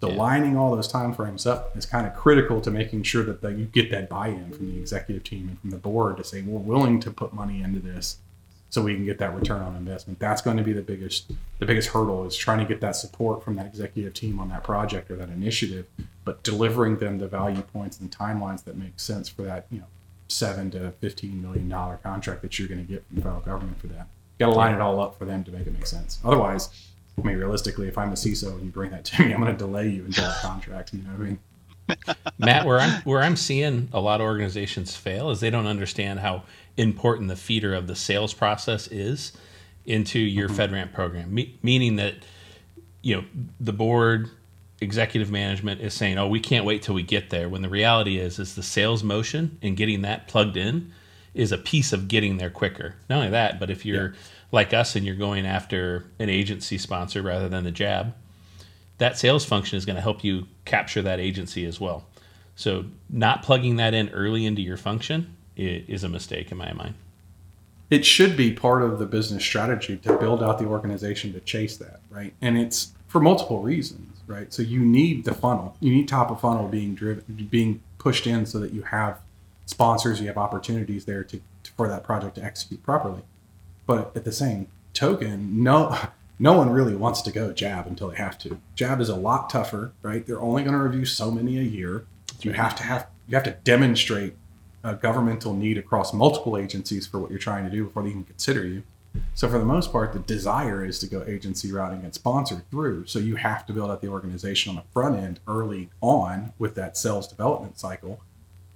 So 0.00 0.10
yeah. 0.10 0.16
lining 0.16 0.56
all 0.58 0.74
those 0.76 0.88
time 0.88 1.14
frames 1.14 1.46
up 1.46 1.74
is 1.76 1.86
kind 1.86 2.06
of 2.06 2.14
critical 2.14 2.60
to 2.60 2.70
making 2.70 3.04
sure 3.04 3.22
that 3.24 3.40
the, 3.40 3.48
you 3.48 3.64
get 3.64 3.90
that 3.90 4.10
buy-in 4.10 4.52
from 4.52 4.70
the 4.70 4.78
executive 4.78 5.24
team 5.24 5.48
and 5.48 5.58
from 5.60 5.70
the 5.70 5.78
board 5.78 6.18
to 6.18 6.24
say 6.24 6.42
we're 6.42 6.58
willing 6.58 7.00
to 7.00 7.10
put 7.10 7.32
money 7.32 7.62
into 7.62 7.80
this 7.80 8.18
so 8.74 8.82
we 8.82 8.92
can 8.92 9.04
get 9.04 9.18
that 9.18 9.32
return 9.32 9.62
on 9.62 9.76
investment. 9.76 10.18
That's 10.18 10.42
going 10.42 10.56
to 10.56 10.64
be 10.64 10.72
the 10.72 10.82
biggest 10.82 11.30
the 11.60 11.64
biggest 11.64 11.90
hurdle 11.90 12.26
is 12.26 12.36
trying 12.36 12.58
to 12.58 12.64
get 12.64 12.80
that 12.80 12.96
support 12.96 13.44
from 13.44 13.54
that 13.54 13.66
executive 13.66 14.14
team 14.14 14.40
on 14.40 14.48
that 14.48 14.64
project 14.64 15.12
or 15.12 15.16
that 15.16 15.28
initiative, 15.28 15.86
but 16.24 16.42
delivering 16.42 16.96
them 16.96 17.18
the 17.18 17.28
value 17.28 17.62
points 17.62 18.00
and 18.00 18.10
timelines 18.10 18.64
that 18.64 18.76
make 18.76 18.98
sense 18.98 19.28
for 19.28 19.42
that, 19.42 19.66
you 19.70 19.78
know, 19.78 19.86
seven 20.26 20.72
to 20.72 20.90
fifteen 21.00 21.40
million 21.40 21.68
dollar 21.68 22.00
contract 22.02 22.42
that 22.42 22.58
you're 22.58 22.66
going 22.66 22.84
to 22.84 22.92
get 22.92 23.06
from 23.06 23.14
the 23.14 23.22
federal 23.22 23.42
government 23.42 23.80
for 23.80 23.86
that. 23.86 24.08
Got 24.40 24.46
to 24.46 24.52
line 24.54 24.74
it 24.74 24.80
all 24.80 25.00
up 25.00 25.16
for 25.16 25.24
them 25.24 25.44
to 25.44 25.52
make 25.52 25.68
it 25.68 25.72
make 25.72 25.86
sense. 25.86 26.18
Otherwise, 26.24 26.68
I 27.16 27.24
mean, 27.24 27.36
realistically, 27.36 27.86
if 27.86 27.96
I'm 27.96 28.10
a 28.10 28.14
CISO 28.14 28.54
and 28.54 28.64
you 28.64 28.72
bring 28.72 28.90
that 28.90 29.04
to 29.04 29.22
me, 29.22 29.32
I'm 29.32 29.40
going 29.40 29.52
to 29.52 29.56
delay 29.56 29.88
you 29.88 30.04
until 30.04 30.24
the 30.24 30.36
contract. 30.42 30.92
You 30.92 31.02
know 31.02 31.10
what 31.10 31.20
I 31.20 31.28
mean? 31.28 31.38
Matt, 32.38 32.66
where 32.66 32.80
I'm 32.80 33.02
where 33.02 33.22
I'm 33.22 33.36
seeing 33.36 33.88
a 33.92 34.00
lot 34.00 34.20
of 34.20 34.26
organizations 34.26 34.96
fail 34.96 35.30
is 35.30 35.40
they 35.40 35.50
don't 35.50 35.66
understand 35.66 36.20
how 36.20 36.44
important 36.76 37.28
the 37.28 37.36
feeder 37.36 37.74
of 37.74 37.86
the 37.86 37.96
sales 37.96 38.34
process 38.34 38.88
is 38.88 39.32
into 39.84 40.18
your 40.18 40.48
mm-hmm. 40.48 40.74
FedRAMP 40.74 40.92
program. 40.92 41.32
Me- 41.34 41.58
meaning 41.62 41.96
that 41.96 42.14
you 43.02 43.16
know 43.16 43.24
the 43.60 43.72
board, 43.72 44.30
executive 44.80 45.30
management 45.30 45.80
is 45.80 45.94
saying, 45.94 46.18
"Oh, 46.18 46.28
we 46.28 46.40
can't 46.40 46.64
wait 46.64 46.82
till 46.82 46.94
we 46.94 47.02
get 47.02 47.30
there." 47.30 47.48
When 47.48 47.62
the 47.62 47.68
reality 47.68 48.18
is, 48.18 48.38
is 48.38 48.54
the 48.54 48.62
sales 48.62 49.02
motion 49.02 49.58
and 49.62 49.76
getting 49.76 50.02
that 50.02 50.28
plugged 50.28 50.56
in 50.56 50.92
is 51.34 51.52
a 51.52 51.58
piece 51.58 51.92
of 51.92 52.08
getting 52.08 52.38
there 52.38 52.50
quicker. 52.50 52.94
Not 53.10 53.16
only 53.16 53.30
that, 53.30 53.58
but 53.58 53.70
if 53.70 53.84
you're 53.84 54.08
yeah 54.08 54.18
like 54.54 54.72
us 54.72 54.96
and 54.96 55.04
you're 55.04 55.16
going 55.16 55.44
after 55.44 56.06
an 56.18 56.30
agency 56.30 56.78
sponsor 56.78 57.20
rather 57.20 57.48
than 57.48 57.64
the 57.64 57.70
JAB, 57.70 58.14
that 58.98 59.18
sales 59.18 59.44
function 59.44 59.76
is 59.76 59.84
going 59.84 59.96
to 59.96 60.02
help 60.02 60.22
you 60.24 60.46
capture 60.64 61.02
that 61.02 61.20
agency 61.20 61.64
as 61.64 61.80
well. 61.80 62.04
So 62.56 62.84
not 63.10 63.42
plugging 63.42 63.76
that 63.76 63.94
in 63.94 64.08
early 64.10 64.46
into 64.46 64.62
your 64.62 64.76
function 64.76 65.36
is 65.56 66.04
a 66.04 66.08
mistake 66.08 66.52
in 66.52 66.58
my 66.58 66.72
mind. 66.72 66.94
It 67.90 68.04
should 68.04 68.36
be 68.36 68.52
part 68.52 68.82
of 68.82 68.98
the 68.98 69.06
business 69.06 69.44
strategy 69.44 69.96
to 69.98 70.16
build 70.16 70.42
out 70.42 70.58
the 70.58 70.66
organization 70.66 71.32
to 71.34 71.40
chase 71.40 71.76
that, 71.76 72.00
right? 72.10 72.32
And 72.40 72.56
it's 72.56 72.92
for 73.08 73.20
multiple 73.20 73.62
reasons, 73.62 74.20
right? 74.26 74.52
So 74.52 74.62
you 74.62 74.80
need 74.80 75.24
the 75.24 75.34
funnel. 75.34 75.76
You 75.80 75.92
need 75.92 76.08
top 76.08 76.30
of 76.30 76.40
funnel 76.40 76.68
being 76.68 76.94
driven 76.94 77.48
being 77.50 77.82
pushed 77.98 78.26
in 78.26 78.46
so 78.46 78.58
that 78.58 78.72
you 78.72 78.82
have 78.82 79.20
sponsors, 79.66 80.20
you 80.20 80.26
have 80.28 80.38
opportunities 80.38 81.04
there 81.04 81.24
to, 81.24 81.40
for 81.76 81.88
that 81.88 82.04
project 82.04 82.36
to 82.36 82.44
execute 82.44 82.82
properly. 82.82 83.22
But 83.86 84.16
at 84.16 84.24
the 84.24 84.32
same 84.32 84.68
token, 84.92 85.62
no 85.62 85.96
no 86.38 86.52
one 86.54 86.70
really 86.70 86.96
wants 86.96 87.22
to 87.22 87.30
go 87.30 87.52
JAB 87.52 87.86
until 87.86 88.08
they 88.08 88.16
have 88.16 88.38
to. 88.38 88.60
JAB 88.74 89.00
is 89.00 89.08
a 89.08 89.16
lot 89.16 89.50
tougher, 89.50 89.92
right? 90.02 90.26
They're 90.26 90.40
only 90.40 90.62
going 90.62 90.74
to 90.74 90.82
review 90.82 91.04
so 91.04 91.30
many 91.30 91.58
a 91.58 91.62
year. 91.62 92.06
You 92.40 92.52
have 92.52 92.74
to 92.76 92.82
have 92.82 93.06
you 93.26 93.36
have 93.36 93.44
to 93.44 93.56
demonstrate 93.64 94.34
a 94.82 94.94
governmental 94.94 95.54
need 95.54 95.78
across 95.78 96.12
multiple 96.12 96.58
agencies 96.58 97.06
for 97.06 97.18
what 97.18 97.30
you're 97.30 97.38
trying 97.38 97.64
to 97.64 97.70
do 97.70 97.84
before 97.84 98.02
they 98.02 98.10
even 98.10 98.24
consider 98.24 98.66
you. 98.66 98.82
So 99.34 99.48
for 99.48 99.58
the 99.58 99.64
most 99.64 99.92
part, 99.92 100.12
the 100.12 100.18
desire 100.18 100.84
is 100.84 100.98
to 100.98 101.06
go 101.06 101.24
agency 101.26 101.72
routing 101.72 102.02
and 102.02 102.12
sponsored 102.12 102.68
through. 102.70 103.06
So 103.06 103.18
you 103.18 103.36
have 103.36 103.64
to 103.66 103.72
build 103.72 103.90
out 103.90 104.02
the 104.02 104.08
organization 104.08 104.70
on 104.70 104.76
the 104.76 104.82
front 104.92 105.16
end 105.16 105.40
early 105.46 105.88
on 106.00 106.52
with 106.58 106.74
that 106.74 106.96
sales 106.96 107.28
development 107.28 107.78
cycle, 107.78 108.20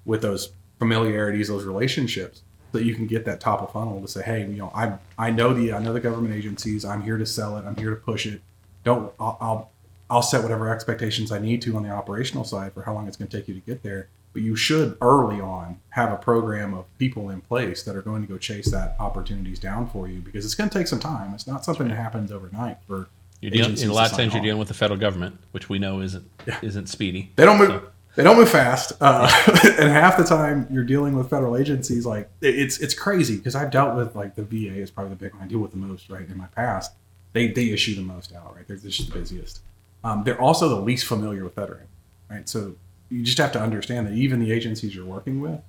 with 0.04 0.22
those 0.22 0.52
familiarities, 0.78 1.48
those 1.48 1.64
relationships, 1.64 2.42
that 2.72 2.84
you 2.84 2.94
can 2.94 3.06
get 3.06 3.24
that 3.24 3.40
top 3.40 3.62
of 3.62 3.72
funnel 3.72 4.00
to 4.00 4.08
say, 4.08 4.22
hey, 4.22 4.40
you 4.40 4.56
know, 4.56 4.70
I 4.74 4.98
I 5.18 5.30
know 5.30 5.54
the 5.54 5.72
I 5.72 5.78
know 5.78 5.92
the 5.92 6.00
government 6.00 6.34
agencies. 6.34 6.84
I'm 6.84 7.02
here 7.02 7.18
to 7.18 7.26
sell 7.26 7.56
it. 7.56 7.64
I'm 7.64 7.76
here 7.76 7.90
to 7.90 7.96
push 7.96 8.26
it. 8.26 8.40
Don't 8.84 9.12
I'll 9.18 9.38
I'll, 9.40 9.70
I'll 10.10 10.22
set 10.22 10.42
whatever 10.42 10.72
expectations 10.72 11.32
I 11.32 11.38
need 11.38 11.62
to 11.62 11.76
on 11.76 11.82
the 11.82 11.90
operational 11.90 12.44
side 12.44 12.72
for 12.72 12.82
how 12.82 12.94
long 12.94 13.08
it's 13.08 13.16
going 13.16 13.28
to 13.28 13.36
take 13.36 13.48
you 13.48 13.54
to 13.54 13.60
get 13.60 13.82
there. 13.82 14.08
But 14.32 14.42
you 14.42 14.56
should 14.56 14.96
early 15.00 15.40
on 15.40 15.80
have 15.90 16.12
a 16.12 16.16
program 16.16 16.74
of 16.74 16.84
people 16.98 17.30
in 17.30 17.40
place 17.40 17.82
that 17.84 17.96
are 17.96 18.02
going 18.02 18.22
to 18.22 18.28
go 18.28 18.38
chase 18.38 18.70
that 18.70 18.96
opportunities 19.00 19.58
down 19.58 19.88
for 19.88 20.06
you 20.06 20.20
because 20.20 20.44
it's 20.44 20.54
going 20.54 20.70
to 20.70 20.78
take 20.78 20.86
some 20.86 21.00
time. 21.00 21.34
It's 21.34 21.46
not 21.46 21.64
something 21.64 21.88
that 21.88 21.96
happens 21.96 22.30
overnight 22.30 22.78
for. 22.86 23.08
You're 23.40 23.50
dealing, 23.52 23.82
a 23.82 23.92
lot 23.92 24.10
of 24.10 24.16
times 24.16 24.34
you're 24.34 24.42
dealing 24.42 24.58
with 24.58 24.68
the 24.68 24.74
federal 24.74 24.98
government, 24.98 25.38
which 25.52 25.68
we 25.68 25.78
know 25.78 26.00
isn't 26.00 26.28
yeah. 26.46 26.58
isn't 26.60 26.88
speedy. 26.88 27.30
They 27.36 27.44
don't 27.44 27.58
move. 27.58 27.68
So 27.68 27.82
they 28.16 28.24
don't 28.24 28.36
move 28.36 28.50
fast, 28.50 28.92
uh, 29.00 29.30
and 29.78 29.90
half 29.90 30.16
the 30.16 30.24
time 30.24 30.66
you're 30.70 30.84
dealing 30.84 31.16
with 31.16 31.30
federal 31.30 31.56
agencies. 31.56 32.04
Like 32.04 32.28
it's 32.40 32.78
it's 32.78 32.94
crazy 32.94 33.36
because 33.36 33.54
I've 33.54 33.70
dealt 33.70 33.96
with 33.96 34.16
like 34.16 34.34
the 34.34 34.42
VA 34.42 34.80
is 34.80 34.90
probably 34.90 35.10
the 35.10 35.16
big 35.16 35.34
one 35.34 35.44
I 35.44 35.46
deal 35.46 35.60
with 35.60 35.70
the 35.70 35.76
most 35.76 36.08
right 36.10 36.28
in 36.28 36.36
my 36.36 36.46
past. 36.48 36.92
They 37.32 37.48
they 37.48 37.70
issue 37.70 37.94
the 37.94 38.02
most 38.02 38.34
out 38.34 38.56
right. 38.56 38.66
They're 38.66 38.76
just 38.76 39.12
the 39.12 39.18
busiest. 39.18 39.60
Um, 40.04 40.24
they're 40.24 40.40
also 40.40 40.68
the 40.68 40.80
least 40.80 41.06
familiar 41.06 41.44
with 41.44 41.54
FedRAMP, 41.54 41.86
right? 42.30 42.48
So 42.48 42.76
you 43.10 43.22
just 43.22 43.38
have 43.38 43.52
to 43.52 43.60
understand 43.60 44.06
that 44.06 44.14
even 44.14 44.40
the 44.40 44.52
agencies 44.52 44.94
you're 44.94 45.04
working 45.04 45.40
with, 45.40 45.60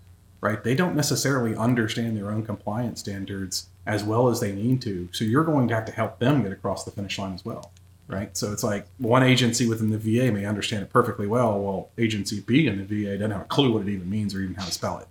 right? 0.41 0.63
They 0.63 0.75
don't 0.75 0.95
necessarily 0.95 1.55
understand 1.55 2.15
their 2.15 2.31
own 2.31 2.45
compliance 2.45 2.99
standards 2.99 3.67
as 3.85 4.03
well 4.03 4.27
as 4.27 4.39
they 4.39 4.51
need 4.51 4.81
to. 4.83 5.09
So 5.11 5.25
you're 5.25 5.43
going 5.43 5.67
to 5.69 5.75
have 5.75 5.85
to 5.85 5.91
help 5.91 6.19
them 6.19 6.43
get 6.43 6.51
across 6.51 6.83
the 6.83 6.91
finish 6.91 7.17
line 7.17 7.33
as 7.33 7.43
well 7.43 7.71
right? 8.09 8.35
So 8.35 8.51
it's 8.51 8.63
like 8.63 8.87
one 8.97 9.23
agency 9.23 9.67
within 9.67 9.91
the 9.91 9.97
VA 9.97 10.31
may 10.31 10.43
understand 10.43 10.81
it 10.83 10.89
perfectly 10.89 11.27
well, 11.27 11.57
while 11.59 11.89
agency 11.97 12.41
B 12.41 12.67
in 12.67 12.77
the 12.79 12.83
VA 12.83 13.17
doesn't 13.17 13.31
have 13.31 13.41
a 13.41 13.45
clue 13.45 13.71
what 13.71 13.83
it 13.83 13.89
even 13.89 14.09
means 14.09 14.33
or 14.33 14.41
even 14.41 14.55
how 14.55 14.65
to 14.65 14.71
spell 14.71 14.97
it, 14.97 15.07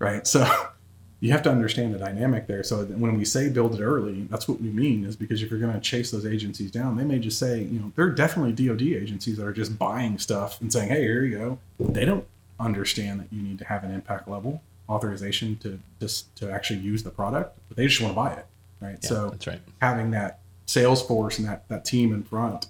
right? 0.00 0.26
So 0.26 0.46
you 1.20 1.30
have 1.30 1.42
to 1.44 1.50
understand 1.50 1.94
the 1.94 1.98
dynamic 1.98 2.48
there. 2.48 2.64
So 2.64 2.84
when 2.86 3.16
we 3.16 3.24
say 3.24 3.48
build 3.48 3.74
it 3.76 3.80
early, 3.80 4.22
that's 4.22 4.48
what 4.48 4.60
we 4.60 4.68
mean 4.68 5.04
is 5.04 5.14
because 5.14 5.42
if 5.42 5.50
you're 5.50 5.60
going 5.60 5.72
to 5.72 5.80
chase 5.80 6.10
those 6.10 6.26
agencies 6.26 6.72
down, 6.72 6.96
they 6.96 7.04
may 7.04 7.20
just 7.20 7.38
say, 7.38 7.62
you 7.62 7.78
know, 7.78 7.92
there 7.94 8.04
are 8.04 8.10
definitely 8.10 8.52
DoD 8.52 8.82
agencies 8.82 9.36
that 9.36 9.46
are 9.46 9.52
just 9.52 9.78
buying 9.78 10.18
stuff 10.18 10.60
and 10.60 10.72
saying, 10.72 10.88
hey, 10.88 11.02
here 11.02 11.24
you 11.24 11.38
go. 11.38 11.58
They 11.78 12.04
don't 12.04 12.26
understand 12.58 13.20
that 13.20 13.32
you 13.32 13.42
need 13.42 13.60
to 13.60 13.64
have 13.64 13.84
an 13.84 13.92
impact 13.92 14.28
level 14.28 14.60
authorization 14.88 15.56
to 15.58 15.78
just 16.00 16.34
to 16.36 16.50
actually 16.50 16.80
use 16.80 17.04
the 17.04 17.10
product, 17.10 17.56
but 17.68 17.76
they 17.76 17.86
just 17.86 18.00
want 18.00 18.12
to 18.12 18.16
buy 18.16 18.32
it, 18.32 18.46
right? 18.80 18.98
Yeah, 19.02 19.08
so 19.08 19.30
that's 19.30 19.46
right. 19.46 19.60
Having 19.80 20.10
that 20.10 20.40
Salesforce 20.66 21.38
and 21.38 21.46
that, 21.46 21.68
that 21.68 21.84
team 21.84 22.12
in 22.12 22.22
front 22.22 22.66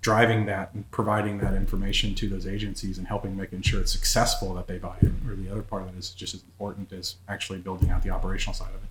driving 0.00 0.46
that 0.46 0.72
and 0.74 0.88
providing 0.90 1.38
that 1.38 1.54
information 1.54 2.14
to 2.14 2.28
those 2.28 2.46
agencies 2.46 2.98
and 2.98 3.08
helping 3.08 3.36
making 3.36 3.62
sure 3.62 3.80
it's 3.80 3.92
successful 3.92 4.54
that 4.54 4.66
they 4.66 4.78
buy 4.78 4.96
it 5.02 5.10
or 5.28 5.34
the 5.34 5.50
other 5.50 5.62
part 5.62 5.82
of 5.82 5.88
it 5.88 5.98
is 5.98 6.10
just 6.10 6.34
as 6.34 6.42
important 6.42 6.92
as 6.92 7.16
actually 7.28 7.58
building 7.58 7.90
out 7.90 8.02
the 8.02 8.10
operational 8.10 8.54
side 8.54 8.68
of 8.68 8.82
it 8.82 8.88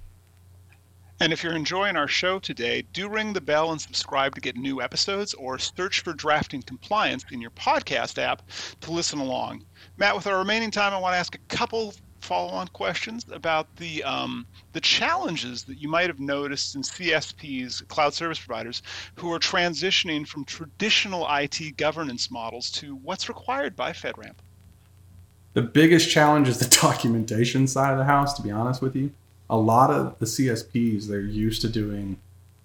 and 1.19 1.33
if 1.33 1.43
you're 1.43 1.55
enjoying 1.55 1.97
our 1.97 2.07
show 2.07 2.37
today, 2.37 2.83
do 2.93 3.09
ring 3.09 3.33
the 3.33 3.41
bell 3.41 3.71
and 3.71 3.81
subscribe 3.81 4.35
to 4.35 4.41
get 4.41 4.55
new 4.55 4.83
episodes 4.83 5.33
or 5.33 5.57
search 5.57 6.01
for 6.01 6.13
Drafting 6.13 6.61
Compliance 6.61 7.25
in 7.31 7.41
your 7.41 7.49
podcast 7.49 8.21
app 8.21 8.43
to 8.81 8.91
listen 8.91 9.17
along. 9.17 9.65
Matt, 9.97 10.15
with 10.15 10.27
our 10.27 10.37
remaining 10.37 10.69
time, 10.69 10.93
I 10.93 10.99
want 10.99 11.13
to 11.13 11.17
ask 11.17 11.33
a 11.33 11.55
couple 11.55 11.95
follow-on 12.27 12.67
questions 12.67 13.25
about 13.31 13.73
the 13.77 14.03
um, 14.03 14.45
the 14.73 14.81
challenges 14.81 15.63
that 15.63 15.77
you 15.77 15.87
might 15.87 16.07
have 16.07 16.19
noticed 16.19 16.75
in 16.75 16.81
CSPs, 16.81 17.87
cloud 17.87 18.13
service 18.13 18.37
providers, 18.37 18.83
who 19.15 19.31
are 19.31 19.39
transitioning 19.39 20.27
from 20.27 20.43
traditional 20.43 21.25
IT 21.29 21.77
governance 21.77 22.29
models 22.29 22.69
to 22.71 22.95
what's 22.97 23.29
required 23.29 23.75
by 23.75 23.91
FedRAMP. 23.91 24.35
The 25.53 25.61
biggest 25.61 26.11
challenge 26.11 26.49
is 26.49 26.59
the 26.59 26.77
documentation 26.81 27.65
side 27.65 27.93
of 27.93 27.97
the 27.97 28.05
house. 28.05 28.33
To 28.33 28.41
be 28.41 28.51
honest 28.51 28.81
with 28.81 28.95
you, 28.95 29.11
a 29.49 29.57
lot 29.57 29.89
of 29.89 30.19
the 30.19 30.25
CSPs 30.25 31.07
they're 31.07 31.21
used 31.21 31.61
to 31.61 31.69
doing 31.69 32.17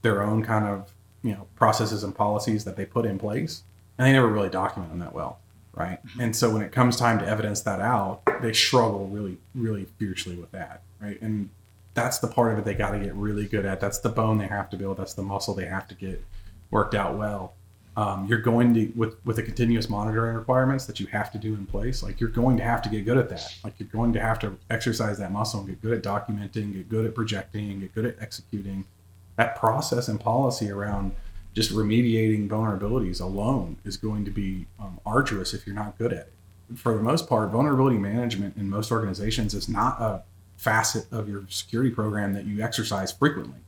their 0.02 0.24
own 0.24 0.42
kind 0.44 0.66
of 0.66 0.92
you 1.22 1.32
know 1.32 1.46
processes 1.54 2.02
and 2.02 2.14
policies 2.14 2.64
that 2.64 2.76
they 2.76 2.84
put 2.84 3.06
in 3.06 3.16
place, 3.16 3.62
and 3.96 4.08
they 4.08 4.12
never 4.12 4.26
really 4.26 4.50
document 4.50 4.90
them 4.90 4.98
that 4.98 5.14
well 5.14 5.38
right? 5.74 6.04
Mm-hmm. 6.06 6.20
And 6.20 6.36
so 6.36 6.50
when 6.50 6.62
it 6.62 6.72
comes 6.72 6.96
time 6.96 7.18
to 7.18 7.26
evidence 7.26 7.62
that 7.62 7.80
out, 7.80 8.22
they 8.40 8.52
struggle 8.52 9.06
really, 9.06 9.38
really 9.54 9.86
fiercely 9.98 10.36
with 10.36 10.50
that, 10.52 10.82
right? 11.00 11.20
And 11.22 11.50
that's 11.94 12.18
the 12.18 12.28
part 12.28 12.52
of 12.52 12.58
it 12.58 12.64
they 12.64 12.74
got 12.74 12.92
to 12.92 12.98
get 12.98 13.14
really 13.14 13.46
good 13.46 13.66
at. 13.66 13.80
That's 13.80 13.98
the 13.98 14.08
bone 14.08 14.38
they 14.38 14.46
have 14.46 14.70
to 14.70 14.76
build. 14.76 14.96
That's 14.96 15.14
the 15.14 15.22
muscle 15.22 15.54
they 15.54 15.66
have 15.66 15.88
to 15.88 15.94
get 15.94 16.24
worked 16.70 16.94
out 16.94 17.16
well. 17.16 17.54
Um, 17.94 18.26
you're 18.26 18.40
going 18.40 18.72
to 18.72 18.86
with 18.96 19.16
with 19.26 19.36
the 19.36 19.42
continuous 19.42 19.90
monitoring 19.90 20.34
requirements 20.34 20.86
that 20.86 20.98
you 20.98 21.06
have 21.08 21.30
to 21.32 21.38
do 21.38 21.52
in 21.52 21.66
place. 21.66 22.02
Like 22.02 22.20
you're 22.20 22.30
going 22.30 22.56
to 22.56 22.62
have 22.62 22.80
to 22.82 22.88
get 22.88 23.04
good 23.04 23.18
at 23.18 23.28
that. 23.28 23.54
Like 23.62 23.74
you're 23.78 23.88
going 23.88 24.14
to 24.14 24.20
have 24.20 24.38
to 24.38 24.56
exercise 24.70 25.18
that 25.18 25.30
muscle 25.30 25.60
and 25.60 25.68
get 25.68 25.82
good 25.82 25.92
at 25.92 26.02
documenting, 26.02 26.72
get 26.72 26.88
good 26.88 27.04
at 27.04 27.14
projecting, 27.14 27.80
get 27.80 27.94
good 27.94 28.06
at 28.06 28.16
executing. 28.18 28.86
That 29.36 29.56
process 29.56 30.08
and 30.08 30.18
policy 30.18 30.70
around 30.70 31.14
just 31.54 31.72
remediating 31.72 32.48
vulnerabilities 32.48 33.20
alone 33.20 33.76
is 33.84 33.96
going 33.96 34.24
to 34.24 34.30
be 34.30 34.66
um, 34.80 34.98
arduous 35.04 35.52
if 35.52 35.66
you're 35.66 35.76
not 35.76 35.98
good 35.98 36.12
at 36.12 36.28
it. 36.28 36.32
For 36.76 36.96
the 36.96 37.02
most 37.02 37.28
part, 37.28 37.50
vulnerability 37.50 37.98
management 37.98 38.56
in 38.56 38.70
most 38.70 38.90
organizations 38.90 39.52
is 39.52 39.68
not 39.68 40.00
a 40.00 40.22
facet 40.56 41.06
of 41.12 41.28
your 41.28 41.44
security 41.48 41.90
program 41.90 42.32
that 42.32 42.46
you 42.46 42.62
exercise 42.62 43.12
frequently. 43.12 43.58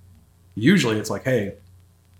Usually 0.55 0.99
it's 0.99 1.11
like, 1.11 1.25
hey, 1.25 1.55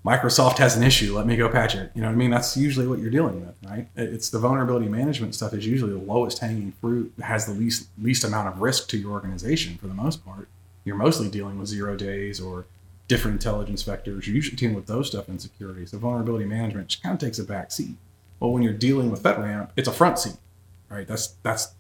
Microsoft 0.05 0.59
has 0.59 0.77
an 0.77 0.83
issue. 0.83 1.17
Let 1.17 1.27
me 1.27 1.37
go 1.37 1.49
patch 1.49 1.75
it. 1.75 1.91
You 1.95 2.03
know 2.03 2.09
what 2.09 2.15
I 2.15 2.17
mean? 2.17 2.31
That's 2.31 2.57
usually 2.59 2.87
what 2.87 2.99
you're 2.99 3.11
dealing 3.11 3.41
with, 3.47 3.57
right? 3.67 3.89
It's 3.97 4.29
the 4.29 4.39
vulnerability 4.39 4.89
management 4.89 5.35
stuff 5.35 5.55
is 5.55 5.67
usually 5.67 5.93
the 5.93 5.99
lowest 5.99 6.41
hanging 6.41 6.73
fruit, 6.73 7.15
has 7.23 7.47
the 7.47 7.55
least 7.55 7.89
least 8.03 8.23
amount 8.23 8.49
of 8.49 8.61
risk 8.61 8.89
to 8.89 8.99
your 8.99 9.13
organization 9.13 9.79
for 9.79 9.87
the 9.87 9.95
most 9.95 10.23
part. 10.23 10.49
You're 10.85 10.97
mostly 10.97 11.31
dealing 11.31 11.59
with 11.59 11.69
zero 11.69 11.97
days 11.97 12.39
or 12.39 12.67
different 13.09 13.35
intelligence 13.35 13.83
vectors. 13.85 14.27
You're 14.27 14.37
usually 14.37 14.57
dealing 14.57 14.77
with 14.77 14.87
those 14.87 15.09
stuff 15.09 15.29
in 15.29 15.39
security. 15.39 15.87
So 15.87 15.99
vulnerability 15.99 16.47
management 16.47 16.89
just 16.89 17.03
kind 17.03 17.13
of 17.13 17.19
takes 17.19 17.39
a 17.39 17.45
back 17.45 17.71
seat. 17.71 17.97
Well, 18.41 18.53
when 18.53 18.63
you're 18.63 18.73
dealing 18.73 19.11
with 19.11 19.23
FedRAMP, 19.23 19.71
it's 19.77 19.89
a 19.89 19.93
front 19.93 20.19
seat, 20.19 20.37
right? 20.89 21.07
That's 21.07 21.29
that's 21.43 21.75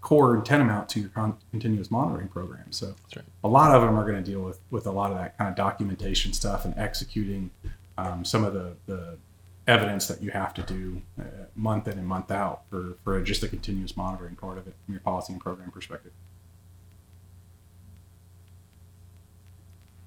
core 0.00 0.34
and 0.34 0.44
tantamount 0.44 0.88
to 0.90 1.00
your 1.00 1.08
con- 1.08 1.38
continuous 1.50 1.90
monitoring 1.90 2.28
program. 2.28 2.70
So 2.70 2.94
right. 3.16 3.24
a 3.42 3.48
lot 3.48 3.74
of 3.74 3.82
them 3.82 3.98
are 3.98 4.04
going 4.04 4.22
to 4.22 4.30
deal 4.30 4.42
with 4.42 4.60
with 4.70 4.86
a 4.86 4.90
lot 4.90 5.10
of 5.10 5.16
that 5.16 5.38
kind 5.38 5.48
of 5.48 5.56
documentation 5.56 6.32
stuff 6.32 6.64
and 6.64 6.76
executing 6.76 7.50
um, 7.96 8.24
some 8.24 8.44
of 8.44 8.52
the, 8.52 8.74
the 8.86 9.16
evidence 9.66 10.06
that 10.08 10.22
you 10.22 10.30
have 10.30 10.52
to 10.54 10.62
do 10.62 11.00
uh, 11.18 11.24
month 11.54 11.88
in 11.88 11.98
and 11.98 12.06
month 12.06 12.30
out 12.30 12.62
for, 12.68 12.96
for 13.02 13.20
just 13.22 13.42
a 13.42 13.48
continuous 13.48 13.96
monitoring 13.96 14.36
part 14.36 14.58
of 14.58 14.66
it 14.66 14.74
from 14.84 14.94
your 14.94 15.00
policy 15.00 15.32
and 15.32 15.40
program 15.40 15.70
perspective. 15.70 16.12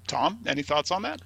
Tom, 0.08 0.40
any 0.46 0.62
thoughts 0.62 0.90
on 0.90 1.02
that? 1.02 1.20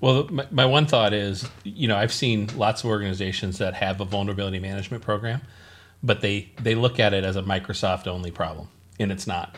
Well, 0.00 0.28
my, 0.30 0.46
my 0.50 0.66
one 0.66 0.86
thought 0.86 1.12
is, 1.12 1.48
you 1.64 1.88
know, 1.88 1.96
I've 1.96 2.12
seen 2.12 2.50
lots 2.56 2.84
of 2.84 2.90
organizations 2.90 3.58
that 3.58 3.74
have 3.74 4.00
a 4.00 4.04
vulnerability 4.04 4.58
management 4.58 5.02
program, 5.02 5.40
but 6.02 6.20
they 6.20 6.52
they 6.60 6.74
look 6.74 7.00
at 7.00 7.14
it 7.14 7.24
as 7.24 7.36
a 7.36 7.42
Microsoft 7.42 8.06
only 8.06 8.30
problem, 8.30 8.68
and 9.00 9.10
it's 9.10 9.26
not. 9.26 9.56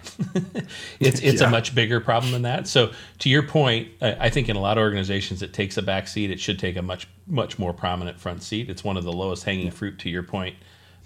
it's 1.00 1.20
it's 1.20 1.40
yeah. 1.40 1.48
a 1.48 1.50
much 1.50 1.74
bigger 1.74 2.00
problem 2.00 2.32
than 2.32 2.42
that. 2.42 2.68
So 2.68 2.92
to 3.18 3.28
your 3.28 3.42
point, 3.42 3.88
I, 4.00 4.26
I 4.26 4.30
think 4.30 4.48
in 4.48 4.54
a 4.54 4.60
lot 4.60 4.78
of 4.78 4.82
organizations 4.82 5.42
it 5.42 5.52
takes 5.52 5.76
a 5.76 5.82
back 5.82 6.06
seat. 6.06 6.30
It 6.30 6.38
should 6.38 6.58
take 6.58 6.76
a 6.76 6.82
much 6.82 7.08
much 7.26 7.58
more 7.58 7.72
prominent 7.72 8.20
front 8.20 8.44
seat. 8.44 8.70
It's 8.70 8.84
one 8.84 8.96
of 8.96 9.02
the 9.02 9.12
lowest 9.12 9.42
hanging 9.42 9.72
fruit. 9.72 9.98
To 10.00 10.08
your 10.08 10.22
point, 10.22 10.54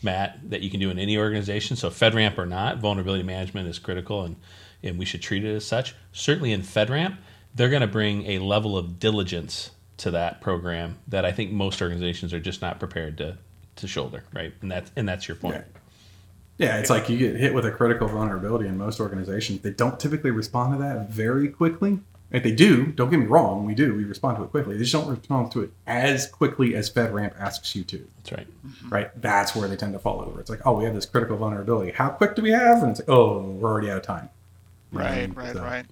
Matt, 0.02 0.38
that 0.50 0.60
you 0.60 0.68
can 0.68 0.78
do 0.78 0.90
in 0.90 0.98
any 0.98 1.16
organization. 1.16 1.76
So 1.76 1.88
FedRAMP 1.88 2.36
or 2.36 2.46
not, 2.46 2.78
vulnerability 2.78 3.24
management 3.24 3.66
is 3.66 3.78
critical, 3.78 4.24
and 4.24 4.36
and 4.82 4.98
we 4.98 5.06
should 5.06 5.22
treat 5.22 5.42
it 5.42 5.54
as 5.54 5.64
such. 5.64 5.94
Certainly 6.12 6.52
in 6.52 6.60
FedRAMP 6.60 7.16
they're 7.54 7.70
going 7.70 7.82
to 7.82 7.86
bring 7.86 8.26
a 8.26 8.38
level 8.38 8.76
of 8.76 8.98
diligence 8.98 9.70
to 9.98 10.10
that 10.10 10.40
program 10.40 10.98
that 11.08 11.24
I 11.24 11.32
think 11.32 11.52
most 11.52 11.80
organizations 11.80 12.32
are 12.32 12.40
just 12.40 12.62
not 12.62 12.78
prepared 12.78 13.18
to 13.18 13.38
to 13.76 13.88
shoulder, 13.88 14.24
right? 14.34 14.52
And 14.60 14.70
that's 14.70 14.90
and 14.96 15.08
that's 15.08 15.28
your 15.28 15.36
point. 15.36 15.56
Yeah. 15.56 15.80
Yeah, 16.58 16.78
it's 16.78 16.90
like 16.90 17.08
you 17.08 17.18
get 17.18 17.34
hit 17.36 17.54
with 17.54 17.64
a 17.64 17.72
critical 17.72 18.06
vulnerability 18.06 18.68
in 18.68 18.76
most 18.76 19.00
organizations. 19.00 19.62
They 19.62 19.70
don't 19.70 19.98
typically 19.98 20.30
respond 20.30 20.74
to 20.74 20.78
that 20.82 21.08
very 21.08 21.48
quickly. 21.48 21.98
If 22.30 22.42
they 22.44 22.52
do, 22.52 22.86
don't 22.86 23.10
get 23.10 23.18
me 23.18 23.26
wrong, 23.26 23.66
we 23.66 23.74
do. 23.74 23.94
We 23.94 24.04
respond 24.04 24.38
to 24.38 24.44
it 24.44 24.50
quickly. 24.50 24.74
They 24.74 24.84
just 24.84 24.92
don't 24.92 25.08
respond 25.08 25.50
to 25.52 25.62
it 25.62 25.72
as 25.86 26.26
quickly 26.26 26.74
as 26.74 26.90
FedRAMP 26.90 27.38
asks 27.38 27.74
you 27.74 27.84
to. 27.84 28.08
That's 28.16 28.32
right. 28.32 28.46
Mm-hmm. 28.66 28.88
Right? 28.88 29.20
That's 29.20 29.56
where 29.56 29.68
they 29.68 29.76
tend 29.76 29.92
to 29.94 29.98
fall 29.98 30.20
over. 30.22 30.40
It's 30.40 30.48
like, 30.48 30.60
oh, 30.64 30.78
we 30.78 30.84
have 30.84 30.94
this 30.94 31.04
critical 31.04 31.36
vulnerability. 31.36 31.92
How 31.92 32.08
quick 32.10 32.34
do 32.34 32.42
we 32.42 32.50
have? 32.52 32.82
And 32.82 32.92
it's 32.92 33.00
like, 33.00 33.08
oh, 33.08 33.42
we're 33.42 33.70
already 33.70 33.90
out 33.90 33.98
of 33.98 34.02
time. 34.02 34.30
Right, 34.92 35.34
right, 35.34 35.54
so. 35.54 35.62
right. 35.62 35.86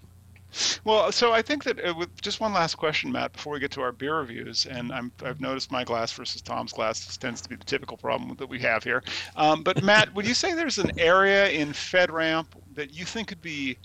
Well, 0.84 1.12
so 1.12 1.32
I 1.32 1.42
think 1.42 1.64
that 1.64 1.84
uh, 1.84 1.94
with 1.96 2.20
just 2.20 2.40
one 2.40 2.52
last 2.52 2.76
question, 2.76 3.12
Matt, 3.12 3.32
before 3.32 3.52
we 3.52 3.60
get 3.60 3.70
to 3.72 3.82
our 3.82 3.92
beer 3.92 4.18
reviews, 4.18 4.66
and 4.66 4.92
i 4.92 5.00
have 5.24 5.40
noticed 5.40 5.70
my 5.70 5.84
glass 5.84 6.12
versus 6.12 6.42
Tom's 6.42 6.72
glass 6.72 7.16
tends 7.16 7.40
to 7.40 7.48
be 7.48 7.56
the 7.56 7.64
typical 7.64 7.96
problem 7.96 8.34
that 8.36 8.48
we 8.48 8.58
have 8.60 8.82
here. 8.82 9.02
Um, 9.36 9.62
but 9.62 9.82
Matt, 9.82 10.14
would 10.14 10.26
you 10.26 10.34
say 10.34 10.54
there's 10.54 10.78
an 10.78 10.98
area 10.98 11.48
in 11.50 11.68
FedRAMP 11.68 12.46
that 12.74 12.92
you 12.92 13.04
think 13.04 13.28
could 13.28 13.42
be 13.42 13.78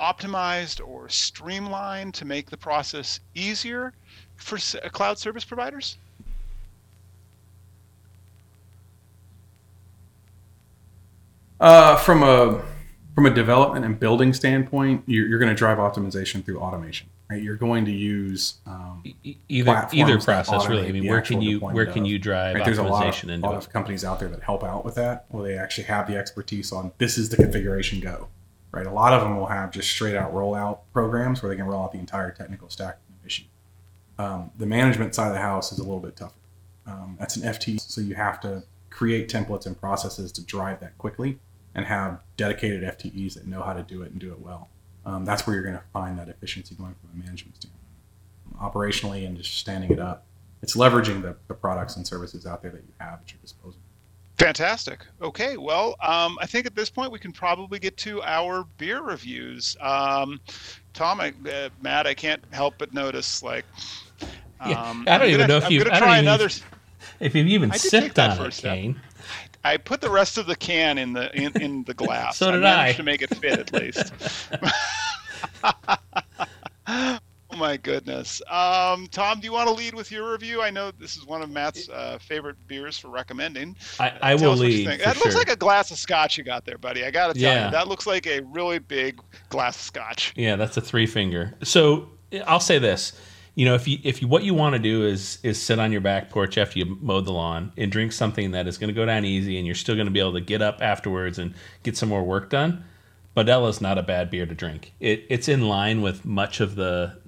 optimized 0.00 0.86
or 0.86 1.08
streamlined 1.08 2.14
to 2.14 2.24
make 2.24 2.48
the 2.50 2.56
process 2.56 3.20
easier 3.34 3.92
for 4.36 4.56
uh, 4.56 4.88
cloud 4.88 5.18
service 5.18 5.44
providers? 5.44 5.98
Uh, 11.60 11.96
from 11.96 12.22
a 12.22 12.62
from 13.18 13.26
a 13.26 13.30
development 13.30 13.84
and 13.84 13.98
building 13.98 14.32
standpoint, 14.32 15.02
you're, 15.06 15.26
you're 15.26 15.40
going 15.40 15.48
to 15.48 15.54
drive 15.54 15.78
optimization 15.78 16.44
through 16.44 16.60
automation. 16.60 17.08
Right? 17.28 17.42
You're 17.42 17.56
going 17.56 17.84
to 17.86 17.90
use 17.90 18.58
um, 18.64 19.02
either 19.48 19.88
either 19.92 20.20
process 20.20 20.68
really. 20.68 20.86
I 20.86 20.92
mean, 20.92 21.04
where 21.08 21.20
can 21.20 21.42
you 21.42 21.58
where 21.58 21.86
can 21.86 22.04
you 22.04 22.20
drive 22.20 22.54
right? 22.54 22.64
There's 22.64 22.78
a 22.78 22.84
lot, 22.84 23.08
of, 23.08 23.40
lot 23.40 23.56
of 23.56 23.70
companies 23.70 24.04
out 24.04 24.20
there 24.20 24.28
that 24.28 24.44
help 24.44 24.62
out 24.62 24.84
with 24.84 24.94
that, 24.94 25.24
where 25.30 25.42
they 25.42 25.58
actually 25.58 25.88
have 25.88 26.06
the 26.06 26.16
expertise 26.16 26.70
on 26.70 26.92
this 26.98 27.18
is 27.18 27.28
the 27.28 27.34
configuration 27.34 27.98
go. 27.98 28.28
Right, 28.70 28.86
a 28.86 28.92
lot 28.92 29.12
of 29.12 29.22
them 29.22 29.36
will 29.36 29.46
have 29.46 29.72
just 29.72 29.90
straight 29.90 30.14
out 30.14 30.32
rollout 30.32 30.78
programs 30.92 31.42
where 31.42 31.50
they 31.50 31.56
can 31.56 31.66
roll 31.66 31.82
out 31.82 31.90
the 31.90 31.98
entire 31.98 32.30
technical 32.30 32.70
stack 32.70 32.98
issue. 33.26 33.46
Um, 34.16 34.52
the 34.56 34.66
management 34.66 35.12
side 35.16 35.26
of 35.26 35.32
the 35.32 35.40
house 35.40 35.72
is 35.72 35.80
a 35.80 35.82
little 35.82 35.98
bit 35.98 36.14
tougher. 36.14 36.34
Um, 36.86 37.16
that's 37.18 37.34
an 37.34 37.42
FT, 37.42 37.80
so 37.80 38.00
you 38.00 38.14
have 38.14 38.40
to 38.42 38.62
create 38.90 39.28
templates 39.28 39.66
and 39.66 39.76
processes 39.76 40.30
to 40.32 40.44
drive 40.44 40.78
that 40.78 40.96
quickly 40.98 41.40
and 41.74 41.86
have 41.86 42.20
dedicated 42.36 42.82
FTEs 42.82 43.34
that 43.34 43.46
know 43.46 43.62
how 43.62 43.72
to 43.72 43.82
do 43.82 44.02
it 44.02 44.10
and 44.10 44.20
do 44.20 44.32
it 44.32 44.40
well. 44.40 44.68
Um, 45.04 45.24
that's 45.24 45.46
where 45.46 45.54
you're 45.54 45.64
going 45.64 45.76
to 45.76 45.84
find 45.92 46.18
that 46.18 46.28
efficiency 46.28 46.74
going 46.74 46.94
from 47.00 47.20
a 47.20 47.24
management 47.24 47.56
standpoint. 47.56 47.78
Operationally 48.60 49.26
and 49.26 49.36
just 49.36 49.56
standing 49.58 49.90
it 49.90 50.00
up, 50.00 50.26
it's 50.62 50.76
leveraging 50.76 51.22
the, 51.22 51.36
the 51.46 51.54
products 51.54 51.96
and 51.96 52.06
services 52.06 52.46
out 52.46 52.62
there 52.62 52.72
that 52.72 52.82
you 52.82 52.92
have 52.98 53.20
at 53.20 53.30
your 53.30 53.38
disposal. 53.40 53.80
Fantastic. 54.38 55.04
Okay, 55.20 55.56
well, 55.56 55.96
um, 56.00 56.38
I 56.40 56.46
think 56.46 56.64
at 56.66 56.76
this 56.76 56.90
point 56.90 57.10
we 57.10 57.18
can 57.18 57.32
probably 57.32 57.80
get 57.80 57.96
to 57.98 58.22
our 58.22 58.64
beer 58.78 59.02
reviews. 59.02 59.76
Um, 59.80 60.40
Tom, 60.94 61.20
I, 61.20 61.32
uh, 61.50 61.70
Matt, 61.82 62.06
I 62.06 62.14
can't 62.14 62.42
help 62.52 62.74
but 62.78 62.94
notice, 62.94 63.42
like, 63.42 63.64
yeah, 64.66 64.80
um, 64.80 65.04
I 65.08 65.18
don't 65.18 65.22
I'm 65.22 65.28
even 65.28 65.40
gonna, 65.40 65.60
know 65.60 65.66
if 65.66 65.70
you've, 65.70 65.84
try 65.86 66.18
another, 66.18 66.48
if 67.18 67.34
you've 67.34 67.48
even 67.48 67.72
sipped 67.72 68.18
on 68.18 68.46
it, 68.46 68.54
Kayne. 68.54 69.00
I 69.68 69.76
put 69.76 70.00
the 70.00 70.08
rest 70.08 70.38
of 70.38 70.46
the 70.46 70.56
can 70.56 70.96
in 70.96 71.12
the 71.12 71.34
in, 71.36 71.60
in 71.60 71.84
the 71.84 71.94
glass. 72.02 72.38
so 72.38 72.50
did 72.50 72.64
I 72.64 72.76
managed 72.76 72.94
I. 72.94 72.96
to 72.96 73.02
make 73.02 73.22
it 73.22 73.34
fit 73.36 73.58
at 73.58 73.72
least. 73.72 74.12
oh 76.88 77.18
my 77.56 77.76
goodness. 77.76 78.40
Um, 78.48 79.08
Tom, 79.08 79.40
do 79.40 79.44
you 79.44 79.52
want 79.52 79.68
to 79.68 79.74
lead 79.74 79.94
with 79.94 80.10
your 80.10 80.32
review? 80.32 80.62
I 80.62 80.70
know 80.70 80.90
this 80.90 81.16
is 81.16 81.26
one 81.26 81.42
of 81.42 81.50
Matt's 81.50 81.88
uh, 81.90 82.18
favorite 82.18 82.56
beers 82.66 82.98
for 82.98 83.08
recommending. 83.08 83.76
I, 84.00 84.12
I 84.22 84.34
will 84.36 84.56
lead. 84.56 84.86
that 84.86 85.16
sure. 85.16 85.24
looks 85.24 85.36
like 85.36 85.50
a 85.50 85.56
glass 85.56 85.90
of 85.90 85.98
scotch 85.98 86.38
you 86.38 86.44
got 86.44 86.64
there, 86.64 86.78
buddy. 86.78 87.04
I 87.04 87.10
got 87.10 87.34
to 87.34 87.34
tell 87.34 87.54
yeah. 87.54 87.66
you, 87.66 87.70
that 87.72 87.88
looks 87.88 88.06
like 88.06 88.26
a 88.26 88.40
really 88.40 88.78
big 88.78 89.20
glass 89.50 89.76
of 89.76 89.82
scotch. 89.82 90.32
Yeah, 90.34 90.56
that's 90.56 90.78
a 90.78 90.80
three 90.80 91.06
finger. 91.06 91.54
So 91.62 92.08
I'll 92.46 92.60
say 92.60 92.78
this 92.78 93.12
you 93.58 93.64
know, 93.64 93.74
if 93.74 93.88
you 93.88 93.98
if 94.04 94.22
you 94.22 94.28
what 94.28 94.44
you 94.44 94.54
want 94.54 94.74
to 94.74 94.78
do 94.78 95.04
is 95.04 95.40
is 95.42 95.60
sit 95.60 95.80
on 95.80 95.90
your 95.90 96.00
back 96.00 96.30
porch 96.30 96.56
after 96.56 96.78
you 96.78 96.96
mowed 97.00 97.24
the 97.24 97.32
lawn 97.32 97.72
and 97.76 97.90
drink 97.90 98.12
something 98.12 98.52
that 98.52 98.68
is 98.68 98.78
going 98.78 98.86
to 98.86 98.94
go 98.94 99.04
down 99.04 99.24
easy, 99.24 99.58
and 99.58 99.66
you're 99.66 99.74
still 99.74 99.96
going 99.96 100.06
to 100.06 100.12
be 100.12 100.20
able 100.20 100.34
to 100.34 100.40
get 100.40 100.62
up 100.62 100.80
afterwards 100.80 101.40
and 101.40 101.52
get 101.82 101.96
some 101.96 102.08
more 102.08 102.22
work 102.22 102.50
done. 102.50 102.84
Modelo 103.36 103.68
is 103.68 103.80
not 103.80 103.98
a 103.98 104.02
bad 104.04 104.30
beer 104.30 104.46
to 104.46 104.54
drink. 104.54 104.94
It, 105.00 105.26
it's 105.28 105.48
in 105.48 105.66
line 105.66 106.02
with 106.02 106.24
much 106.24 106.60
of 106.60 106.76
the 106.76 107.18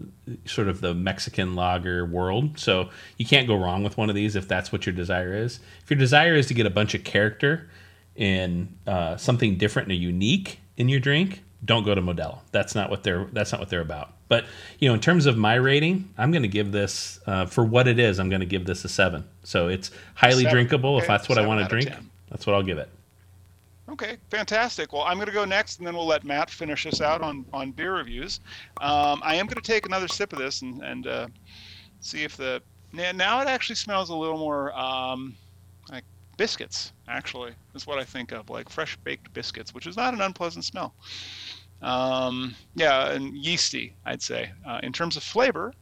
sort 0.45 0.69
of 0.69 0.81
the 0.81 0.95
Mexican 0.95 1.57
lager 1.57 2.07
world, 2.07 2.61
so 2.61 2.90
you 3.16 3.27
can't 3.27 3.49
go 3.49 3.57
wrong 3.57 3.83
with 3.83 3.97
one 3.97 4.09
of 4.09 4.14
these 4.14 4.37
if 4.37 4.47
that's 4.47 4.71
what 4.71 4.87
your 4.87 4.95
desire 4.95 5.35
is. 5.35 5.59
If 5.83 5.90
your 5.90 5.99
desire 5.99 6.37
is 6.37 6.47
to 6.47 6.55
get 6.55 6.64
a 6.64 6.71
bunch 6.71 6.95
of 6.95 7.03
character 7.03 7.69
and 8.14 8.77
uh, 8.87 9.16
something 9.16 9.59
different 9.59 9.90
and 9.90 10.01
unique 10.01 10.61
in 10.77 10.88
your 10.88 11.01
drink, 11.01 11.43
don't 11.64 11.83
go 11.83 11.93
to 11.93 12.01
Modelo. 12.01 12.38
That's 12.53 12.77
not 12.77 12.88
what 12.88 13.03
they're 13.03 13.25
that's 13.33 13.51
not 13.51 13.59
what 13.59 13.69
they're 13.69 13.81
about. 13.81 14.12
But 14.31 14.45
you 14.79 14.88
know, 14.88 14.95
in 14.95 15.01
terms 15.01 15.27
of 15.27 15.37
my 15.37 15.57
rating, 15.57 16.09
I'm 16.16 16.31
going 16.31 16.43
to 16.43 16.49
give 16.49 16.71
this 16.71 17.19
uh, 17.27 17.47
for 17.47 17.64
what 17.64 17.88
it 17.88 17.99
is. 17.99 18.21
I'm 18.21 18.31
going 18.31 18.40
to 18.40 18.47
give 18.47 18.64
this 18.64 18.85
a 18.85 18.88
seven. 18.88 19.25
So 19.43 19.66
it's 19.66 19.90
highly 20.14 20.45
seven. 20.45 20.53
drinkable. 20.53 20.95
Okay. 20.95 21.03
If 21.03 21.09
that's 21.09 21.29
what 21.29 21.37
I 21.37 21.45
want 21.45 21.61
to 21.61 21.69
drink, 21.69 21.90
that's 22.31 22.47
what 22.47 22.55
I'll 22.55 22.62
give 22.62 22.79
it. 22.79 22.88
Okay, 23.90 24.19
fantastic. 24.31 24.93
Well, 24.93 25.03
I'm 25.03 25.16
going 25.16 25.27
to 25.27 25.33
go 25.33 25.45
next, 25.45 25.79
and 25.79 25.87
then 25.87 25.97
we'll 25.97 26.07
let 26.07 26.23
Matt 26.23 26.49
finish 26.49 26.87
us 26.87 27.01
out 27.01 27.23
on 27.23 27.45
on 27.53 27.73
beer 27.73 27.97
reviews. 27.97 28.38
Um, 28.81 29.21
I 29.25 29.35
am 29.35 29.47
going 29.47 29.61
to 29.61 29.69
take 29.69 29.85
another 29.85 30.07
sip 30.07 30.33
of 30.33 30.38
this 30.38 30.62
and 30.62 30.81
and 30.81 31.07
uh, 31.09 31.27
see 31.99 32.23
if 32.23 32.37
the 32.37 32.62
now 32.93 33.40
it 33.40 33.49
actually 33.49 33.77
smells 33.77 34.11
a 34.11 34.14
little 34.14 34.38
more 34.38 34.73
um, 34.79 35.35
like 35.90 36.05
biscuits. 36.37 36.93
Actually, 37.09 37.53
is 37.75 37.85
what 37.85 37.99
I 37.99 38.05
think 38.05 38.31
of, 38.31 38.49
like 38.49 38.69
fresh 38.69 38.97
baked 38.99 39.33
biscuits, 39.33 39.75
which 39.75 39.88
is 39.88 39.97
not 39.97 40.14
an 40.14 40.21
unpleasant 40.21 40.64
smell. 40.64 40.95
Um, 41.83 42.55
yeah, 42.75 43.11
and 43.11 43.35
yeasty, 43.35 43.95
I'd 44.05 44.23
say. 44.23 44.51
Uh, 44.66 44.81
in 44.83 44.93
terms 44.93 45.16
of 45.16 45.23
flavor, 45.23 45.73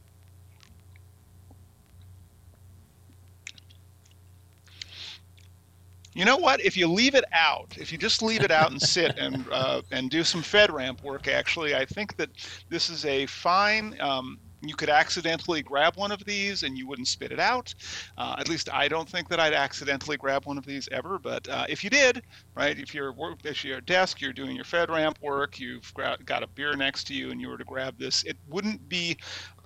you 6.15 6.25
know 6.25 6.37
what? 6.37 6.61
If 6.61 6.77
you 6.77 6.89
leave 6.89 7.15
it 7.15 7.25
out, 7.33 7.77
if 7.79 7.91
you 7.93 7.99
just 7.99 8.23
leave 8.23 8.43
it 8.43 8.51
out 8.51 8.71
and 8.71 8.81
sit 8.81 9.17
and 9.19 9.45
uh, 9.53 9.83
and 9.91 10.11
do 10.11 10.23
some 10.25 10.43
FedRAMP 10.43 11.03
work, 11.03 11.29
actually, 11.29 11.75
I 11.75 11.85
think 11.85 12.17
that 12.17 12.31
this 12.69 12.91
is 12.91 13.05
a 13.05 13.27
fine 13.27 13.97
um, 14.01 14.39
you 14.61 14.75
could 14.75 14.89
accidentally 14.89 15.63
grab 15.63 15.97
one 15.97 16.11
of 16.11 16.25
these 16.25 16.63
and 16.63 16.77
you 16.77 16.87
wouldn't 16.87 17.09
spit 17.09 17.33
it 17.33 17.41
out. 17.41 17.75
Uh, 18.17 18.37
at 18.39 18.49
least 18.49 18.73
I 18.73 18.89
don't 18.89 19.09
think 19.09 19.29
that 19.29 19.41
I'd 19.41 19.55
accidentally 19.55 20.17
grab 20.17 20.47
one 20.47 20.59
of 20.59 20.67
these 20.67 20.89
ever. 20.91 21.19
But 21.19 21.49
uh, 21.49 21.67
if 21.69 21.85
you 21.85 21.91
did, 21.91 22.23
right, 22.55 22.79
if 22.79 22.95
you're 22.95 23.11
at 23.11 23.65
a 23.65 23.81
desk, 23.83 24.21
you're 24.21 24.33
doing 24.33 24.57
your 24.57 24.65
FedRAMP 24.65 25.21
work, 25.23 25.61
you've 25.61 25.93
got 25.95 26.43
a 26.43 26.47
beer 26.47 26.75
next 26.77 27.05
to 27.09 27.15
you, 27.15 27.31
and 27.31 27.41
you 27.41 27.49
were 27.49 27.59
to 27.59 27.65
grab 27.65 27.99
this, 27.99 28.25
it 28.25 28.37
wouldn't 28.49 28.89
be 28.89 29.17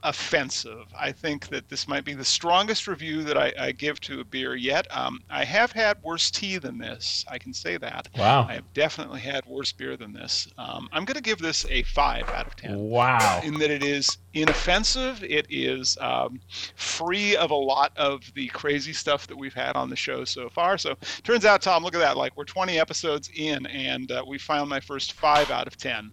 offensive. 0.03 0.87
I 0.99 1.13
think 1.13 1.49
that 1.49 1.69
this 1.69 1.87
might 1.87 2.05
be 2.05 2.15
the 2.15 2.25
strongest 2.25 2.87
review 2.87 3.23
that 3.25 3.39
I, 3.39 3.53
I 3.59 3.73
give 3.73 4.01
to 4.03 4.21
a 4.21 4.25
beer 4.25 4.55
yet. 4.55 4.87
Um, 4.97 5.21
I 5.31 5.45
have 5.45 5.73
had 5.73 6.03
worse 6.03 6.31
tea 6.31 6.59
than 6.59 6.79
this. 6.79 7.25
I 7.31 7.39
can 7.39 7.55
say 7.55 7.77
that. 7.77 8.09
Wow. 8.17 8.47
I 8.49 8.55
have 8.55 8.73
definitely 8.75 9.21
had 9.21 9.47
worse 9.47 9.73
beer 9.73 9.97
than 9.97 10.13
this. 10.13 10.49
Um, 10.59 10.89
I'm 10.93 11.05
going 11.05 11.17
to 11.17 11.23
give 11.23 11.39
this 11.39 11.65
a 11.71 11.83
five 11.85 12.29
out 12.31 12.47
of 12.47 12.57
ten. 12.57 12.79
Wow. 12.79 13.41
In 13.45 13.55
that 13.59 13.71
it 13.71 13.83
is 13.83 14.19
inoffensive. 14.35 15.23
It 15.23 15.47
is 15.51 15.97
um, 16.01 16.41
free 16.75 17.37
of 17.37 17.51
a 17.51 17.57
lot 17.57 17.93
of 17.97 18.23
the 18.35 18.49
crazy 18.49 18.93
stuff 18.93 19.27
that 19.29 19.37
we've 19.37 19.55
had 19.55 19.77
on 19.77 19.89
the 19.89 19.97
show 19.97 20.25
so 20.25 20.49
far. 20.49 20.79
So 20.79 20.97
turns 21.23 21.45
out, 21.45 21.63
Tom, 21.63 21.85
look 21.85 21.95
at 21.95 22.01
that. 22.01 22.17
Like 22.17 22.37
we're 22.37 22.45
20 22.45 22.79
episodes 22.79 23.31
in, 23.35 23.67
and 23.67 24.11
uh, 24.11 24.25
we 24.27 24.39
found 24.39 24.69
my 24.69 24.81
first 24.81 25.13
five 25.13 25.51
out 25.51 25.67
of 25.67 25.77
ten. 25.77 26.13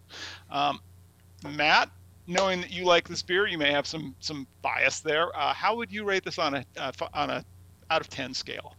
Um, 0.51 0.79
Matt, 1.47 1.89
knowing 2.29 2.61
that 2.61 2.71
you 2.71 2.85
like 2.85 3.07
this 3.07 3.21
beer, 3.21 3.47
you 3.47 3.57
may 3.57 3.71
have 3.71 3.85
some 3.85 4.15
some 4.19 4.47
bias 4.61 5.01
there. 5.01 5.35
Uh, 5.37 5.53
how 5.53 5.75
would 5.75 5.91
you 5.91 6.05
rate 6.05 6.23
this 6.23 6.39
on 6.39 6.53
a 6.53 6.65
uh, 6.77 6.91
on 7.13 7.29
a 7.29 7.43
out 7.89 7.99
of 7.99 8.09
ten 8.09 8.33
scale? 8.33 8.75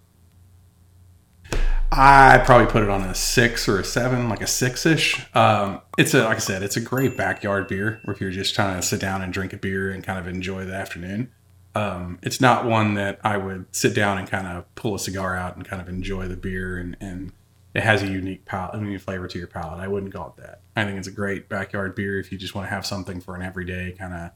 I 1.92 2.40
probably 2.46 2.68
put 2.68 2.84
it 2.84 2.88
on 2.88 3.02
a 3.02 3.14
six 3.14 3.68
or 3.68 3.80
a 3.80 3.84
seven, 3.84 4.28
like 4.28 4.40
a 4.40 4.46
six 4.46 4.86
ish. 4.86 5.26
Um, 5.34 5.80
it's 5.98 6.14
a 6.14 6.24
like 6.24 6.36
I 6.36 6.40
said, 6.40 6.62
it's 6.62 6.76
a 6.76 6.80
great 6.80 7.16
backyard 7.16 7.66
beer. 7.66 8.00
If 8.04 8.20
you're 8.20 8.30
just 8.30 8.54
trying 8.54 8.80
to 8.80 8.86
sit 8.86 9.00
down 9.00 9.22
and 9.22 9.32
drink 9.32 9.52
a 9.52 9.56
beer 9.56 9.90
and 9.90 10.04
kind 10.04 10.18
of 10.18 10.28
enjoy 10.28 10.64
the 10.64 10.74
afternoon, 10.74 11.32
um, 11.74 12.20
it's 12.22 12.40
not 12.40 12.64
one 12.64 12.94
that 12.94 13.18
I 13.24 13.36
would 13.36 13.66
sit 13.72 13.94
down 13.94 14.18
and 14.18 14.28
kind 14.28 14.46
of 14.46 14.72
pull 14.76 14.94
a 14.94 14.98
cigar 15.00 15.36
out 15.36 15.56
and 15.56 15.64
kind 15.64 15.82
of 15.82 15.88
enjoy 15.88 16.28
the 16.28 16.36
beer 16.36 16.78
and, 16.78 16.96
and 17.00 17.32
it 17.74 17.82
has 17.82 18.02
a 18.02 18.06
unique 18.06 18.44
palate, 18.44 18.80
unique 18.80 19.00
flavor 19.00 19.28
to 19.28 19.38
your 19.38 19.46
palate. 19.46 19.80
I 19.80 19.88
wouldn't 19.88 20.12
call 20.12 20.34
it 20.36 20.42
that. 20.42 20.62
I 20.74 20.84
think 20.84 20.98
it's 20.98 21.08
a 21.08 21.12
great 21.12 21.48
backyard 21.48 21.94
beer 21.94 22.18
if 22.18 22.32
you 22.32 22.38
just 22.38 22.54
want 22.54 22.66
to 22.66 22.74
have 22.74 22.84
something 22.84 23.20
for 23.20 23.36
an 23.36 23.42
everyday 23.42 23.92
kind 23.92 24.12
of 24.12 24.30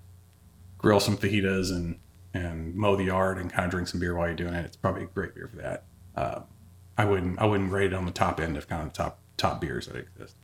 grill 0.78 1.01
some 1.01 1.16
fajitas 1.16 1.70
and 1.70 1.99
and 2.32 2.74
mow 2.74 2.97
the 2.97 3.05
yard 3.05 3.39
and 3.39 3.53
kind 3.53 3.64
of 3.64 3.70
drink 3.70 3.89
some 3.89 4.01
beer 4.01 4.14
while 4.14 4.26
you're 4.26 4.37
doing 4.37 4.55
it. 4.55 4.64
It's 4.64 4.76
probably 4.76 5.05
a 5.05 5.07
great 5.07 5.35
beer 5.35 5.49
for 5.49 5.57
that. 5.57 5.85
Uh, 6.16 6.41
I 6.99 7.05
wouldn't 7.05 7.41
I 7.41 7.47
wouldn't 7.47 7.72
rate 7.72 7.93
it 7.93 7.95
on 7.95 8.07
the 8.07 8.12
top 8.12 8.41
end 8.41 8.57
of 8.57 8.68
kind 8.68 8.87
of 8.87 8.93
top 8.93 9.18
top 9.37 9.61
beers 9.61 9.87
that 9.87 9.97
exist. 9.97 10.37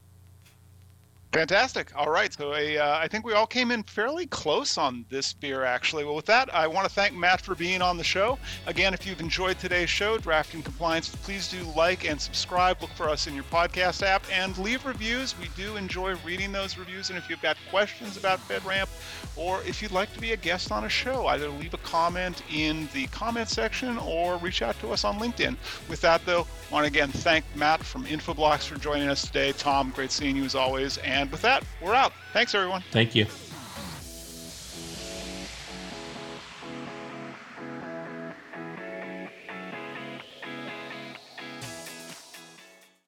Fantastic. 1.33 1.93
All 1.97 2.11
right. 2.11 2.33
So 2.33 2.53
I, 2.53 2.77
uh, 2.77 2.99
I 3.01 3.07
think 3.07 3.25
we 3.25 3.35
all 3.35 3.47
came 3.47 3.71
in 3.71 3.85
fairly 3.85 4.27
close 4.27 4.77
on 4.77 5.05
this 5.11 5.33
beer, 5.33 5.63
actually. 5.63 6.05
Well, 6.05 6.17
with 6.17 6.27
that, 6.27 6.53
I 6.53 6.67
want 6.67 6.89
to 6.89 6.93
thank 6.93 7.15
Matt 7.15 7.41
for 7.41 7.55
being 7.55 7.83
on 7.83 7.97
the 7.97 8.03
show. 8.03 8.37
Again, 8.67 8.95
if 8.95 9.07
you've 9.07 9.21
enjoyed 9.21 9.57
today's 9.61 9.89
show, 9.89 10.19
Drafting 10.19 10.61
Compliance, 10.61 11.09
please 11.09 11.49
do 11.49 11.63
like 11.77 12.05
and 12.05 12.21
subscribe. 12.21 12.83
Look 12.83 12.91
for 12.91 13.09
us 13.09 13.29
in 13.29 13.35
your 13.35 13.45
podcast 13.45 14.03
app 14.03 14.25
and 14.33 14.59
leave 14.59 14.85
reviews. 14.85 15.39
We 15.39 15.49
do 15.57 15.77
enjoy 15.77 16.17
reading 16.27 16.51
those 16.51 16.77
reviews. 16.77 17.11
And 17.11 17.19
if 17.19 17.31
you've 17.31 17.43
got 17.43 17.57
questions 17.71 18.17
about 18.17 18.41
FedRAMP 18.49 18.89
or 19.37 19.63
if 19.63 19.81
you'd 19.81 19.93
like 19.93 20.13
to 20.15 20.21
be 20.21 20.33
a 20.33 20.37
guest 20.37 20.73
on 20.73 20.85
a 20.85 20.89
show, 20.89 21.29
either 21.29 21.49
leave 21.49 21.75
a 21.75 21.79
comment 21.79 22.43
in 22.53 22.89
the 22.93 23.07
comment 23.09 23.49
section 23.49 23.99
or 23.99 24.37
reach 24.39 24.63
out 24.63 24.79
to 24.81 24.91
us 24.93 25.05
on 25.05 25.21
LinkedIn. 25.21 25.57
With 25.89 26.01
that, 26.01 26.27
though, 26.27 26.47
I 26.71 26.75
want 26.75 26.85
to 26.85 26.89
again 26.89 27.11
thank 27.11 27.45
Matt 27.55 27.83
from 27.85 28.05
Infoblox 28.05 28.67
for 28.67 28.79
joining 28.79 29.09
us 29.09 29.23
today. 29.23 29.53
Tom, 29.53 29.93
great 29.95 30.11
seeing 30.11 30.37
you 30.37 30.45
as 30.45 30.57
always. 30.57 30.99
And 31.21 31.31
with 31.31 31.43
that, 31.43 31.63
we're 31.83 31.95
out. 31.95 32.13
Thanks, 32.33 32.55
everyone. 32.55 32.83
Thank 32.93 33.15
you. 33.15 33.27